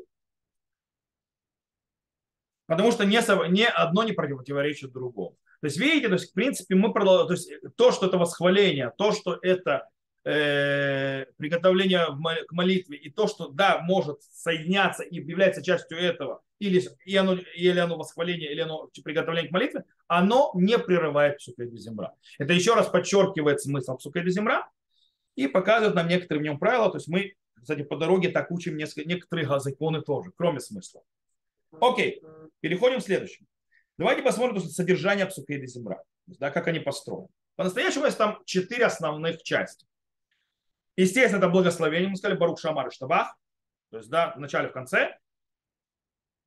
потому 2.67 2.91
что 2.91 3.05
не, 3.05 3.21
не 3.51 3.67
одно 3.67 4.03
не 4.05 4.13
противоречит 4.13 4.93
другому. 4.93 5.37
То 5.61 5.67
есть, 5.67 5.79
видите, 5.79 6.09
то 6.09 6.15
есть, 6.15 6.31
в 6.31 6.35
принципе, 6.35 6.75
мы 6.75 6.93
продолжаем, 6.93 7.29
то 7.29 7.35
есть, 7.35 7.51
то, 7.77 7.93
что 7.93 8.07
это 8.07 8.19
восхваление, 8.19 8.93
то, 8.97 9.13
что 9.13 9.39
это 9.43 9.89
э, 10.25 11.27
приготовление 11.37 12.07
к 12.47 12.53
молитве, 12.53 12.97
и 12.97 13.11
то, 13.11 13.27
что, 13.27 13.49
да, 13.49 13.81
может 13.81 14.23
соединяться 14.23 15.03
и 15.03 15.17
является 15.17 15.63
частью 15.63 15.99
этого, 15.99 16.43
или, 16.59 16.83
и 17.05 17.17
оно, 17.17 17.35
или 17.35 17.79
оно 17.79 17.97
восхваление, 17.97 18.51
или 18.51 18.61
оно 18.61 18.89
приготовление 19.05 19.49
к 19.49 19.53
молитве, 19.53 19.85
оно 20.07 20.51
не 20.55 20.79
прерывает 20.79 21.39
псукейда 21.39 21.77
земра. 21.77 22.15
Это 22.39 22.53
еще 22.53 22.75
раз 22.75 22.89
подчеркивает 22.89 23.61
смысл 23.61 23.97
псукейда 23.97 24.31
земра 24.31 24.69
и 25.35 25.47
показывает 25.47 25.95
нам 25.95 26.09
некоторые 26.09 26.41
в 26.41 26.45
нем 26.45 26.59
правила. 26.59 26.91
То 26.91 26.99
есть 26.99 27.09
мы, 27.09 27.35
кстати, 27.55 27.83
по 27.83 27.97
дороге 27.97 28.31
так 28.31 28.51
учим 28.51 28.77
несколько, 28.77 29.09
некоторые 29.09 29.61
законы 29.61 30.03
тоже, 30.03 30.33
кроме 30.37 30.61
смысла. 30.61 31.03
Окей, 31.81 32.23
переходим 32.61 32.99
к 32.99 33.05
следующему. 33.05 33.47
Давайте 33.99 34.23
посмотрим 34.23 34.61
содержание 34.61 35.27
псукейда 35.27 35.67
земра, 35.67 36.03
да, 36.27 36.51
как 36.51 36.67
они 36.69 36.81
построены. 36.81 37.29
По-настоящему 37.57 38.05
есть 38.05 38.19
там 38.19 38.41
четыре 38.45 38.87
основных 38.87 39.43
части. 39.43 39.87
Естественно, 40.97 41.39
это 41.39 41.49
благословение, 41.49 42.09
мы 42.09 42.17
сказали, 42.17 42.39
Барух 42.39 42.59
Шамар 42.59 42.89
и 42.89 42.91
Штабах, 42.91 43.37
то 43.91 43.99
есть, 43.99 44.11
да, 44.11 44.33
в 44.37 44.41
начале, 44.41 44.69
в 44.69 44.73
конце. 44.73 45.17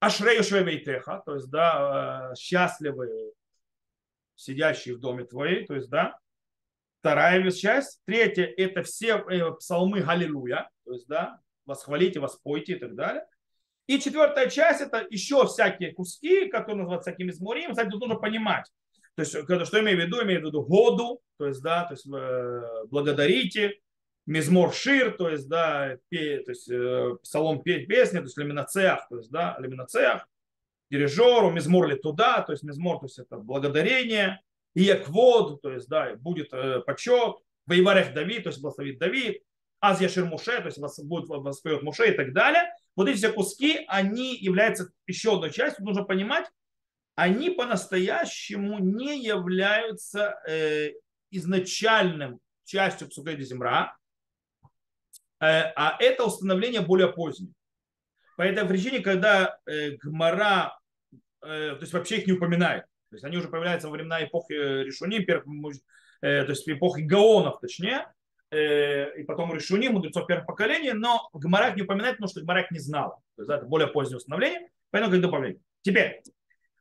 Ашрею 0.01 0.43
Швевейтеха, 0.43 1.21
то 1.23 1.35
есть, 1.35 1.51
да, 1.51 2.31
э, 2.31 2.35
счастливые, 2.35 3.33
сидящие 4.33 4.95
в 4.95 4.99
доме 4.99 5.25
твоей, 5.25 5.67
то 5.67 5.75
есть, 5.75 5.89
да. 5.89 6.17
Вторая 6.99 7.49
часть. 7.51 8.01
Третья– 8.05 8.45
это 8.57 8.81
все 8.81 9.17
э, 9.17 9.51
псалмы 9.53 10.01
Галилуя, 10.01 10.71
то 10.85 10.93
есть, 10.93 11.07
да, 11.07 11.39
восхвалите, 11.67 12.19
воспойте 12.19 12.73
и 12.73 12.79
так 12.79 12.95
далее. 12.95 13.23
И 13.85 13.99
четвертая 13.99 14.49
часть– 14.49 14.81
это 14.81 15.05
еще 15.11 15.45
всякие 15.45 15.93
куски, 15.93 16.47
которые 16.47 16.77
называются 16.77 17.11
всякими 17.11 17.29
змурим. 17.29 17.69
Кстати, 17.69 17.89
тут 17.89 18.01
нужно 18.01 18.15
понимать, 18.15 18.65
то 19.15 19.21
есть, 19.21 19.31
что 19.67 19.79
имею 19.81 19.97
в 19.99 20.01
виду? 20.01 20.23
Имею 20.23 20.41
в 20.41 20.45
виду 20.45 20.63
году, 20.63 21.21
то 21.37 21.45
есть, 21.45 21.61
да, 21.61 21.83
то 21.83 21.93
есть, 21.93 22.07
э, 22.07 22.85
благодарите, 22.87 23.79
мизмор 24.25 24.73
шир, 24.73 25.11
то 25.17 25.29
есть, 25.29 25.47
да, 25.47 25.97
пе, 26.09 26.39
то 26.39 26.51
есть, 26.51 26.69
э, 26.69 27.15
псалом 27.23 27.61
петь 27.61 27.87
песни, 27.87 28.17
то 28.17 28.23
есть, 28.23 28.37
лиминацеях, 28.37 29.07
то 29.09 29.17
есть, 29.17 29.31
да, 29.31 29.57
лиминацеях, 29.59 30.27
дирижеру, 30.89 31.51
мизмор 31.51 31.87
ли 31.87 31.95
туда, 31.95 32.41
то 32.41 32.51
есть, 32.51 32.63
мизмор, 32.63 32.99
то 32.99 33.05
есть, 33.05 33.19
это 33.19 33.37
благодарение, 33.37 34.41
и 34.73 34.83
яквод, 34.83 35.61
то 35.61 35.71
есть, 35.71 35.87
да, 35.89 36.15
будет 36.15 36.53
э, 36.53 36.81
почет, 36.81 37.37
воеварех 37.65 38.13
Давид, 38.13 38.43
то 38.43 38.49
есть, 38.49 38.61
благословит 38.61 38.99
Давид, 38.99 39.41
аз 39.79 39.99
яшир 39.99 40.25
Муше, 40.25 40.59
то 40.59 40.67
есть, 40.67 41.03
будет 41.03 41.27
воспоет 41.27 41.81
Муше 41.81 42.09
и 42.09 42.15
так 42.15 42.33
далее. 42.33 42.71
Вот 42.95 43.09
эти 43.09 43.17
все 43.17 43.31
куски, 43.31 43.83
они 43.87 44.35
являются 44.35 44.91
еще 45.07 45.33
одной 45.33 45.51
частью, 45.51 45.85
нужно 45.85 46.03
понимать, 46.03 46.45
они 47.15 47.49
по-настоящему 47.49 48.79
не 48.79 49.23
являются 49.23 50.39
э, 50.47 50.91
изначальным 51.31 52.39
частью 52.63 53.09
Псукейда 53.09 53.43
Земра, 53.43 53.95
Э, 53.95 54.00
а 55.41 55.97
это 55.99 56.25
установление 56.25 56.81
более 56.81 57.11
позднее. 57.11 57.51
По 58.37 58.43
этой 58.43 58.65
причине, 58.65 58.99
когда 58.99 59.57
э, 59.65 59.97
Гмара, 59.97 60.77
э, 61.41 61.75
то 61.75 61.77
есть 61.81 61.93
вообще 61.93 62.17
их 62.17 62.27
не 62.27 62.33
упоминает, 62.33 62.83
то 63.09 63.15
есть 63.15 63.23
они 63.23 63.37
уже 63.37 63.49
появляются 63.49 63.87
во 63.87 63.93
времена 63.93 64.23
эпохи 64.23 64.53
Решуним, 64.53 65.25
то 66.21 66.45
есть 66.47 66.69
эпохи 66.69 67.01
Гаонов, 67.01 67.59
точнее, 67.59 68.05
и 68.51 69.23
потом 69.27 69.53
Решуни, 69.53 69.89
мудрецов 69.89 70.27
первых 70.27 70.45
поколений, 70.45 70.93
но 70.93 71.29
Гмара 71.33 71.69
их 71.69 71.75
не 71.75 71.81
упоминает, 71.81 72.17
потому 72.17 72.29
что 72.29 72.41
Гмара 72.41 72.61
их 72.61 72.71
не 72.71 72.79
знала. 72.79 73.19
То 73.35 73.41
есть 73.41 73.51
это 73.51 73.65
более 73.65 73.87
позднее 73.87 74.17
установление, 74.17 74.69
поэтому 74.91 75.11
как 75.11 75.21
добавление. 75.21 75.61
Теперь, 75.81 76.21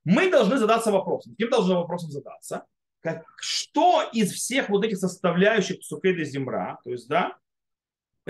мы 0.04 0.30
должны 0.30 0.58
задаться 0.58 0.92
вопросом. 0.92 1.34
Кем 1.36 1.48
должны 1.48 1.74
вопросом 1.74 2.10
задаться? 2.10 2.66
Как, 3.00 3.24
что 3.40 4.08
из 4.12 4.30
всех 4.32 4.68
вот 4.68 4.84
этих 4.84 4.98
составляющих 4.98 5.82
Сукейда 5.82 6.24
Земра, 6.24 6.78
то 6.84 6.90
есть, 6.90 7.08
да, 7.08 7.38
Э, 7.49 7.49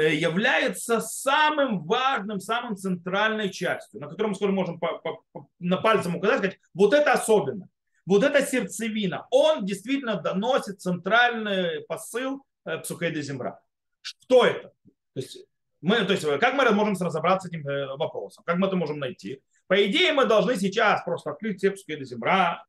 является 0.03 1.01
самым 1.01 1.85
важным, 1.85 2.41
самым 2.41 2.77
центральной 2.77 3.51
частью, 3.51 4.01
на 4.01 4.09
котором 4.09 4.31
мы 4.31 4.37
скоро 4.37 4.53
можем 4.53 4.79
по, 4.79 4.99
по, 4.99 5.23
по, 5.33 5.49
на 5.59 5.77
пальцем 5.77 6.17
указать, 6.17 6.39
сказать, 6.39 6.59
вот 6.75 6.95
это 6.95 7.13
особенно, 7.13 7.69
вот 8.07 8.25
это 8.25 8.45
сердцевина, 8.45 9.27
он 9.31 9.65
действительно 9.65 10.21
доносит 10.21 10.81
центральный 10.81 11.83
посыл 11.83 12.45
э, 12.65 12.79
Псукейда 12.79 13.21
Земра. 13.23 13.61
Что 14.01 14.47
это? 14.47 14.73
То 15.15 15.21
есть, 15.21 15.45
мы, 15.81 16.05
то 16.05 16.13
есть, 16.13 16.25
как 16.41 16.55
мы 16.55 16.71
можем 16.71 16.95
разобраться 16.95 17.49
с 17.49 17.51
этим 17.51 17.67
э, 17.67 17.97
вопросом? 17.97 18.45
Как 18.45 18.57
мы 18.57 18.67
это 18.67 18.77
можем 18.77 18.99
найти? 18.99 19.43
По 19.67 19.87
идее, 19.87 20.13
мы 20.13 20.25
должны 20.25 20.57
сейчас 20.57 21.03
просто 21.05 21.31
открыть 21.31 21.59
все 21.59 21.71
Псукейда 21.71 22.05
Земра 22.05 22.65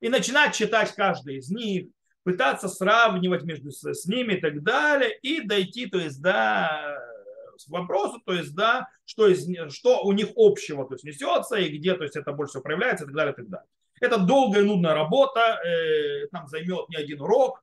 и 0.00 0.08
начинать 0.08 0.54
читать 0.54 0.92
каждый 0.94 1.36
из 1.36 1.50
них, 1.50 1.88
пытаться 2.26 2.66
сравнивать 2.66 3.44
между 3.44 3.70
с, 3.70 4.04
ними 4.06 4.32
и 4.32 4.40
так 4.40 4.64
далее, 4.64 5.16
и 5.22 5.42
дойти, 5.42 5.86
то 5.86 5.98
есть, 5.98 6.20
да, 6.20 6.98
к 7.56 7.70
вопросу, 7.70 8.20
то 8.26 8.32
есть, 8.32 8.52
да, 8.52 8.88
что, 9.04 9.28
из, 9.28 9.46
что 9.72 10.02
у 10.02 10.10
них 10.10 10.30
общего, 10.34 10.88
то 10.88 10.94
есть, 10.94 11.04
несется, 11.04 11.54
и 11.54 11.78
где, 11.78 11.94
то 11.94 12.02
есть, 12.02 12.16
это 12.16 12.32
больше 12.32 12.60
проявляется, 12.60 13.04
и 13.04 13.06
так 13.06 13.14
далее, 13.14 13.32
и 13.32 13.36
так 13.36 13.48
далее. 13.48 13.68
Это 14.00 14.18
долгая 14.18 14.64
и 14.64 14.66
нудная 14.66 14.94
работа, 14.94 15.60
э, 15.64 16.26
нам 16.32 16.48
займет 16.48 16.88
не 16.88 16.96
один 16.96 17.20
урок, 17.20 17.62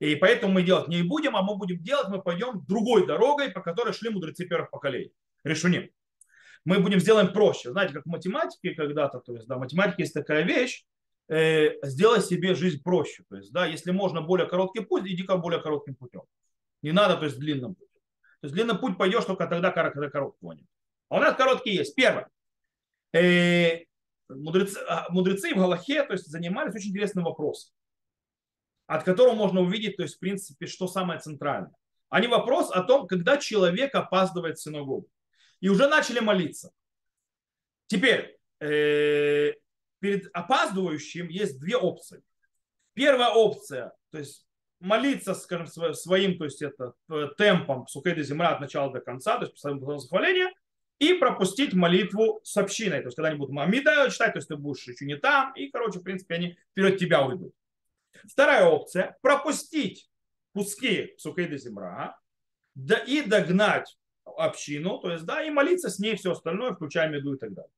и 0.00 0.14
поэтому 0.16 0.54
мы 0.54 0.62
делать 0.62 0.88
не 0.88 1.02
будем, 1.02 1.36
а 1.36 1.42
мы 1.42 1.56
будем 1.56 1.82
делать, 1.82 2.08
мы 2.08 2.22
пойдем 2.22 2.64
другой 2.66 3.06
дорогой, 3.06 3.50
по 3.50 3.60
которой 3.60 3.92
шли 3.92 4.08
мудрецы 4.08 4.46
первых 4.46 4.70
поколений. 4.70 5.12
Решуним. 5.44 5.90
Мы 6.64 6.78
будем 6.78 6.98
сделаем 6.98 7.34
проще. 7.34 7.72
Знаете, 7.72 7.92
как 7.92 8.06
в 8.06 8.08
математике 8.08 8.74
когда-то, 8.74 9.20
то 9.20 9.34
есть, 9.34 9.46
да, 9.46 9.58
математика 9.58 10.00
есть 10.00 10.14
такая 10.14 10.44
вещь, 10.44 10.86
э, 11.28 11.78
сделай 11.82 12.20
себе 12.20 12.54
жизнь 12.54 12.82
проще. 12.82 13.24
То 13.28 13.36
есть, 13.36 13.52
да, 13.52 13.66
если 13.66 13.90
можно 13.90 14.20
более 14.20 14.46
короткий 14.48 14.80
путь, 14.80 15.06
иди-ка 15.06 15.36
более 15.36 15.60
коротким 15.60 15.94
путем. 15.94 16.22
Не 16.82 16.92
надо, 16.92 17.16
то 17.16 17.24
есть, 17.24 17.38
длинным 17.38 17.74
путем. 17.74 18.00
То 18.40 18.46
есть, 18.46 18.54
длинный 18.54 18.78
путь 18.78 18.96
пойдешь 18.96 19.24
только 19.24 19.46
тогда, 19.46 19.70
когда 19.70 20.10
короткого 20.10 20.52
нет. 20.52 20.66
А 21.08 21.16
у 21.16 21.20
нас 21.20 21.36
короткий 21.36 21.70
есть. 21.70 21.94
Первое. 21.94 22.28
Э, 23.12 23.84
мудрецы, 24.28 24.78
а, 24.88 25.06
мудрецы 25.10 25.54
в 25.54 25.58
Галахе 25.58 26.04
то 26.04 26.12
есть, 26.12 26.26
занимались 26.26 26.74
очень 26.74 26.90
интересным 26.90 27.24
вопросом, 27.24 27.72
от 28.86 29.04
которого 29.04 29.34
можно 29.34 29.60
увидеть, 29.60 29.96
то 29.96 30.02
есть, 30.02 30.16
в 30.16 30.18
принципе, 30.18 30.66
что 30.66 30.86
самое 30.88 31.20
центральное. 31.20 31.72
Они 32.10 32.26
вопрос 32.26 32.70
о 32.70 32.82
том, 32.82 33.06
когда 33.06 33.36
человек 33.36 33.94
опаздывает 33.94 34.58
в 34.58 34.62
синагогу. 34.62 35.08
И 35.60 35.68
уже 35.68 35.88
начали 35.88 36.20
молиться. 36.20 36.70
Теперь, 37.86 38.38
э, 38.60 39.52
перед 40.00 40.28
опаздывающим 40.32 41.28
есть 41.28 41.58
две 41.60 41.76
опции. 41.76 42.22
Первая 42.94 43.30
опция, 43.30 43.92
то 44.10 44.18
есть 44.18 44.46
молиться, 44.80 45.34
скажем, 45.34 45.66
своим, 45.94 46.38
то 46.38 46.44
есть 46.44 46.62
это 46.62 46.94
э, 47.10 47.28
темпом 47.36 47.86
Сукейда 47.86 48.22
Земра 48.22 48.50
от 48.50 48.60
начала 48.60 48.92
до 48.92 49.00
конца, 49.00 49.38
то 49.38 49.44
есть 49.44 49.60
по 49.60 49.98
захваления, 49.98 50.52
и 50.98 51.14
пропустить 51.14 51.74
молитву 51.74 52.40
с 52.42 52.56
общиной. 52.56 53.00
То 53.00 53.06
есть, 53.06 53.16
когда 53.16 53.28
они 53.28 53.38
будут 53.38 53.54
Мамида 53.54 54.10
читать, 54.10 54.32
то 54.32 54.38
есть 54.38 54.48
ты 54.48 54.56
будешь 54.56 54.86
еще 54.86 55.04
не 55.04 55.16
там, 55.16 55.52
и, 55.54 55.70
короче, 55.70 56.00
в 56.00 56.02
принципе, 56.02 56.34
они 56.34 56.58
вперед 56.72 56.98
тебя 56.98 57.24
уйдут. 57.24 57.54
Вторая 58.26 58.64
опция– 58.64 59.16
пропустить 59.22 60.10
куски 60.52 61.14
Сукейда 61.18 61.56
Земра 61.56 62.18
да, 62.74 62.96
и 62.98 63.22
догнать 63.22 63.96
общину, 64.24 64.98
то 64.98 65.12
есть, 65.12 65.24
да, 65.24 65.42
и 65.42 65.50
молиться 65.50 65.88
с 65.88 65.98
ней 65.98 66.16
все 66.16 66.32
остальное, 66.32 66.72
включая 66.72 67.08
меду 67.08 67.34
и 67.34 67.38
так 67.38 67.52
далее. 67.52 67.72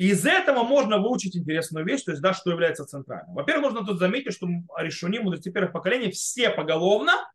Из 0.00 0.24
этого 0.24 0.62
можно 0.62 0.96
выучить 0.96 1.36
интересную 1.36 1.84
вещь, 1.84 2.04
то 2.04 2.12
есть, 2.12 2.22
да, 2.22 2.32
что 2.32 2.50
является 2.50 2.86
центральным. 2.86 3.34
Во-первых, 3.34 3.74
нужно 3.74 3.86
тут 3.86 3.98
заметить, 3.98 4.32
что 4.32 4.48
решуни 4.78 5.18
мудрецы 5.18 5.52
первых 5.52 5.74
поколений 5.74 6.10
все 6.10 6.48
поголовно 6.48 7.30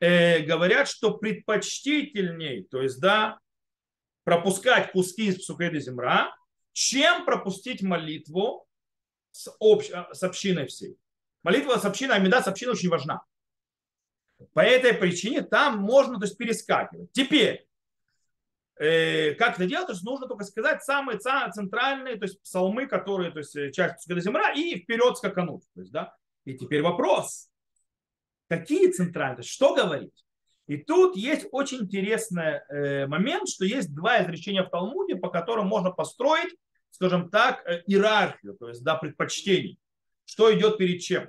э, 0.00 0.38
говорят, 0.44 0.88
что 0.88 1.18
предпочтительней, 1.18 2.64
то 2.64 2.80
есть, 2.80 3.02
да, 3.02 3.38
пропускать 4.24 4.92
куски 4.92 5.26
из 5.26 5.36
Псукеда 5.36 5.78
Земра, 5.78 6.34
чем 6.72 7.26
пропустить 7.26 7.82
молитву 7.82 8.66
с, 9.32 9.54
общ... 9.60 9.90
с 9.90 10.22
общиной 10.22 10.68
всей. 10.68 10.96
Молитва 11.42 11.76
с 11.76 11.84
общиной, 11.84 12.16
амида 12.16 12.40
с 12.40 12.48
общиной 12.48 12.72
очень 12.72 12.88
важна. 12.88 13.20
По 14.54 14.60
этой 14.60 14.94
причине 14.94 15.42
там 15.42 15.80
можно 15.80 16.18
то 16.18 16.24
есть, 16.24 16.38
перескакивать. 16.38 17.12
Теперь, 17.12 17.66
Э, 17.66 17.73
как 18.76 19.54
это 19.54 19.66
делать? 19.66 19.86
То 19.86 19.92
есть 19.92 20.04
нужно 20.04 20.26
только 20.26 20.44
сказать 20.44 20.82
самые 20.82 21.18
центральные, 21.18 22.16
то 22.16 22.24
есть 22.24 22.42
псалмы, 22.42 22.86
которые, 22.86 23.30
то 23.30 23.38
есть 23.38 23.54
э, 23.54 23.70
часть 23.70 23.98
Псукада 23.98 24.20
Земра, 24.20 24.52
и 24.52 24.80
вперед 24.80 25.16
скакануть. 25.16 25.62
То 25.74 25.80
есть, 25.80 25.92
да? 25.92 26.14
И 26.44 26.54
теперь 26.54 26.82
вопрос. 26.82 27.48
Какие 28.48 28.90
центральные? 28.90 29.36
То 29.36 29.42
есть, 29.42 29.50
что 29.50 29.74
говорить? 29.74 30.24
И 30.66 30.78
тут 30.78 31.14
есть 31.16 31.46
очень 31.52 31.82
интересный 31.82 32.60
э, 32.68 33.06
момент, 33.06 33.48
что 33.48 33.64
есть 33.64 33.94
два 33.94 34.22
изречения 34.22 34.64
в 34.64 34.70
Талмуде, 34.70 35.16
по 35.16 35.28
которым 35.28 35.66
можно 35.66 35.90
построить, 35.90 36.54
скажем 36.90 37.30
так, 37.30 37.64
иерархию, 37.86 38.54
то 38.54 38.68
есть 38.68 38.82
да, 38.82 38.96
предпочтений. 38.96 39.78
Что 40.24 40.56
идет 40.56 40.78
перед 40.78 41.00
чем? 41.00 41.28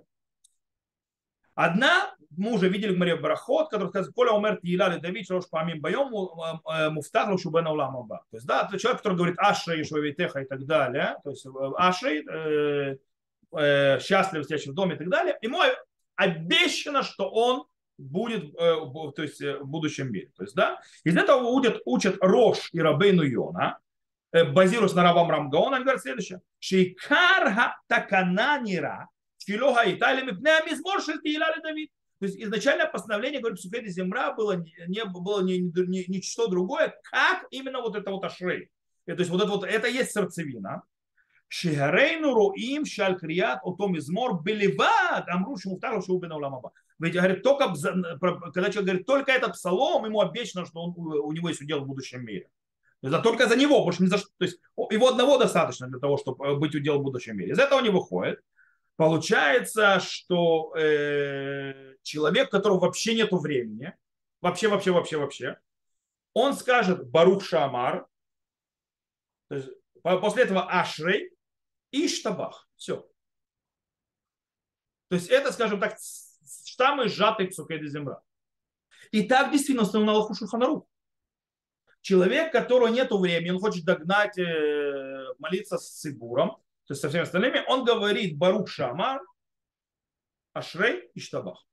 Одна, 1.55 2.13
мы 2.37 2.51
уже 2.51 2.67
видели 2.67 2.93
в 2.93 2.97
Мария 2.97 3.15
Барахот, 3.15 3.69
который 3.69 3.87
сказал, 3.87 4.11
Коля 4.11 4.31
умер 4.33 4.59
Тиила 4.61 4.89
Давид, 4.99 5.31
Рош 5.31 5.49
Памим 5.49 5.79
Байом, 5.79 6.11
Муфтах 6.93 7.29
Рушубена 7.29 7.71
Улама 7.71 8.03
Ба. 8.03 8.25
То 8.29 8.37
есть, 8.37 8.45
да, 8.45 8.67
это 8.67 8.77
человек, 8.77 9.01
который 9.01 9.15
говорит 9.15 9.39
Ашрей, 9.39 9.85
Швавитеха 9.85 10.41
и 10.41 10.45
так 10.45 10.65
далее. 10.65 11.15
То 11.23 11.29
есть, 11.29 11.47
Ашрей, 11.77 12.25
э, 12.27 12.97
э, 13.57 13.99
счастлив, 14.01 14.43
сидящий 14.43 14.71
в 14.71 14.75
доме 14.75 14.95
и 14.95 14.97
так 14.97 15.09
далее. 15.09 15.37
Ему 15.41 15.61
обещано, 16.15 17.03
что 17.03 17.29
он 17.29 17.65
будет 17.97 18.53
э, 18.55 18.75
то 19.15 19.23
есть, 19.23 19.39
в 19.39 19.65
будущем 19.65 20.11
мире. 20.11 20.31
То 20.35 20.43
есть, 20.43 20.55
да, 20.55 20.81
из 21.05 21.15
этого 21.15 21.47
учат, 21.47 21.81
учат 21.85 22.17
Рош 22.19 22.69
и 22.73 22.81
Рабейну 22.81 23.23
Йона, 23.23 23.79
базируясь 24.51 24.93
на 24.93 25.03
Равам 25.03 25.31
Рамгаон, 25.31 25.73
они 25.73 25.85
говорят 25.85 26.01
следующее. 26.01 26.41
Шейкарха 26.59 27.77
такананира 27.87 29.07
Шилога 29.45 29.83
Италия 29.85 30.23
Мипнеа 30.23 30.65
Мизмор 30.65 31.01
Шельтииляли 31.01 31.61
Давид. 31.61 31.91
То 32.19 32.25
есть 32.25 32.41
изначально 32.41 32.87
постановление, 32.87 33.41
говорит, 33.41 33.59
Сухеди 33.59 33.89
Земра 33.89 34.33
было, 34.33 34.63
не, 34.87 35.05
было 35.05 35.41
не, 35.41 35.59
не, 35.59 36.05
ничто 36.07 36.47
другое, 36.47 36.95
как 37.11 37.45
именно 37.51 37.81
вот 37.81 37.95
это 37.95 38.09
вот 38.09 38.23
ашрей. 38.23 38.69
То 39.05 39.13
есть 39.13 39.29
вот 39.29 39.41
это 39.41 39.51
вот, 39.51 39.63
это 39.65 39.87
есть 39.87 40.11
сердцевина. 40.11 40.83
Шигарейну 41.47 42.33
руим 42.33 42.85
шаль 42.85 43.17
крият 43.17 43.59
отом 43.63 43.97
измор 43.97 44.41
беливад 44.41 45.27
амру 45.27 45.57
шмуфтару 45.57 46.01
шубина 46.01 46.37
уламаба. 46.37 46.71
Ведь 46.97 47.13
говорит, 47.13 47.43
только, 47.43 47.67
когда 47.69 48.71
человек 48.71 48.85
говорит, 48.85 49.05
только 49.05 49.31
этот 49.31 49.53
псалом, 49.53 50.05
ему 50.05 50.21
обещано, 50.21 50.65
что 50.65 50.81
он, 50.81 50.93
у 50.97 51.31
него 51.33 51.49
есть 51.49 51.61
удел 51.61 51.81
в 51.81 51.87
будущем 51.87 52.25
мире. 52.25 52.49
Это 53.03 53.19
только 53.19 53.47
за 53.47 53.55
него, 53.55 53.83
больше 53.83 54.01
не 54.01 54.07
за 54.07 54.17
что. 54.17 54.29
То 54.37 54.45
есть 54.45 54.59
его 54.89 55.09
одного 55.09 55.37
достаточно 55.37 55.87
для 55.87 55.99
того, 55.99 56.17
чтобы 56.17 56.55
быть 56.55 56.73
удел 56.73 56.99
в 56.99 57.03
будущем 57.03 57.37
мире. 57.37 57.51
Из 57.51 57.59
этого 57.59 57.81
не 57.81 57.89
выходит. 57.89 58.39
Получается, 58.97 59.99
что 59.99 60.73
э, 60.77 61.95
человек, 62.01 62.47
у 62.47 62.51
которого 62.51 62.79
вообще 62.79 63.13
нет 63.15 63.31
времени, 63.31 63.93
вообще, 64.41 64.69
вообще, 64.69 64.91
вообще, 64.91 65.17
вообще, 65.17 65.59
он 66.33 66.53
скажет 66.53 67.09
Барух 67.09 67.43
Шамар, 67.43 68.07
есть, 69.49 69.69
после 70.01 70.43
этого 70.43 70.69
Ашрей 70.69 71.31
и 71.91 72.07
Штабах. 72.07 72.67
Все. 72.75 73.07
То 75.09 75.15
есть 75.15 75.29
это, 75.29 75.51
скажем 75.51 75.79
так, 75.79 75.97
штаммы 76.65 77.09
сжатые 77.09 77.49
псукеды 77.49 77.87
земра. 77.87 78.21
И 79.11 79.23
так 79.23 79.51
действительно 79.51 79.83
установлено 79.83 80.11
на 80.11 80.17
Аллаху 80.17 80.35
Шуханару. 80.35 80.87
Человек, 82.01 82.51
которого 82.51 82.87
нет 82.87 83.11
времени, 83.11 83.51
он 83.51 83.59
хочет 83.59 83.83
догнать, 83.83 84.37
э, 84.37 85.25
молиться 85.39 85.77
с 85.77 85.99
Сибуром, 85.99 86.57
то 86.85 86.93
есть 86.93 87.01
со 87.01 87.09
всеми 87.09 87.23
остальными, 87.23 87.63
он 87.67 87.83
говорит 87.83 88.37
Барух 88.37 88.69
Шамар, 88.69 89.21
Ашрей 90.53 91.09
и 91.13 91.19
Штабах. 91.19 91.65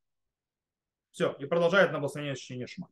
Все, 1.10 1.36
и 1.38 1.44
продолжает 1.44 1.92
на 1.92 1.98
благословение 1.98 2.34
чтения 2.34 2.66
Шма. 2.66 2.88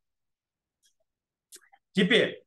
Теперь, 1.92 2.44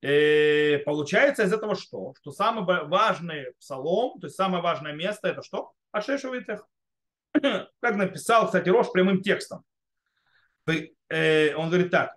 э, 0.00 0.78
получается 0.78 1.42
из 1.42 1.52
этого 1.52 1.74
что? 1.74 2.14
Что 2.20 2.30
самый 2.30 2.64
важный 2.64 3.52
псалом, 3.58 4.20
то 4.20 4.28
есть 4.28 4.36
самое 4.36 4.62
важное 4.62 4.92
место 4.92 5.28
это 5.28 5.42
что? 5.42 5.72
Ашрей 5.90 6.18
Шавитех. 6.18 6.66
Как 7.32 7.96
написал, 7.96 8.46
кстати, 8.46 8.68
Рош 8.68 8.92
прямым 8.92 9.20
текстом. 9.20 9.64
Э, 11.08 11.54
он 11.56 11.68
говорит 11.68 11.90
так. 11.90 12.16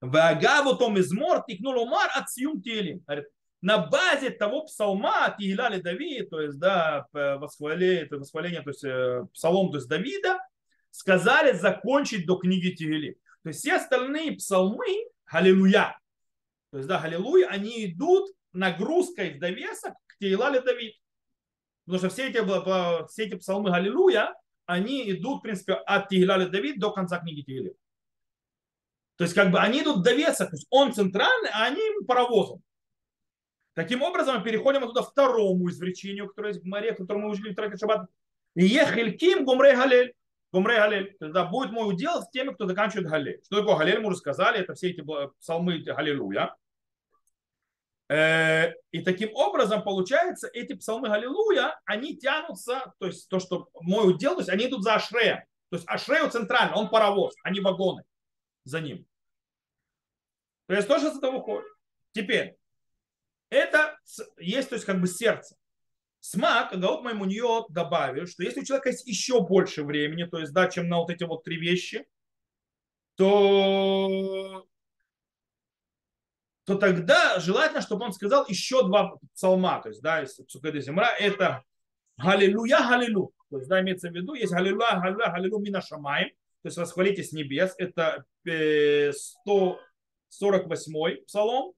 Вагаву 0.00 0.76
том 0.76 0.98
измор 0.98 1.44
тикнул 1.46 1.82
умар 1.82 2.10
от 2.14 2.30
сиюм 2.30 2.62
телим. 2.62 3.04
На 3.62 3.76
базе 3.76 4.30
того 4.30 4.64
псалма 4.64 5.34
Тигиляли 5.38 5.82
Давид, 5.82 6.30
то 6.30 6.40
есть 6.40 6.58
да, 6.58 7.06
восхваление, 7.12 8.08
восхваление, 8.10 8.62
то 8.62 8.70
есть 8.70 8.84
э, 8.84 9.26
псалом, 9.34 9.70
то 9.70 9.76
есть 9.76 9.88
Давида, 9.88 10.38
сказали 10.90 11.52
закончить 11.52 12.26
до 12.26 12.36
книги 12.36 12.74
Тигили. 12.74 13.18
То 13.42 13.50
есть 13.50 13.60
все 13.60 13.76
остальные 13.76 14.36
псалмы, 14.36 14.86
Халилуя, 15.24 15.98
то 16.70 16.78
есть 16.78 16.88
да, 16.88 16.98
Халилуя, 16.98 17.48
они 17.48 17.84
идут 17.84 18.30
нагрузкой 18.54 19.34
в 19.34 19.38
довесок 19.38 19.92
к 20.06 20.16
Тигиляли 20.18 20.60
Давид. 20.60 20.94
Потому 21.84 21.98
что 21.98 22.08
все 22.08 22.28
эти, 22.28 23.08
все 23.08 23.24
эти 23.24 23.34
псалмы 23.34 23.70
Галилуя, 23.70 24.34
они 24.64 25.10
идут, 25.10 25.40
в 25.40 25.42
принципе, 25.42 25.74
от 25.74 26.08
Тигиляли 26.08 26.46
Давид 26.46 26.78
до 26.78 26.92
конца 26.92 27.18
книги 27.18 27.42
Тигили. 27.42 27.74
То 29.20 29.24
есть 29.24 29.34
как 29.34 29.50
бы 29.50 29.60
они 29.60 29.82
идут 29.82 30.02
до 30.02 30.14
веса, 30.14 30.46
то 30.46 30.52
есть 30.52 30.66
он 30.70 30.94
центральный, 30.94 31.50
а 31.52 31.66
они 31.66 31.82
паровозом. 32.08 32.62
Таким 33.74 34.00
образом, 34.00 34.38
мы 34.38 34.42
переходим 34.42 34.82
оттуда 34.82 35.02
второму 35.02 35.68
изречению, 35.68 36.28
которое 36.28 36.54
есть 36.54 36.62
в 36.62 36.66
море, 36.66 36.94
которое 36.94 37.20
мы 37.20 37.28
учили 37.28 37.52
в 37.52 37.54
Тракет 37.54 37.78
Шаббат. 37.78 38.08
Ехельким 38.54 39.44
гумрей 39.44 39.76
галель. 39.76 40.14
Гумрей 40.52 40.78
галель. 40.78 41.16
Тогда 41.20 41.44
будет 41.44 41.70
мой 41.70 41.92
удел 41.92 42.22
с 42.22 42.30
теми, 42.30 42.54
кто 42.54 42.66
заканчивает 42.66 43.08
галель. 43.08 43.42
Что 43.44 43.58
такое 43.60 43.76
галель, 43.76 44.00
мы 44.00 44.08
уже 44.08 44.16
сказали, 44.16 44.58
это 44.58 44.72
все 44.72 44.88
эти 44.88 45.04
псалмы 45.38 45.80
галилуя. 45.80 46.56
Э, 48.08 48.72
и 48.90 49.02
таким 49.02 49.34
образом, 49.34 49.82
получается, 49.82 50.48
эти 50.54 50.72
псалмы 50.72 51.08
Галилуя, 51.10 51.78
они 51.84 52.16
тянутся, 52.16 52.94
то 52.98 53.06
есть 53.06 53.28
то, 53.28 53.38
что 53.38 53.68
мой 53.82 54.14
удел, 54.14 54.32
то 54.32 54.40
есть 54.40 54.48
они 54.48 54.64
идут 54.64 54.82
за 54.82 54.94
Ашреем. 54.94 55.40
То 55.68 55.76
есть 55.76 55.86
Ашрею 55.86 56.30
центрально, 56.30 56.76
он 56.76 56.88
паровоз, 56.88 57.34
а 57.42 57.50
не 57.50 57.60
вагоны 57.60 58.02
за 58.64 58.80
ним. 58.80 59.06
То 60.70 60.76
есть 60.76 60.86
тоже 60.86 61.10
с 61.10 61.16
этого 61.16 61.38
выходит. 61.38 61.66
Теперь, 62.12 62.56
это 63.48 63.98
есть, 64.38 64.68
то 64.68 64.76
есть 64.76 64.86
как 64.86 65.00
бы 65.00 65.08
сердце. 65.08 65.56
Смак, 66.20 66.78
Гаут 66.78 67.02
Маймуньот 67.02 67.72
добавил, 67.72 68.28
что 68.28 68.44
если 68.44 68.60
у 68.60 68.64
человека 68.64 68.90
есть 68.90 69.04
еще 69.04 69.40
больше 69.40 69.82
времени, 69.82 70.26
то 70.26 70.38
есть, 70.38 70.52
да, 70.52 70.68
чем 70.68 70.88
на 70.88 70.98
вот 70.98 71.10
эти 71.10 71.24
вот 71.24 71.42
три 71.42 71.56
вещи, 71.56 72.06
то, 73.16 74.64
то 76.62 76.76
тогда 76.76 77.40
желательно, 77.40 77.80
чтобы 77.80 78.04
он 78.04 78.12
сказал 78.12 78.46
еще 78.46 78.86
два 78.86 79.18
псалма, 79.34 79.82
то 79.82 79.88
есть, 79.88 80.00
да, 80.02 80.22
из 80.22 80.34
Псукеды 80.34 80.80
Земра, 80.80 81.12
это 81.18 81.64
Галилуя, 82.16 82.88
Галилу. 82.88 83.34
То 83.50 83.56
есть, 83.56 83.68
да, 83.68 83.80
имеется 83.80 84.08
в 84.08 84.14
виду, 84.14 84.34
есть 84.34 84.52
Галилуя, 84.52 85.00
Галилуя, 85.00 85.32
Галилу 85.32 85.58
Мина 85.58 85.80
Шамаем, 85.80 86.28
то 86.62 86.68
есть 86.68 86.76
восхвалите 86.76 87.24
небес, 87.36 87.74
это 87.76 88.24
100 88.44 89.80
48 90.30 91.24
псалом, 91.26 91.74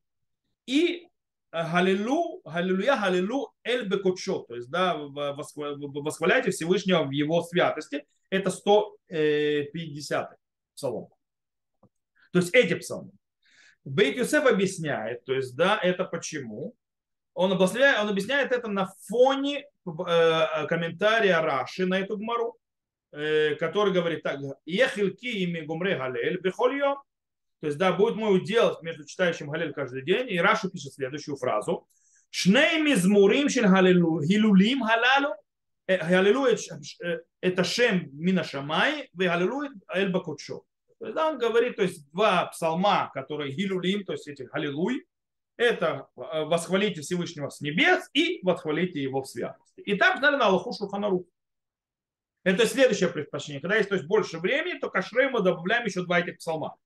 и 0.66 1.08
Галилу, 1.52 2.40
Галилуя, 2.44 2.96
Галилу, 2.96 3.52
Эль 3.62 3.86
Бекочо, 3.86 4.40
то 4.40 4.54
есть, 4.54 4.70
да, 4.70 4.96
восхваляйте 4.96 6.50
Всевышнего 6.50 7.04
в 7.04 7.10
его 7.10 7.42
святости, 7.42 8.06
это 8.30 8.50
150 8.50 10.36
псалом. 10.74 11.08
То 12.32 12.38
есть 12.38 12.54
эти 12.54 12.74
псалмы. 12.74 13.12
Бейт 13.84 14.16
Юсеф 14.16 14.46
объясняет, 14.46 15.24
то 15.24 15.34
есть, 15.34 15.54
да, 15.56 15.78
это 15.82 16.04
почему. 16.04 16.74
Он, 17.34 17.52
объясняет, 17.52 17.98
он 18.00 18.08
объясняет 18.08 18.52
это 18.52 18.68
на 18.68 18.92
фоне 19.08 19.66
э, 19.86 20.66
комментария 20.68 21.40
Раши 21.40 21.84
на 21.86 21.98
эту 21.98 22.16
гмару, 22.16 22.56
э, 23.10 23.56
который 23.56 23.92
говорит 23.92 24.22
так, 24.22 24.38
Ехилки 24.64 25.26
ими 25.26 25.60
гумре 25.60 25.96
галель 25.96 26.40
бихольё, 26.40 27.02
то 27.62 27.68
есть, 27.68 27.78
да, 27.78 27.92
будет 27.92 28.16
мой 28.16 28.36
удел 28.36 28.76
между 28.82 29.04
читающим 29.04 29.48
Галель 29.48 29.72
каждый 29.72 30.02
день. 30.02 30.28
И 30.28 30.38
Раша 30.40 30.68
пишет 30.68 30.94
следующую 30.94 31.36
фразу. 31.36 31.86
Шней 32.30 32.82
мизмурим 32.82 33.48
шель 33.48 33.68
хилулим 33.68 34.82
халалу. 34.82 35.36
Галилу 35.86 36.48
это 37.40 37.62
шем 37.62 38.08
мина 38.14 38.42
шамай, 38.42 39.08
вы 39.12 39.26
галилу 39.26 39.62
эль 39.94 40.10
бакутшо. 40.10 40.64
То 40.98 41.06
есть, 41.06 41.14
да, 41.14 41.28
он 41.28 41.38
говорит, 41.38 41.76
то 41.76 41.82
есть 41.82 42.10
два 42.10 42.46
псалма, 42.46 43.12
которые 43.14 43.52
гилулим, 43.52 44.04
то 44.04 44.10
есть 44.10 44.26
эти 44.26 44.42
галилуй, 44.42 45.06
это 45.56 46.08
восхвалите 46.16 47.02
Всевышнего 47.02 47.48
с 47.48 47.60
небес 47.60 48.10
и 48.12 48.40
восхвалите 48.42 49.00
его 49.00 49.22
в 49.22 49.28
святости. 49.28 49.82
И 49.82 49.94
так 49.94 50.18
знали 50.18 50.34
на 50.34 50.46
Аллаху 50.46 50.72
Шуханару. 50.72 51.28
Это 52.42 52.66
следующее 52.66 53.08
предпочтение. 53.08 53.60
Когда 53.60 53.76
есть 53.76 53.88
то 53.88 53.94
есть, 53.94 54.08
больше 54.08 54.40
времени, 54.40 54.80
то 54.80 54.90
кашрей 54.90 55.28
мы 55.28 55.42
добавляем 55.42 55.84
еще 55.84 56.02
два 56.02 56.18
этих 56.18 56.38
псалма. 56.38 56.76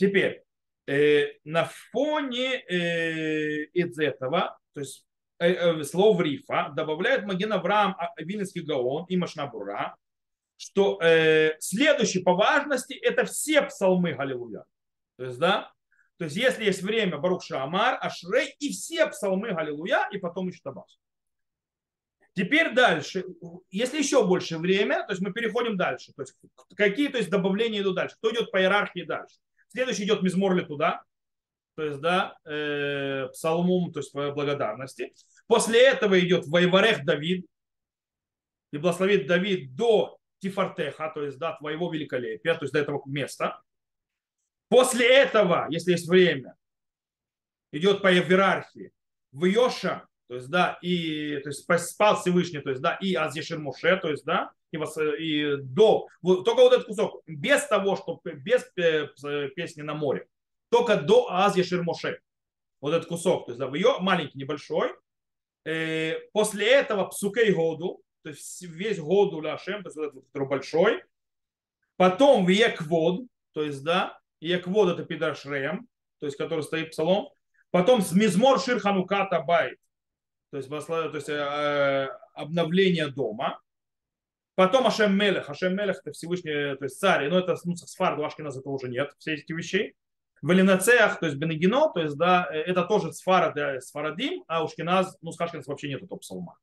Теперь, 0.00 0.42
э, 0.86 1.26
на 1.44 1.70
фоне 1.92 2.64
э, 2.66 3.64
из 3.74 3.98
этого, 3.98 4.58
то 4.72 4.80
есть 4.80 5.04
э, 5.38 5.52
э, 5.52 5.84
слов 5.84 6.22
рифа, 6.22 6.72
добавляет 6.74 7.26
Маген 7.26 7.52
Авраам 7.52 7.94
а, 7.98 8.08
Винницкий 8.16 8.62
Гаон 8.62 9.04
и 9.10 9.18
Машнабура, 9.18 9.94
что 10.56 10.98
э, 11.02 11.54
следующий 11.58 12.22
по 12.22 12.32
важности 12.32 12.94
это 12.94 13.26
все 13.26 13.60
псалмы 13.60 14.14
Галилуя. 14.14 14.64
То 15.18 15.24
есть, 15.24 15.38
да, 15.38 15.70
то 16.16 16.24
есть, 16.24 16.36
если 16.36 16.64
есть 16.64 16.80
время, 16.80 17.18
Барух 17.18 17.44
Шамар, 17.44 17.98
Ашрей 18.00 18.56
и 18.58 18.70
все 18.70 19.06
псалмы 19.06 19.52
Галилуя, 19.52 20.08
и 20.10 20.16
потом 20.16 20.48
еще 20.48 20.60
Табас. 20.62 20.98
Теперь 22.32 22.72
дальше, 22.72 23.26
если 23.70 23.98
еще 23.98 24.26
больше 24.26 24.56
время, 24.56 25.04
то 25.04 25.12
есть 25.12 25.20
мы 25.20 25.30
переходим 25.34 25.76
дальше. 25.76 26.14
То 26.16 26.22
есть 26.22 26.36
какие 26.74 27.08
то 27.08 27.18
есть, 27.18 27.28
добавления 27.28 27.82
идут 27.82 27.96
дальше? 27.96 28.16
Кто 28.16 28.30
идет 28.30 28.50
по 28.50 28.58
иерархии 28.62 29.02
дальше? 29.02 29.36
Следующий 29.70 30.04
идет 30.04 30.22
Мизморли 30.22 30.64
туда, 30.64 31.02
то 31.76 31.84
есть, 31.84 32.00
да, 32.00 32.36
э, 32.44 33.28
псалмум, 33.32 33.92
то 33.92 34.00
есть 34.00 34.12
благодарности. 34.12 35.14
После 35.46 35.80
этого 35.86 36.18
идет 36.18 36.46
Вайварех 36.46 37.04
Давид, 37.04 37.46
и 38.72 38.78
благословит 38.78 39.26
Давид 39.26 39.74
до 39.74 40.18
Тифартеха, 40.40 41.10
то 41.14 41.24
есть, 41.24 41.38
да, 41.38 41.56
твоего 41.56 41.92
великолепия, 41.92 42.54
то 42.54 42.64
есть 42.64 42.72
до 42.72 42.80
этого 42.80 43.02
места. 43.06 43.60
После 44.68 45.08
этого, 45.08 45.66
если 45.70 45.92
есть 45.92 46.08
время, 46.08 46.56
идет 47.72 48.02
по 48.02 48.12
иерархии 48.12 48.92
в 49.32 49.44
Йоша, 49.44 50.06
то 50.30 50.36
есть, 50.36 50.48
да, 50.48 50.78
и 50.80 51.38
то 51.38 51.48
есть, 51.48 51.66
спал 51.88 52.14
Всевышний, 52.14 52.60
то 52.60 52.70
есть, 52.70 52.80
да, 52.80 52.94
и 53.00 53.14
Азишир 53.16 53.58
Муше, 53.58 53.96
то 53.96 54.10
есть, 54.10 54.24
да, 54.24 54.52
и, 54.70 54.76
и 54.76 55.56
до, 55.56 56.06
вот, 56.22 56.44
только 56.44 56.60
вот 56.60 56.72
этот 56.72 56.86
кусок, 56.86 57.24
без 57.26 57.66
того, 57.66 57.96
что, 57.96 58.20
без 58.22 58.62
песни 59.56 59.82
на 59.82 59.94
море, 59.94 60.28
только 60.68 60.98
до 60.98 61.26
Азишир 61.32 61.82
Муше, 61.82 62.20
вот 62.80 62.94
этот 62.94 63.08
кусок, 63.08 63.46
то 63.46 63.50
есть, 63.50 63.58
да, 63.58 63.66
в 63.66 63.74
ее 63.74 63.96
маленький, 63.98 64.38
небольшой, 64.38 64.94
э, 65.64 66.20
после 66.32 66.74
этого 66.74 67.06
Псукей 67.06 67.52
Году, 67.52 68.00
то 68.22 68.28
есть 68.28 68.62
весь 68.62 69.00
Году 69.00 69.40
Ляшем, 69.40 69.82
то 69.82 69.88
есть, 69.88 69.96
вот 69.96 70.12
этот, 70.12 70.24
который 70.26 70.46
большой, 70.46 71.02
потом 71.96 72.46
в 72.46 72.50
Еквод, 72.50 73.22
то 73.52 73.64
есть, 73.64 73.82
да, 73.82 74.16
Еквод 74.38 74.90
это 74.90 75.04
Пидаршрем, 75.04 75.88
то 76.20 76.26
есть, 76.26 76.38
который 76.38 76.62
стоит 76.62 76.92
псалом, 76.92 77.30
потом 77.72 78.00
Мизмор 78.12 78.60
Шир 78.60 78.78
Хануката 78.78 79.40
Байт, 79.40 79.76
то 80.50 80.56
есть, 80.56 80.68
то 80.68 81.10
есть 81.14 81.28
э, 81.28 82.08
обновление 82.34 83.08
дома. 83.08 83.60
Потом 84.54 84.86
Ашем 84.86 85.16
Мелех. 85.16 85.48
Ашем 85.48 85.74
Мелех 85.74 86.00
это 86.00 86.12
Всевышний, 86.12 86.76
то 86.76 86.84
есть 86.84 86.98
царь. 86.98 87.28
Но 87.28 87.38
это 87.38 87.56
ну, 87.64 87.76
Сфар, 87.76 88.18
у 88.18 88.24
Ашкиназа 88.24 88.60
это 88.60 88.68
уже 88.68 88.88
нет, 88.88 89.12
все 89.18 89.34
эти 89.34 89.52
вещей. 89.52 89.94
В 90.42 90.52
Элинацеях, 90.52 91.20
то 91.20 91.26
есть 91.26 91.38
Бенегино, 91.38 91.90
то 91.92 92.00
есть, 92.00 92.16
да, 92.16 92.48
э, 92.50 92.58
это 92.62 92.84
тоже 92.84 93.12
Сфара, 93.12 93.52
да, 93.54 93.80
Сфарадим, 93.80 94.44
а 94.48 94.64
у 94.64 94.68
Шкиназ, 94.68 95.16
ну, 95.20 95.32
с 95.32 95.40
Ашкиназ 95.40 95.66
вообще 95.66 95.88
нету 95.88 96.06
топ 96.06 96.20
псалма. 96.20 96.56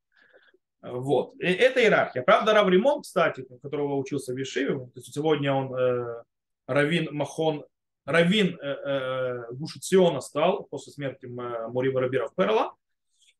Вот. 0.82 1.36
И 1.40 1.46
это 1.46 1.82
иерархия. 1.82 2.22
Правда, 2.24 2.54
Рав 2.54 2.68
Римон, 2.68 3.02
кстати, 3.02 3.46
которого 3.62 3.96
учился 3.96 4.34
в 4.34 4.38
Ешиве, 4.38 4.78
то 4.78 4.92
есть 4.96 5.14
сегодня 5.14 5.54
он 5.54 5.74
э, 5.76 6.24
Равин 6.68 7.10
Махон, 7.12 7.66
Равин 8.06 8.58
э, 8.62 8.68
э, 8.68 9.54
Гушициона 9.54 10.22
стал 10.22 10.64
после 10.66 10.94
смерти 10.94 11.26
Мурива 11.26 12.02
Рабиров 12.02 12.34
Перла. 12.36 12.74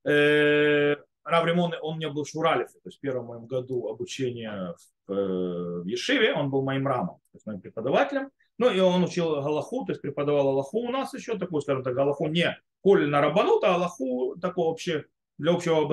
Э, 0.08 0.96
Рав 1.26 1.46
Римон, 1.46 1.74
он 1.82 1.96
у 1.96 1.98
меня 1.98 2.10
был 2.10 2.24
в 2.24 2.30
Шуралифе, 2.30 2.80
то 2.80 2.88
есть 2.88 2.98
в 2.98 3.02
первом 3.02 3.26
моем 3.26 3.46
году 3.46 3.90
обучения 3.90 4.74
в, 5.08 5.12
э, 5.12 5.82
в 5.82 5.86
Ешиве, 5.86 6.34
он 6.34 6.50
был 6.50 6.64
моим 6.64 6.88
рамом, 6.88 7.18
то 7.32 7.36
есть 7.36 7.46
моим 7.46 7.60
преподавателем. 7.60 8.30
Ну 8.58 8.72
и 8.72 8.80
он 8.80 9.04
учил 9.04 9.42
Галаху, 9.42 9.86
то 9.86 9.92
есть 9.92 10.02
преподавал 10.02 10.48
Аллаху 10.48 10.80
у 10.80 10.90
нас 10.90 11.14
еще, 11.14 11.38
такую, 11.38 11.62
скажем 11.62 11.84
так, 11.84 11.94
Галаху 11.94 12.28
не 12.28 12.58
Коль 12.82 13.08
на 13.10 13.22
Рабанут, 13.22 13.64
а 13.64 13.76
Аллаху 13.76 14.36
такого 14.42 14.70
вообще 14.70 15.06
для 15.38 15.52
общего 15.52 15.86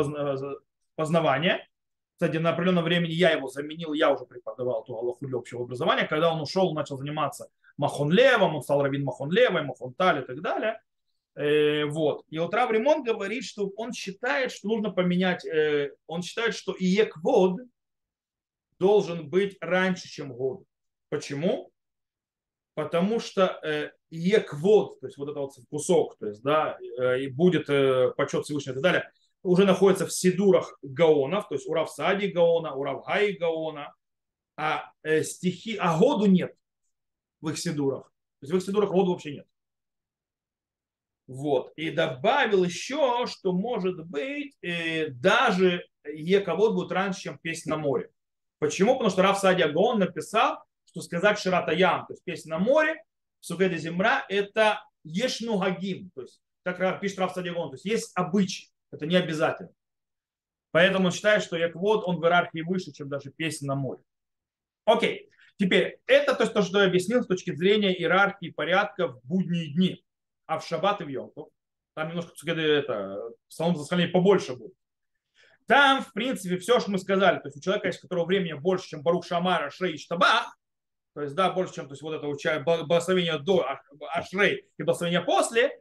познавания. 0.94 1.68
Кстати, 2.14 2.36
на 2.36 2.50
определенное 2.50 2.84
время 2.84 3.08
я 3.08 3.32
его 3.32 3.48
заменил, 3.48 3.92
я 3.92 4.12
уже 4.12 4.24
преподавал 4.24 4.84
ту 4.84 4.96
Аллаху 4.96 5.26
для 5.26 5.36
общего 5.36 5.64
образования. 5.64 6.06
Когда 6.06 6.32
он 6.32 6.40
ушел, 6.40 6.72
начал 6.72 6.96
заниматься 6.96 7.48
Махонлевом, 7.76 8.54
он 8.54 8.62
стал 8.62 8.82
Равин 8.82 9.04
Махонлевой, 9.04 9.62
Махонталь 9.62 10.22
и 10.22 10.24
так 10.24 10.40
далее. 10.40 10.80
Э, 11.36 11.84
вот. 11.86 12.24
И 12.30 12.38
вот 12.38 12.54
Рав 12.54 12.70
Римон 12.70 13.02
говорит, 13.02 13.44
что 13.44 13.68
он 13.76 13.92
считает, 13.92 14.52
что 14.52 14.68
нужно 14.68 14.90
поменять, 14.90 15.44
э, 15.44 15.92
он 16.06 16.22
считает, 16.22 16.54
что 16.54 16.74
Иеквод 16.78 17.60
должен 18.78 19.28
быть 19.28 19.56
раньше, 19.60 20.08
чем 20.08 20.32
год. 20.32 20.64
Почему? 21.08 21.72
Потому 22.74 23.18
что 23.20 23.60
э, 23.64 23.90
Иеквод, 24.10 25.00
то 25.00 25.06
есть 25.06 25.16
вот 25.16 25.28
этот 25.28 25.38
вот 25.38 25.52
кусок, 25.70 26.16
то 26.18 26.26
есть, 26.26 26.42
да, 26.42 26.78
и 27.18 27.26
будет 27.28 27.66
почет 28.16 28.44
Всевышнего 28.44 28.72
и 28.72 28.76
так 28.76 28.82
далее, 28.82 29.10
уже 29.42 29.64
находится 29.64 30.06
в 30.06 30.12
сидурах 30.12 30.78
Гаонов, 30.82 31.48
то 31.48 31.54
есть 31.54 31.68
Урав 31.68 31.90
Сади 31.90 32.28
Гаона, 32.28 32.74
Урав 32.74 33.04
Гаи 33.04 33.32
Гаона, 33.32 33.94
а 34.56 34.90
стихи, 35.22 35.76
а 35.76 35.98
году 35.98 36.26
нет 36.26 36.54
в 37.40 37.48
их 37.48 37.58
сидурах. 37.58 38.04
То 38.40 38.46
есть 38.46 38.52
в 38.52 38.56
их 38.56 38.62
сидурах 38.62 38.90
году 38.90 39.12
вообще 39.12 39.34
нет. 39.34 39.46
Вот. 41.26 41.72
И 41.76 41.90
добавил 41.90 42.64
еще, 42.64 43.26
что 43.26 43.52
может 43.52 44.04
быть 44.06 44.56
э, 44.62 45.08
даже 45.08 45.86
Ековод 46.04 46.74
будет 46.74 46.92
раньше, 46.92 47.22
чем 47.22 47.38
песня 47.38 47.76
на 47.76 47.82
море. 47.82 48.10
Почему? 48.58 48.92
Потому 48.92 49.10
что 49.10 49.22
Раф 49.22 49.38
Садия 49.38 49.68
Гон 49.68 49.98
написал, 49.98 50.62
что 50.86 51.00
сказать 51.00 51.38
Ширата 51.38 51.72
Ям, 51.72 52.06
то 52.06 52.12
есть 52.12 52.24
песня 52.24 52.50
на 52.50 52.58
море, 52.58 53.02
Сукеда 53.40 53.76
Земра, 53.76 54.24
это 54.28 54.82
Ешну 55.02 55.58
Гагим, 55.58 56.10
то 56.14 56.22
есть 56.22 56.40
как 56.62 57.00
пишет 57.00 57.18
Раф 57.18 57.32
Садия 57.32 57.52
Гон, 57.52 57.70
то 57.70 57.74
есть 57.74 57.84
есть 57.84 58.12
обычай, 58.14 58.70
это 58.92 59.06
не 59.06 59.16
обязательно. 59.16 59.70
Поэтому 60.72 61.06
он 61.06 61.12
считает, 61.12 61.42
что 61.42 61.56
Яковод, 61.56 62.04
он 62.04 62.16
в 62.16 62.24
иерархии 62.24 62.62
выше, 62.62 62.92
чем 62.92 63.08
даже 63.08 63.30
песня 63.30 63.68
на 63.68 63.74
море. 63.76 64.02
Окей. 64.84 65.30
Теперь, 65.56 66.00
это 66.06 66.34
то, 66.34 66.62
что 66.62 66.80
я 66.80 66.86
объяснил 66.88 67.22
с 67.22 67.28
точки 67.28 67.54
зрения 67.54 67.94
иерархии 67.94 68.50
порядка 68.50 69.08
в 69.08 69.20
будние 69.22 69.72
дни 69.72 70.04
а 70.46 70.58
в 70.58 70.66
шаббат 70.66 71.00
и 71.00 71.04
в 71.04 71.08
йом 71.08 71.32
там 71.94 72.08
немножко 72.08 72.32
это, 72.50 73.20
салон 73.48 73.74
восхваления 73.74 74.12
побольше 74.12 74.54
будет. 74.54 74.74
Там, 75.66 76.02
в 76.02 76.12
принципе, 76.12 76.58
все, 76.58 76.78
что 76.80 76.90
мы 76.90 76.98
сказали, 76.98 77.38
то 77.38 77.46
есть 77.46 77.56
у 77.56 77.60
человека, 77.60 77.86
есть 77.86 78.00
которого 78.00 78.26
времени 78.26 78.52
больше, 78.52 78.88
чем 78.88 79.02
Барух 79.02 79.24
Шамара, 79.24 79.70
Шрей 79.70 79.94
и 79.94 79.98
Штабах, 79.98 80.58
то 81.14 81.22
есть, 81.22 81.34
да, 81.34 81.50
больше, 81.50 81.74
чем 81.74 81.86
то 81.86 81.92
есть, 81.92 82.02
вот 82.02 82.12
это 82.12 82.26
благословение 82.64 83.38
до 83.38 83.66
Ашрей 84.12 84.66
и 84.76 84.82
благословение 84.82 85.22
после, 85.22 85.80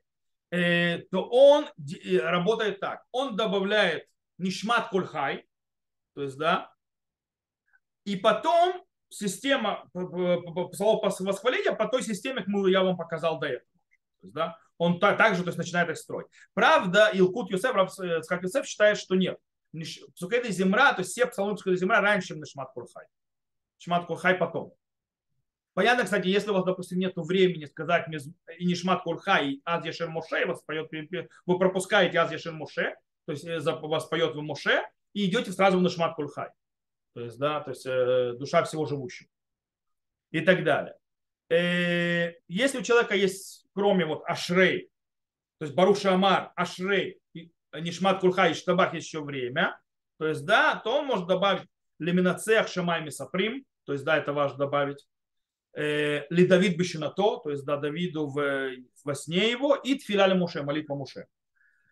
э, 0.51 0.99
то 1.11 1.27
он 1.27 1.65
э, 1.65 2.17
работает 2.19 2.79
так. 2.79 3.03
Он 3.11 3.35
добавляет 3.35 4.07
Нишмат 4.37 4.89
Кульхай, 4.89 5.45
то 6.13 6.21
есть, 6.21 6.37
да, 6.37 6.71
и 8.05 8.15
потом 8.15 8.85
система 9.09 9.89
слова 10.73 11.09
восхваления 11.09 11.73
по 11.73 11.87
той 11.87 12.03
системе, 12.03 12.43
как 12.43 12.67
я 12.67 12.83
вам 12.83 12.95
показал 12.95 13.39
до 13.39 13.47
этого 13.47 13.72
есть, 14.27 14.33
да, 14.33 14.57
он 14.77 14.99
также 14.99 15.43
то 15.43 15.49
есть, 15.49 15.57
начинает 15.57 15.89
их 15.89 15.97
строить. 15.97 16.27
Правда, 16.53 17.09
Илкут 17.13 17.51
Юсеф, 17.51 17.73
как 18.27 18.43
Юсеф 18.43 18.65
считает, 18.65 18.97
что 18.97 19.15
нет. 19.15 19.37
Псукеда 20.15 20.49
земра, 20.49 20.93
то 20.93 21.01
есть 21.01 21.11
все 21.11 21.25
псалмы 21.25 21.55
Псукеда 21.55 21.77
земра 21.77 22.01
раньше, 22.01 22.29
чем 22.29 22.39
Нишмат 22.39 22.71
Курхай. 22.73 23.05
Шмат 23.79 24.05
Курхай 24.05 24.35
потом. 24.35 24.73
Понятно, 25.73 26.03
кстати, 26.03 26.27
если 26.27 26.51
у 26.51 26.53
вас, 26.53 26.65
допустим, 26.65 26.99
нет 26.99 27.13
времени 27.15 27.65
сказать 27.65 28.05
и 28.57 28.65
Нишмат 28.65 29.01
Курхай, 29.01 29.53
и 29.53 29.61
Аз 29.65 29.83
Ешер 29.85 30.09
Моше, 30.09 30.45
вас 30.45 30.61
поет, 30.61 30.91
вы 31.45 31.57
пропускаете 31.57 32.19
Аз 32.19 32.31
Ешер 32.31 32.53
Моше, 32.53 32.95
то 33.25 33.31
есть 33.31 33.45
э, 33.45 33.59
вас 33.59 34.05
поет 34.05 34.35
в 34.35 34.41
Моше, 34.41 34.83
и 35.13 35.25
идете 35.25 35.51
сразу 35.51 35.79
в 35.79 35.81
Нишмат 35.81 36.15
Курхай. 36.15 36.49
То 37.13 37.21
есть, 37.21 37.39
да, 37.39 37.59
то 37.61 37.71
есть 37.71 37.85
э, 37.85 38.33
душа 38.37 38.63
всего 38.63 38.85
живущего. 38.85 39.29
И 40.31 40.41
так 40.41 40.63
далее. 40.63 40.95
Э, 41.49 42.33
если 42.47 42.79
у 42.79 42.83
человека 42.83 43.15
есть, 43.15 43.62
кроме 43.73 44.05
вот 44.05 44.23
Ашрей, 44.25 44.89
то 45.59 45.65
есть 45.65 45.75
Баруша 45.75 46.13
Амар, 46.13 46.51
Ашрей, 46.55 47.19
Нишмат 47.73 48.19
Кульха 48.19 48.49
и 48.49 48.53
Штабах 48.53 48.93
еще 48.93 49.21
время, 49.21 49.79
то 50.17 50.27
есть, 50.27 50.45
да, 50.45 50.75
то 50.75 50.99
он 50.99 51.07
может 51.07 51.27
добавить 51.27 51.67
Леминацех 51.99 52.67
Шамай 52.67 53.01
Мисаприм, 53.03 53.65
то 53.85 53.93
есть, 53.93 54.05
да, 54.05 54.17
это 54.17 54.33
важно 54.33 54.59
добавить, 54.59 55.05
э, 55.75 56.25
Ли 56.29 56.47
Давид 56.47 56.77
Бешинато, 56.77 57.39
то 57.43 57.49
есть, 57.49 57.65
да, 57.65 57.77
Давиду 57.77 58.27
в, 58.27 58.71
во 59.03 59.15
сне 59.15 59.49
его, 59.49 59.75
и 59.75 59.95
Тфиляли 59.95 60.33
Муше, 60.33 60.63
молитва 60.63 60.95
Муше. 60.95 61.25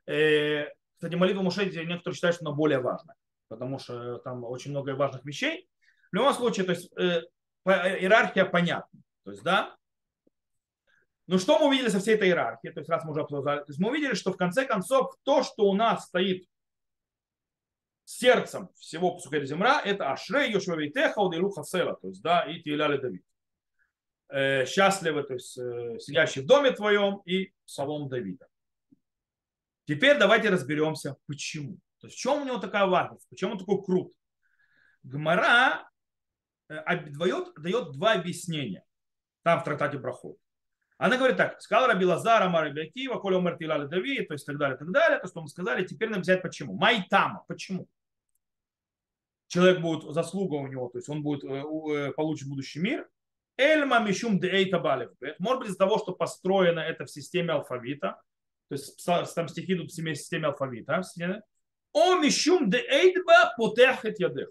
Э, 0.05 0.65
кстати, 0.95 1.15
молитва 1.15 1.41
Муше, 1.41 1.65
некоторые 1.65 2.15
считают, 2.15 2.35
что 2.35 2.45
она 2.45 2.55
более 2.55 2.79
важная, 2.79 3.15
потому 3.47 3.79
что 3.79 4.19
там 4.19 4.43
очень 4.43 4.71
много 4.71 4.95
важных 4.95 5.25
вещей. 5.25 5.67
В 6.11 6.15
любом 6.15 6.33
случае, 6.33 6.65
то 6.65 6.73
есть, 6.73 6.91
иерархия 7.65 8.45
понятна. 8.45 9.01
То 9.23 9.31
есть, 9.31 9.43
да. 9.43 9.75
Ну, 11.31 11.39
что 11.39 11.57
мы 11.59 11.67
увидели 11.67 11.87
со 11.87 12.01
всей 12.01 12.15
этой 12.15 12.27
иерархии? 12.27 12.71
То 12.71 12.81
есть, 12.81 12.89
раз 12.89 13.05
мы 13.05 13.11
уже 13.11 13.21
обсуждали, 13.21 13.59
то 13.59 13.69
есть 13.69 13.79
мы 13.79 13.89
увидели, 13.89 14.15
что 14.15 14.33
в 14.33 14.37
конце 14.37 14.65
концов 14.65 15.15
то, 15.23 15.43
что 15.43 15.63
у 15.63 15.73
нас 15.73 16.07
стоит 16.07 16.45
сердцем 18.03 18.67
всего 18.75 19.15
Псукеда 19.15 19.45
Земра, 19.45 19.81
это 19.81 20.11
Ашрей, 20.11 20.51
Йошуа 20.51 20.75
Вейтеха, 20.75 21.19
Удейлу 21.19 21.49
Хасела, 21.49 21.95
то 21.95 22.09
есть, 22.09 22.21
да, 22.21 22.41
и 22.41 22.61
Тиляли 22.61 22.97
Давид. 22.97 23.23
Э, 24.27 24.65
счастливы, 24.65 25.23
то 25.23 25.35
есть, 25.35 25.57
э, 25.57 25.99
сидящий 25.99 26.41
в 26.41 26.47
доме 26.47 26.71
твоем 26.71 27.21
и 27.23 27.53
Псалом 27.65 28.09
Давида. 28.09 28.45
Теперь 29.85 30.17
давайте 30.19 30.49
разберемся, 30.49 31.15
почему. 31.27 31.77
То 32.01 32.07
есть, 32.07 32.17
в 32.17 32.19
чем 32.19 32.41
у 32.41 32.45
него 32.45 32.57
такая 32.57 32.87
важность, 32.87 33.25
почему 33.29 33.53
он 33.53 33.57
такой 33.57 33.81
крут. 33.81 34.11
Гмара 35.03 35.89
э, 36.67 37.05
дает, 37.11 37.53
дает 37.55 37.93
два 37.93 38.15
объяснения 38.15 38.83
там 39.43 39.61
в 39.61 39.63
трактате 39.63 39.97
Брахот. 39.97 40.40
Она 41.01 41.17
говорит 41.17 41.35
так, 41.35 41.59
сказал 41.59 41.87
Раби 41.87 42.05
Лазара, 42.05 42.47
Мараби 42.47 42.81
Акива, 42.81 43.17
Коля 43.17 43.39
умер 43.39 43.57
Тилали 43.57 43.87
то 43.87 44.33
есть 44.35 44.45
так 44.45 44.59
далее, 44.59 44.77
так 44.77 44.91
далее, 44.91 45.17
то, 45.17 45.27
что 45.27 45.41
мы 45.41 45.47
сказали, 45.47 45.83
теперь 45.83 46.09
нам 46.09 46.21
взять 46.21 46.43
почему. 46.43 46.75
Майтама, 46.75 47.43
почему? 47.47 47.87
Человек 49.47 49.81
будет, 49.81 50.03
заслуга 50.13 50.53
у 50.57 50.67
него, 50.67 50.89
то 50.89 50.99
есть 50.99 51.09
он 51.09 51.23
будет, 51.23 51.43
э, 51.43 51.63
э, 51.63 52.11
получит 52.11 52.47
будущий 52.47 52.79
мир. 52.79 53.09
Эльма 53.57 53.97
мишум 53.97 54.39
дейта 54.39 54.77
балев. 54.77 55.09
Может 55.39 55.59
быть 55.61 55.69
из-за 55.69 55.79
того, 55.79 55.97
что 55.97 56.13
построено 56.13 56.81
это 56.81 57.05
в 57.05 57.09
системе 57.09 57.53
алфавита, 57.53 58.21
то 58.69 58.75
есть 58.75 59.03
там 59.33 59.47
стихи 59.47 59.73
идут 59.73 59.89
в 59.89 59.95
системе 59.95 60.49
алфавита. 60.49 61.01
О 61.93 62.15
мишум 62.19 62.69
дейдба 62.69 63.55
потехет 63.57 64.19
ядех. 64.19 64.49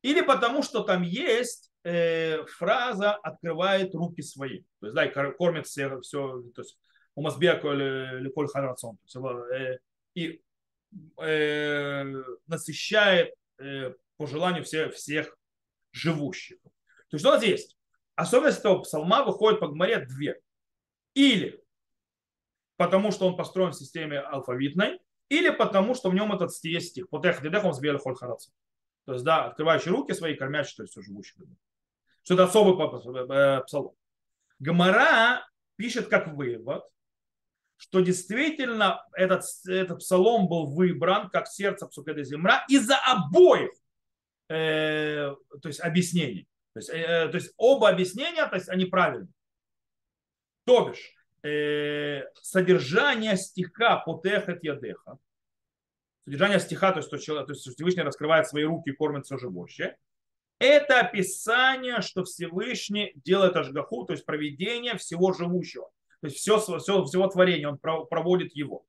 Или 0.00 0.22
потому, 0.22 0.62
что 0.62 0.84
там 0.84 1.02
есть 1.02 1.70
э, 1.86 2.44
фраза 2.46 3.14
открывает 3.14 3.94
руки 3.94 4.22
свои. 4.22 4.62
То 4.80 4.86
есть, 4.86 4.94
да, 4.94 5.06
и 5.06 5.32
кормит 5.34 5.66
все, 5.66 6.00
все 6.00 6.42
то 6.54 6.62
есть, 6.62 6.78
у 7.14 7.22
Мазбека 7.22 7.68
или 7.68 8.28
Коль 8.30 8.48
Харацон. 8.48 8.98
Э, 9.52 9.78
и 10.14 10.42
э, 11.18 12.22
насыщает 12.46 13.34
э, 13.58 13.94
по 14.16 14.26
желанию 14.26 14.64
всех, 14.64 14.94
всех 14.94 15.36
живущих. 15.92 16.58
То 16.62 17.14
есть 17.14 17.20
что 17.20 17.30
у 17.30 17.34
нас 17.34 17.44
есть? 17.44 17.78
Особенность 18.16 18.58
этого 18.58 18.80
псалма 18.80 19.24
выходит 19.24 19.60
по 19.60 19.68
гморе 19.68 20.04
две. 20.06 20.40
Или 21.14 21.62
потому 22.76 23.12
что 23.12 23.28
он 23.28 23.36
построен 23.36 23.72
в 23.72 23.76
системе 23.76 24.18
алфавитной, 24.18 24.98
или 25.28 25.50
потому 25.50 25.94
что 25.94 26.10
в 26.10 26.14
нем 26.14 26.32
этот 26.32 26.50
есть 26.64 26.88
стих. 26.88 27.08
Потех 27.08 27.42
дедехом 27.42 27.72
сбели 27.72 27.96
холь. 27.96 28.16
То 28.16 29.12
есть, 29.12 29.24
да, 29.24 29.46
открывающий 29.46 29.90
руки 29.90 30.12
свои, 30.14 30.34
кормящий, 30.34 30.76
то 30.76 30.82
есть 30.82 30.92
все 30.92 31.02
живущих. 31.02 31.36
Что 32.26 32.34
это 32.34 32.44
особый 32.44 32.74
э, 32.74 33.62
псалом. 33.62 33.94
Гомора 34.58 35.46
пишет 35.76 36.08
как 36.08 36.26
вывод, 36.34 36.82
что 37.76 38.00
действительно 38.00 39.00
этот, 39.12 39.44
этот 39.68 40.00
псалом 40.00 40.48
был 40.48 40.66
выбран 40.66 41.30
как 41.30 41.46
сердце 41.46 41.86
Псукеда 41.86 42.24
Земра 42.24 42.64
из-за 42.68 42.96
обоих 42.96 43.70
э, 44.48 45.36
то 45.62 45.68
есть 45.68 45.78
объяснений. 45.78 46.48
То 46.72 46.80
есть, 46.80 46.90
э, 46.90 47.28
то 47.28 47.36
есть 47.36 47.54
оба 47.58 47.90
объяснения, 47.90 48.44
то 48.48 48.56
есть 48.56 48.68
они 48.70 48.86
правильные. 48.86 49.32
То 50.64 50.88
бишь, 50.88 51.14
э, 51.44 52.24
содержание 52.42 53.36
стиха 53.36 53.98
потехет 53.98 54.64
ядеха, 54.64 55.16
содержание 56.24 56.58
стиха, 56.58 56.90
то 56.90 56.98
есть, 56.98 57.08
то, 57.08 57.18
то 57.44 57.52
есть 57.52 57.72
Всевышний 57.72 58.02
раскрывает 58.02 58.48
свои 58.48 58.64
руки 58.64 58.90
и 58.90 58.94
кормит 58.94 59.26
все 59.26 59.38
живущее, 59.38 59.96
это 60.58 61.00
описание, 61.00 62.00
что 62.00 62.24
Всевышний 62.24 63.12
делает 63.16 63.56
ажгаху, 63.56 64.04
то 64.04 64.12
есть 64.12 64.24
проведение 64.24 64.96
всего 64.96 65.32
живущего. 65.32 65.90
То 66.20 66.28
есть 66.28 66.38
все, 66.38 66.58
все, 66.58 67.04
всего 67.04 67.26
творения, 67.28 67.68
он 67.68 67.78
проводит 67.78 68.54
его. 68.54 68.86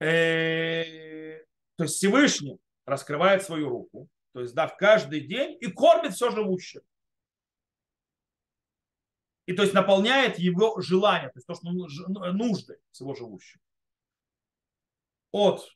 Э, 0.00 1.42
то 1.76 1.84
есть 1.84 1.96
Всевышний 1.96 2.58
раскрывает 2.84 3.42
свою 3.42 3.68
руку, 3.68 4.08
то 4.32 4.40
есть 4.40 4.54
да, 4.54 4.66
в 4.66 4.76
каждый 4.76 5.20
день 5.20 5.56
и 5.60 5.70
кормит 5.70 6.14
все 6.14 6.30
живущее. 6.30 6.82
И 9.46 9.52
то 9.52 9.62
есть 9.62 9.74
наполняет 9.74 10.38
его 10.38 10.80
желание, 10.80 11.28
то 11.28 11.38
есть 11.38 11.46
то, 11.46 11.54
что 11.54 11.70
нужды 11.70 12.80
всего 12.90 13.14
живущего. 13.14 13.62
От, 15.32 15.68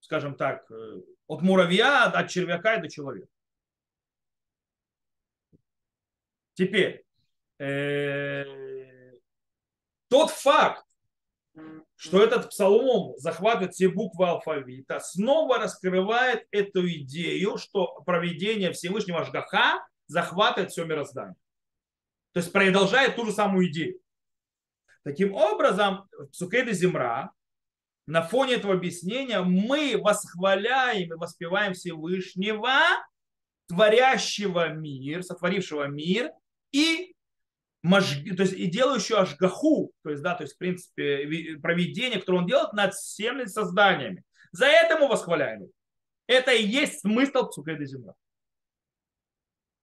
скажем 0.00 0.36
так, 0.36 0.70
э, 0.70 1.00
от 1.26 1.42
муравья, 1.42 2.04
от 2.04 2.28
червяка 2.28 2.76
и 2.76 2.82
до 2.82 2.88
человека. 2.88 3.28
Теперь, 6.56 7.04
э, 7.58 8.44
тот 10.08 10.30
факт, 10.30 10.84
что 11.96 12.22
этот 12.22 12.48
псалом 12.48 13.14
захватывает 13.18 13.74
все 13.74 13.90
буквы 13.90 14.26
алфавита, 14.26 14.98
снова 15.00 15.58
раскрывает 15.58 16.46
эту 16.50 16.88
идею, 16.88 17.58
что 17.58 18.00
проведение 18.06 18.72
Всевышнего 18.72 19.22
Жгаха 19.24 19.86
захватывает 20.06 20.70
все 20.70 20.86
мироздание. 20.86 21.36
То 22.32 22.40
есть 22.40 22.50
продолжает 22.52 23.16
ту 23.16 23.26
же 23.26 23.32
самую 23.32 23.68
идею. 23.70 24.00
Таким 25.02 25.34
образом, 25.34 26.08
в 26.12 26.28
Псукеде 26.28 26.72
Земра 26.72 27.32
на 28.06 28.22
фоне 28.22 28.54
этого 28.54 28.72
объяснения 28.72 29.42
мы 29.42 29.98
восхваляем 29.98 31.12
и 31.12 31.16
воспеваем 31.16 31.74
Всевышнего, 31.74 32.70
творящего 33.68 34.68
мир, 34.70 35.22
сотворившего 35.22 35.88
мир, 35.88 36.32
и, 36.76 37.14
то 37.82 38.42
есть, 38.42 38.52
и 38.52 38.66
делающую 38.66 39.18
ашгаху, 39.20 39.92
то 40.02 40.10
есть, 40.10 40.22
да, 40.22 40.34
то 40.34 40.42
есть, 40.44 40.54
в 40.54 40.58
принципе, 40.58 41.56
проведение, 41.62 42.20
которое 42.20 42.38
он 42.38 42.46
делает 42.46 42.72
над 42.72 42.94
всеми 42.94 43.44
созданиями. 43.44 44.24
За 44.52 44.66
это 44.66 44.98
мы 44.98 45.08
восхваляем. 45.08 45.68
Это 46.26 46.52
и 46.52 46.62
есть 46.62 47.00
смысл 47.00 47.48
Псукеда 47.48 47.84
Земля. 47.84 48.12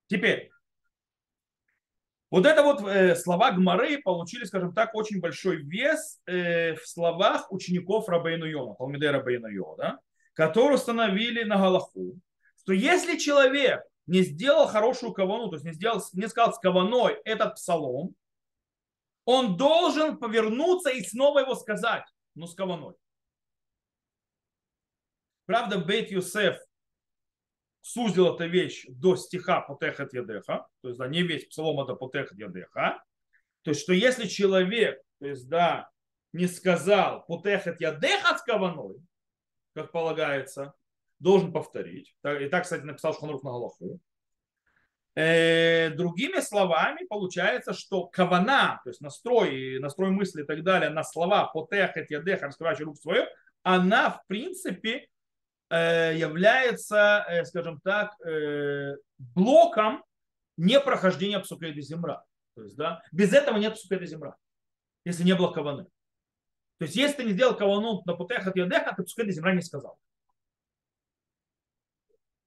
Теперь, 0.08 0.52
вот 2.30 2.46
это 2.46 2.64
вот 2.64 2.82
э, 2.88 3.16
слова 3.16 3.52
Гмары 3.52 4.02
получили, 4.02 4.44
скажем 4.44 4.74
так, 4.74 4.96
очень 4.96 5.22
большой 5.22 5.58
вес 5.64 6.20
э, 6.26 6.76
в 6.76 6.88
словах 6.88 7.52
учеников 7.52 8.10
Рабейну 8.10 8.46
Йома, 8.46 8.76
Талмидей 8.76 9.12
Рабейну 9.12 9.48
Йома, 9.48 9.78
да, 9.78 10.00
которые 10.34 10.76
установили 10.76 11.44
на 11.44 11.58
Галаху, 11.58 12.20
что 12.58 12.74
если 12.74 13.18
человек 13.18 13.84
не 14.06 14.22
сделал 14.22 14.68
хорошую 14.68 15.14
кавану, 15.14 15.50
то 15.50 15.56
есть 15.56 15.66
не, 15.66 15.74
сделал, 15.74 16.02
не 16.14 16.28
сказал 16.28 16.54
с 16.54 16.60
каваной 16.60 17.14
этот 17.26 17.56
псалом, 17.56 18.16
он 19.26 19.56
должен 19.56 20.18
повернуться 20.18 20.90
и 20.90 21.02
снова 21.04 21.40
его 21.40 21.56
сказать, 21.56 22.06
но 22.36 22.48
с 22.48 22.56
каваной. 22.56 22.96
Правда, 25.46 25.80
Бейт 25.80 26.12
Юсеф 26.12 26.58
сузил 27.82 28.34
эту 28.34 28.48
вещь 28.48 28.86
до 28.88 29.16
стиха 29.16 29.62
Потехат 29.62 30.14
Ядеха, 30.14 30.68
то 30.82 30.88
есть 30.88 31.00
да, 31.00 31.08
не 31.08 31.22
весь 31.22 31.46
псалом 31.46 31.82
это 31.82 31.96
Потехат 31.96 32.38
Ядеха, 32.38 33.04
то 33.62 33.72
есть 33.72 33.82
что 33.82 33.94
если 33.94 34.28
человек, 34.28 35.02
то 35.20 35.28
есть 35.28 35.50
да, 35.50 35.90
не 36.32 36.48
сказал 36.48 37.26
Потехат 37.26 37.80
Ядеха 37.80 38.38
с 38.38 38.42
каваной, 38.44 39.02
как 39.74 39.92
полагается, 39.92 40.74
должен 41.24 41.52
повторить. 41.52 42.16
И 42.24 42.48
так, 42.50 42.64
кстати, 42.64 42.84
написал 42.84 43.14
Шханрух 43.14 43.44
на 43.44 43.52
Галаху. 43.52 44.00
Э, 45.16 45.92
другими 45.92 46.40
словами, 46.40 47.06
получается, 47.08 47.74
что 47.74 48.08
кавана, 48.08 48.82
то 48.84 48.90
есть 48.90 49.00
настрой, 49.00 49.80
настрой 49.80 50.10
мысли 50.10 50.42
и 50.42 50.46
так 50.46 50.64
далее 50.64 50.90
на 50.90 51.04
слова 51.04 51.46
потехет 51.46 52.10
ядеха, 52.10 52.48
раскрывающий 52.48 52.86
рук 52.86 52.98
свою, 52.98 53.26
она, 53.62 54.10
в 54.10 54.26
принципе, 54.26 55.08
э, 55.70 56.16
является, 56.18 57.26
э, 57.30 57.46
скажем 57.46 57.80
так, 57.82 58.16
блоком 59.18 60.04
непрохождения 60.58 61.40
псукейда 61.40 61.82
земра. 61.82 62.24
То 62.56 62.64
есть, 62.64 62.76
да, 62.76 63.02
без 63.12 63.34
этого 63.34 63.58
нет 63.58 63.76
псукейда 63.76 64.06
земра, 64.06 64.36
если 65.06 65.24
не 65.24 65.36
было 65.36 65.52
каваны. 65.52 65.86
То 66.80 66.86
есть, 66.86 66.96
если 66.96 67.18
ты 67.18 67.24
не 67.26 67.34
сделал 67.34 67.56
кавану 67.56 68.02
на 68.06 68.16
потехат 68.16 68.56
ядеха, 68.56 68.96
ты 68.98 69.04
псукейда 69.04 69.32
земра 69.32 69.54
не 69.54 69.62
сказал. 69.62 70.00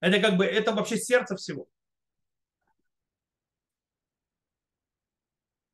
Это 0.00 0.20
как 0.20 0.36
бы, 0.36 0.44
это 0.44 0.72
вообще 0.72 0.96
сердце 0.96 1.36
всего. 1.36 1.68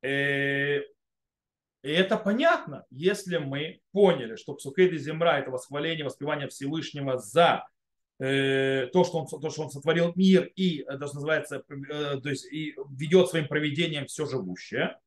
Э, 0.01 0.79
и 1.83 1.89
это 1.89 2.17
понятно, 2.17 2.85
если 2.89 3.37
мы 3.37 3.81
поняли, 3.91 4.35
что 4.35 4.53
Псукейд 4.53 4.93
Земра 4.99 5.39
это 5.39 5.51
восхваление, 5.51 6.05
воспевание 6.05 6.47
Всевышнего 6.47 7.17
за 7.17 7.67
э, 8.19 8.87
то, 8.87 9.03
что 9.03 9.19
он, 9.19 9.27
то, 9.27 9.49
что 9.49 9.63
он 9.63 9.69
сотворил 9.69 10.13
мир 10.15 10.51
и, 10.55 10.79
это 10.87 11.07
что 11.07 11.15
называется, 11.15 11.63
э, 11.69 12.19
то 12.21 12.29
есть 12.29 12.45
и 12.51 12.75
ведет 12.89 13.29
своим 13.29 13.47
проведением 13.47 14.07
все 14.07 14.25
живущее. 14.25 14.99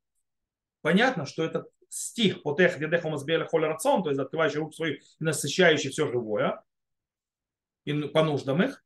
Понятно, 0.83 1.27
что 1.27 1.45
этот 1.45 1.69
стих 1.89 2.43
«Потех 2.43 2.79
дедехом 2.79 3.15
азбеля 3.15 3.47
холь 3.47 3.65
рацион», 3.65 4.03
то 4.03 4.11
есть 4.11 4.21
открывающий 4.21 4.59
руку 4.59 4.73
свою 4.73 4.95
и 4.97 5.01
насыщающий 5.19 5.91
все 5.91 6.07
живое, 6.07 6.63
и 7.85 7.93
по 8.09 8.23
нуждам 8.23 8.63
их, 8.63 8.85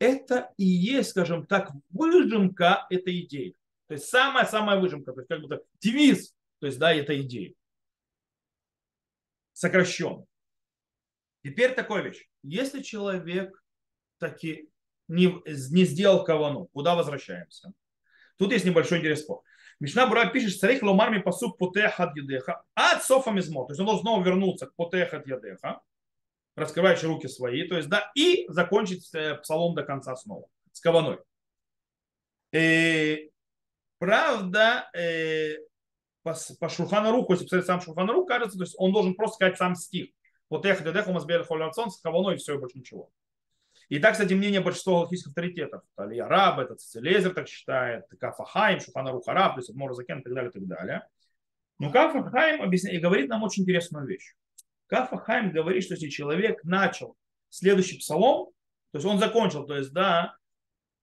это 0.00 0.52
и 0.56 0.64
есть, 0.64 1.10
скажем 1.10 1.46
так, 1.46 1.70
выжимка 1.90 2.86
этой 2.90 3.20
идеи. 3.20 3.54
То 3.86 3.94
есть 3.94 4.06
самая-самая 4.06 4.80
выжимка, 4.80 5.12
то 5.12 5.20
есть 5.20 5.28
как 5.28 5.40
будто 5.40 5.62
девиз, 5.80 6.34
то 6.58 6.66
есть 6.66 6.78
да, 6.78 6.92
этой 6.92 7.20
идеи. 7.22 7.54
Сокращенно. 9.52 10.24
Теперь 11.44 11.74
такая 11.74 12.02
вещь. 12.02 12.26
Если 12.42 12.82
человек 12.82 13.62
таки 14.18 14.70
не, 15.06 15.34
не 15.46 15.84
сделал 15.84 16.24
кавану, 16.24 16.66
куда 16.72 16.94
возвращаемся? 16.94 17.72
Тут 18.36 18.52
есть 18.52 18.64
небольшой 18.64 18.98
интерес 18.98 19.20
спор. 19.20 19.42
Мишна 19.80 20.06
Бура 20.06 20.26
пишет, 20.26 20.58
царих 20.58 20.82
ломарми 20.82 21.18
посук 21.18 21.58
потехат 21.58 22.16
ядеха, 22.16 22.62
от 22.74 23.02
софа 23.02 23.30
мизмо. 23.30 23.66
То 23.66 23.72
есть 23.72 23.80
он 23.80 23.86
должен 23.86 24.02
снова 24.02 24.24
вернуться 24.24 24.66
к 24.66 24.74
потехат 24.76 25.26
ядеха, 25.26 25.80
раскрывающий 26.56 27.08
руки 27.08 27.28
свои, 27.28 27.66
то 27.66 27.76
есть, 27.76 27.88
да, 27.88 28.10
и 28.14 28.46
закончить 28.48 29.08
э, 29.14 29.36
псалом 29.36 29.74
до 29.74 29.82
конца 29.82 30.16
снова, 30.16 30.48
с 30.72 30.80
каваной. 30.80 31.18
И, 32.52 32.58
э, 32.58 33.30
правда, 33.98 34.90
э, 34.94 35.56
по, 36.22 36.36
по 36.58 36.68
Шурханаруку, 36.68 37.32
если 37.32 37.44
посмотреть 37.44 37.66
сам 37.66 37.80
Шурханарук, 37.80 38.28
кажется, 38.28 38.58
то 38.58 38.64
есть 38.64 38.74
он 38.78 38.92
должен 38.92 39.14
просто 39.14 39.36
сказать 39.36 39.56
сам 39.56 39.74
стих. 39.74 40.10
Вот 40.48 40.66
эх, 40.66 40.82
дедех, 40.82 41.06
у 41.06 41.12
мазбель 41.12 41.44
холярцон, 41.44 41.90
с 41.90 42.00
каваной, 42.00 42.34
и 42.34 42.38
все, 42.38 42.54
и 42.54 42.58
больше 42.58 42.78
ничего. 42.78 43.10
И 43.88 43.98
так, 43.98 44.12
кстати, 44.12 44.34
мнение 44.34 44.60
большинства 44.60 44.94
галактических 44.94 45.30
авторитетов. 45.30 45.82
Алия 45.96 46.26
Раб, 46.26 46.58
это 46.60 46.76
Цицелезер 46.76 47.34
так 47.34 47.48
считает, 47.48 48.04
Кафахайм, 48.20 48.80
Шуханарух 48.80 49.26
Араб, 49.26 49.54
то 49.54 49.60
есть 49.60 49.74
Морзакен 49.74 50.20
и 50.20 50.22
так 50.22 50.32
далее, 50.32 50.50
и 50.50 50.52
так 50.52 50.66
далее. 50.66 51.08
Но 51.78 51.90
Кафахайм 51.90 52.62
объясняет, 52.62 52.98
и 52.98 53.00
говорит 53.00 53.28
нам 53.28 53.42
очень 53.42 53.62
интересную 53.62 54.06
вещь. 54.06 54.34
Кафа 54.90 55.18
Хайм 55.18 55.52
говорит, 55.52 55.84
что 55.84 55.94
если 55.94 56.08
человек 56.08 56.64
начал 56.64 57.16
следующий 57.48 57.98
псалом, 57.98 58.46
то 58.90 58.98
есть 58.98 59.06
он 59.06 59.20
закончил, 59.20 59.64
то 59.64 59.76
есть, 59.76 59.92
да, 59.92 60.36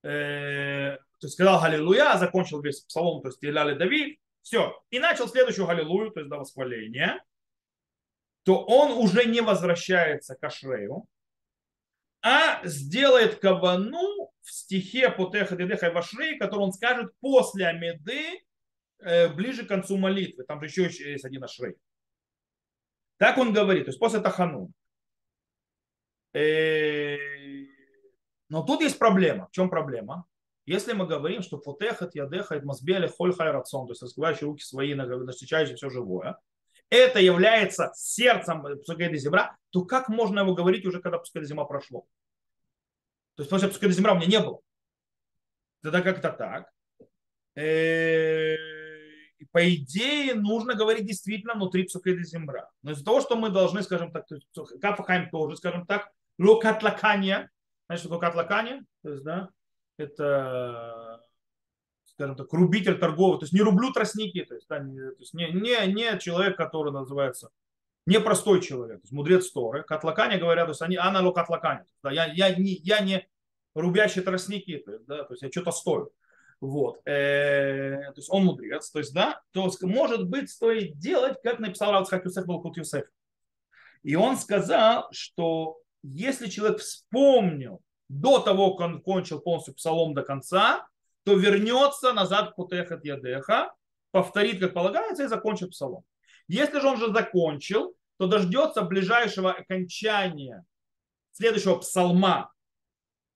э, 0.02 0.96
то 0.96 1.26
есть 1.26 1.34
сказал 1.34 1.60
Галилуя, 1.60 2.18
закончил 2.18 2.60
весь 2.60 2.82
псалом, 2.82 3.22
то 3.22 3.28
есть 3.28 3.42
Иляли 3.42 3.76
Давид, 3.78 4.20
все, 4.42 4.78
и 4.90 4.98
начал 4.98 5.26
следующую 5.26 5.66
Галилую, 5.66 6.10
то 6.10 6.20
есть, 6.20 6.30
да, 6.30 6.36
восхваление, 6.36 7.18
то 8.42 8.62
он 8.62 8.92
уже 8.92 9.24
не 9.24 9.40
возвращается 9.40 10.34
к 10.34 10.44
Ашрею, 10.44 11.06
а 12.20 12.60
сделает 12.66 13.36
кавану 13.36 14.30
в 14.42 14.52
стихе 14.52 15.08
Потеха 15.08 15.56
Дедеха 15.56 15.86
и 15.86 15.92
Вашрей, 15.92 16.38
который 16.38 16.60
он 16.60 16.72
скажет 16.74 17.10
после 17.20 17.66
Амеды, 17.66 18.42
э, 18.98 19.28
ближе 19.28 19.64
к 19.64 19.68
концу 19.68 19.96
молитвы. 19.96 20.44
Там 20.44 20.60
же 20.60 20.66
еще 20.66 21.10
есть 21.10 21.24
один 21.24 21.42
Ашрей. 21.42 21.76
Так 23.18 23.36
он 23.38 23.52
говорит, 23.52 23.84
то 23.84 23.90
есть 23.90 23.98
после 23.98 24.20
Тахану. 24.20 24.70
Э, 26.32 27.16
но 28.48 28.62
тут 28.62 28.80
есть 28.80 28.98
проблема. 28.98 29.48
В 29.48 29.50
чем 29.50 29.68
проблема? 29.68 30.24
Если 30.66 30.92
мы 30.92 31.06
говорим, 31.06 31.42
что 31.42 31.58
потехат 31.58 32.14
ядеха 32.14 32.60
мазбели 32.62 33.06
холь 33.06 33.34
рацион, 33.36 33.86
то 33.86 33.92
есть 33.92 34.02
раскрывающие 34.02 34.46
руки 34.46 34.62
свои, 34.62 34.94
встречающие 35.30 35.76
все 35.76 35.90
живое, 35.90 36.38
это 36.90 37.20
является 37.20 37.90
сердцем 37.94 38.62
пускай 38.62 39.14
земля, 39.16 39.56
то 39.70 39.84
как 39.84 40.08
можно 40.08 40.40
его 40.40 40.54
говорить 40.54 40.86
уже, 40.86 41.00
когда 41.00 41.18
пускай 41.18 41.44
зима 41.44 41.64
прошло? 41.64 42.06
То 43.34 43.42
есть, 43.42 43.50
после 43.50 43.68
пускай 43.68 43.90
земля 43.90 44.12
у 44.12 44.16
меня 44.16 44.26
не 44.26 44.40
было. 44.40 44.60
Тогда 45.82 46.02
как-то 46.02 46.32
так. 46.32 46.70
По 49.52 49.74
идее, 49.74 50.34
нужно 50.34 50.74
говорить 50.74 51.06
действительно 51.06 51.54
внутри 51.54 51.84
псукеда 51.84 52.22
земля. 52.22 52.68
Но 52.82 52.92
из-за 52.92 53.04
того, 53.04 53.20
что 53.20 53.36
мы 53.36 53.50
должны, 53.50 53.82
скажем 53.82 54.12
так, 54.12 54.26
Кафахайм 54.80 55.30
тоже, 55.30 55.56
скажем 55.56 55.86
так, 55.86 56.10
локатлакания, 56.38 57.50
знаешь, 57.86 58.00
что 58.00 58.08
такое 58.08 58.28
катлакания? 58.28 58.84
То 59.02 59.10
есть, 59.10 59.24
да, 59.24 59.48
это 59.96 61.20
скажем 62.18 62.34
так, 62.34 62.52
рубитель 62.52 62.98
торговый, 62.98 63.38
то 63.38 63.44
есть 63.44 63.52
не 63.52 63.60
рублю 63.60 63.92
тростники, 63.92 64.44
то 64.44 64.56
есть, 64.56 64.66
да, 64.68 64.80
не, 64.80 64.98
то 64.98 65.20
есть 65.20 65.34
не, 65.34 65.52
не, 65.52 65.92
не 65.92 66.18
человек, 66.18 66.56
который 66.56 66.92
называется 66.92 67.50
непростой 68.06 68.60
человек, 68.60 68.98
то 68.98 69.04
есть 69.04 69.12
мудрец 69.12 69.50
Торы. 69.52 69.84
Катлакане 69.84 70.38
говорят, 70.38 70.66
то 70.66 70.70
есть 70.70 70.82
они 70.82 70.96
анало 70.96 71.30
катлакане. 71.32 71.84
Да, 72.02 72.10
я, 72.10 72.26
я, 72.26 72.52
не, 72.56 72.72
я 72.82 73.00
не 73.00 73.28
рубящий 73.74 74.22
тростники, 74.22 74.78
то 74.78 74.92
есть, 74.94 75.06
да, 75.06 75.22
то 75.22 75.34
есть 75.34 75.42
я 75.42 75.50
что-то 75.50 75.70
стою. 75.70 76.10
Вот. 76.60 77.00
Э, 77.06 78.12
то 78.12 78.14
есть 78.16 78.30
он 78.30 78.44
мудрец. 78.44 78.90
То 78.90 78.98
есть, 78.98 79.14
да, 79.14 79.40
то 79.52 79.70
может 79.82 80.28
быть, 80.28 80.50
стоит 80.50 80.98
делать, 80.98 81.38
как 81.42 81.58
написал 81.60 81.92
Равцхак 81.92 82.24
Юсеф 82.24 82.46
Балкут 82.46 82.76
Юсеф. 82.76 83.06
И 84.02 84.16
он 84.16 84.36
сказал, 84.36 85.08
что 85.12 85.78
если 86.02 86.48
человек 86.48 86.80
вспомнил 86.80 87.80
до 88.08 88.38
того, 88.40 88.74
как 88.74 88.88
он 88.88 89.02
кончил 89.02 89.40
полностью 89.40 89.74
псалом 89.74 90.14
до 90.14 90.22
конца, 90.22 90.86
то 91.24 91.34
вернется 91.34 92.12
назад 92.12 92.52
к 92.52 92.56
Путехат 92.56 93.04
Ядеха, 93.04 93.74
повторит, 94.10 94.60
как 94.60 94.72
полагается, 94.72 95.24
и 95.24 95.28
закончит 95.28 95.70
псалом. 95.70 96.04
Если 96.48 96.80
же 96.80 96.88
он 96.88 96.96
же 96.96 97.12
закончил, 97.12 97.94
то 98.16 98.26
дождется 98.26 98.82
ближайшего 98.82 99.52
окончания 99.52 100.64
следующего 101.32 101.76
псалма, 101.76 102.52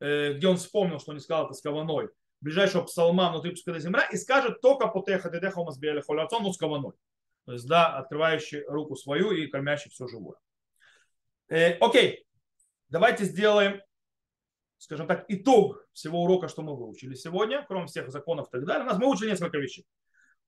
э, 0.00 0.32
где 0.32 0.48
он 0.48 0.56
вспомнил, 0.56 0.98
что 0.98 1.12
не 1.12 1.20
сказал 1.20 1.44
это 1.44 1.54
с 1.54 1.60
каваной, 1.60 2.08
ближайшего 2.42 2.82
псалма 2.82 3.30
внутри 3.30 3.52
пускай 3.52 3.80
земля, 3.80 4.04
и 4.12 4.16
скажет 4.16 4.60
только 4.60 4.86
Умазбиэля 4.88 6.02
Холярцон, 6.02 6.42
ну 6.42 6.52
с 6.52 6.58
каваной. 6.58 6.92
То 7.46 7.52
есть, 7.52 7.66
да, 7.66 7.96
открывающий 7.96 8.64
руку 8.66 8.94
свою 8.94 9.32
и 9.32 9.46
кормящий 9.46 9.90
все 9.90 10.06
живое. 10.06 10.36
Э, 11.48 11.72
окей, 11.78 12.24
давайте 12.88 13.24
сделаем 13.24 13.80
скажем 14.82 15.06
так, 15.06 15.24
итог 15.28 15.86
всего 15.92 16.24
урока, 16.24 16.48
что 16.48 16.62
мы 16.62 16.76
выучили 16.76 17.14
сегодня, 17.14 17.64
кроме 17.68 17.86
всех 17.86 18.10
законов 18.10 18.48
и 18.48 18.50
так 18.50 18.64
далее. 18.64 18.82
У 18.82 18.86
нас 18.86 18.98
мы 18.98 19.06
выучили 19.06 19.30
несколько 19.30 19.58
вещей. 19.58 19.86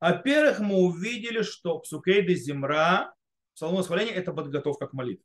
Во-первых, 0.01 0.59
мы 0.59 0.75
увидели, 0.75 1.43
что 1.43 1.79
псукейды 1.79 2.35
земра, 2.35 3.15
псалом 3.55 3.77
восхваления, 3.77 4.13
это 4.13 4.33
подготовка 4.33 4.89
к 4.89 4.93
молитве. 4.93 5.25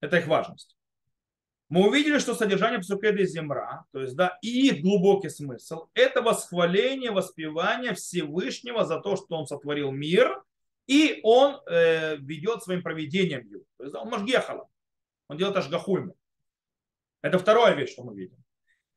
Это 0.00 0.18
их 0.18 0.26
важность. 0.26 0.76
Мы 1.68 1.88
увидели, 1.88 2.18
что 2.18 2.34
содержание 2.34 2.78
псукейды 2.78 3.26
земра, 3.26 3.84
то 3.92 4.00
есть, 4.00 4.14
да, 4.14 4.38
и 4.40 4.68
их 4.68 4.82
глубокий 4.82 5.28
смысл, 5.28 5.88
это 5.94 6.22
восхваление, 6.22 7.10
воспевание 7.10 7.94
Всевышнего 7.94 8.84
за 8.84 9.00
то, 9.00 9.16
что 9.16 9.36
он 9.36 9.46
сотворил 9.46 9.90
мир, 9.90 10.42
и 10.86 11.18
он 11.24 11.60
э, 11.66 12.16
ведет 12.18 12.62
своим 12.62 12.82
проведением 12.82 13.46
его. 13.48 13.64
То 13.78 13.84
есть, 13.84 13.94
да, 13.94 14.02
он 14.02 14.10
машгехала. 14.10 14.68
Он 15.28 15.36
делает 15.36 15.56
ашгахуйму. 15.56 16.14
Это 17.22 17.38
вторая 17.40 17.74
вещь, 17.74 17.92
что 17.92 18.04
мы 18.04 18.14
видим. 18.14 18.36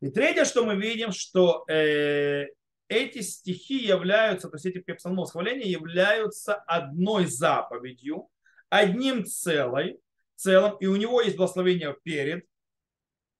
И 0.02 0.12
третье, 0.12 0.46
что 0.46 0.64
мы 0.64 0.76
видим, 0.76 1.12
что 1.12 1.66
э, 1.68 2.46
эти 2.88 3.22
стихи 3.22 3.84
являются, 3.84 4.50
то 4.50 4.58
есть 4.58 4.66
эти 4.68 4.80
псалмы 4.94 5.22
восхваления 5.22 5.68
являются 5.68 6.54
одной 6.54 7.26
заповедью, 7.26 8.30
одним 8.70 9.26
целой, 9.26 10.00
целым, 10.36 10.78
и 10.78 10.86
у 10.86 10.96
него 10.96 11.22
есть 11.22 11.38
благословение 11.38 11.96
перед 12.04 12.49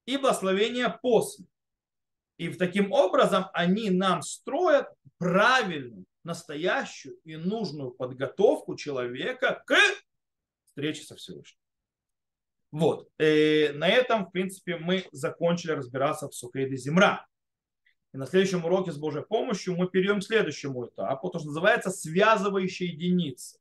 и 0.10 0.18
благословение 0.18 0.98
после. 1.02 1.46
И 2.38 2.50
таким 2.50 2.92
образом 2.92 3.46
они 3.54 3.90
нам 3.90 4.22
строят 4.22 4.88
правильную, 5.18 6.06
настоящую 6.24 7.18
и 7.26 7.36
нужную 7.36 7.92
подготовку 7.92 8.76
человека 8.76 9.62
к 9.66 9.76
встрече 10.66 11.04
со 11.04 11.16
Всевышним. 11.16 11.60
Вот. 12.72 13.10
И 13.20 13.24
э, 13.70 13.74
на 13.74 13.88
этом, 13.88 14.26
в 14.26 14.32
принципе, 14.32 14.78
мы 14.78 15.06
закончили 15.12 15.72
разбираться 15.72 16.28
в 16.28 16.36
Сукейде 16.36 16.78
Земра. 16.78 17.26
И 18.14 18.18
на 18.18 18.26
следующем 18.26 18.66
уроке 18.66 18.92
с 18.92 18.98
Божьей 18.98 19.24
помощью 19.24 19.76
мы 19.76 19.88
перейдем 19.88 20.20
к 20.20 20.24
следующему 20.24 20.88
этапу, 20.88 21.30
то, 21.30 21.40
что 21.40 21.48
называется 21.48 21.90
связывающие 21.92 22.90
единицы. 22.90 23.60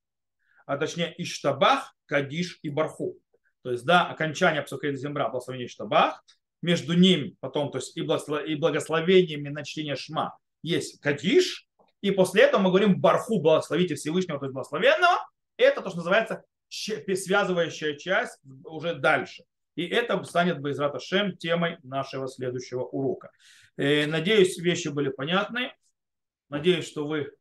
А 0.67 0.77
точнее 0.77 1.15
Иштабах, 1.21 1.97
Кадиш 2.07 2.59
и 2.63 2.69
Барху. 2.71 3.19
То 3.63 3.73
есть, 3.73 3.85
да, 3.85 4.09
окончание 4.09 4.63
Псукейда 4.63 4.97
Земра, 4.97 5.29
благословение 5.29 5.67
Иштабах, 5.67 6.25
между 6.63 6.95
ними 6.95 7.37
потом, 7.41 7.71
то 7.71 7.79
есть 7.79 7.97
и, 7.97 8.03
благословениями 8.03 9.49
на 9.49 9.65
чтение 9.65 9.97
Шма 9.97 10.37
есть 10.63 11.01
Кадиш, 11.01 11.69
и 12.01 12.11
после 12.11 12.43
этого 12.43 12.63
мы 12.63 12.71
говорим 12.71 13.01
Барху, 13.01 13.41
благословите 13.41 13.95
Всевышнего, 13.95 14.39
то 14.39 14.47
есть 14.47 14.55
благословенного. 14.55 15.19
Это 15.57 15.81
то, 15.83 15.89
что 15.89 15.99
называется 15.99 16.45
связывающая 16.69 17.97
часть 17.97 18.39
уже 18.65 18.95
дальше. 18.95 19.45
И 19.75 19.87
это 19.87 20.23
станет 20.25 20.61
Байзрат 20.61 21.01
Шем 21.03 21.37
темой 21.37 21.79
нашего 21.83 22.29
следующего 22.29 22.83
урока. 22.83 23.31
Э, 23.77 24.07
надеюсь, 24.07 24.59
вещи 24.59 24.89
были 24.89 25.09
понятны. 25.09 25.73
Надеюсь, 26.49 26.87
что 26.87 27.07
вы 27.07 27.33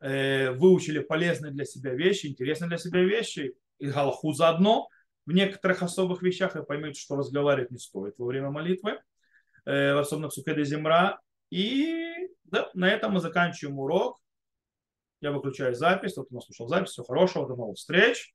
э, 0.00 0.50
выучили 0.52 0.98
полезные 1.00 1.52
для 1.52 1.64
себя 1.64 1.94
вещи, 1.94 2.26
интересные 2.26 2.68
для 2.68 2.78
себя 2.78 3.02
вещи, 3.02 3.54
и 3.80 3.88
галаху 3.88 4.32
заодно. 4.32 4.88
В 5.26 5.32
некоторых 5.32 5.82
особых 5.82 6.22
вещах 6.22 6.54
вы 6.54 6.62
поймете, 6.62 7.00
что 7.00 7.16
разговаривать 7.16 7.70
не 7.70 7.78
стоит 7.78 8.14
во 8.18 8.26
время 8.26 8.50
молитвы, 8.50 9.00
э, 9.64 9.98
особенно 9.98 10.28
в 10.28 10.34
Сукеде 10.34 10.64
Земра. 10.64 11.20
И 11.50 12.28
да, 12.44 12.70
на 12.74 12.88
этом 12.88 13.12
мы 13.12 13.20
заканчиваем 13.20 13.78
урок. 13.78 14.18
Я 15.20 15.32
выключаю 15.32 15.74
запись. 15.74 16.14
Тот, 16.14 16.28
кто 16.28 16.40
слушал 16.40 16.68
запись, 16.68 16.90
всего 16.90 17.06
хорошего, 17.06 17.46
до 17.46 17.56
новых 17.56 17.76
встреч. 17.76 18.32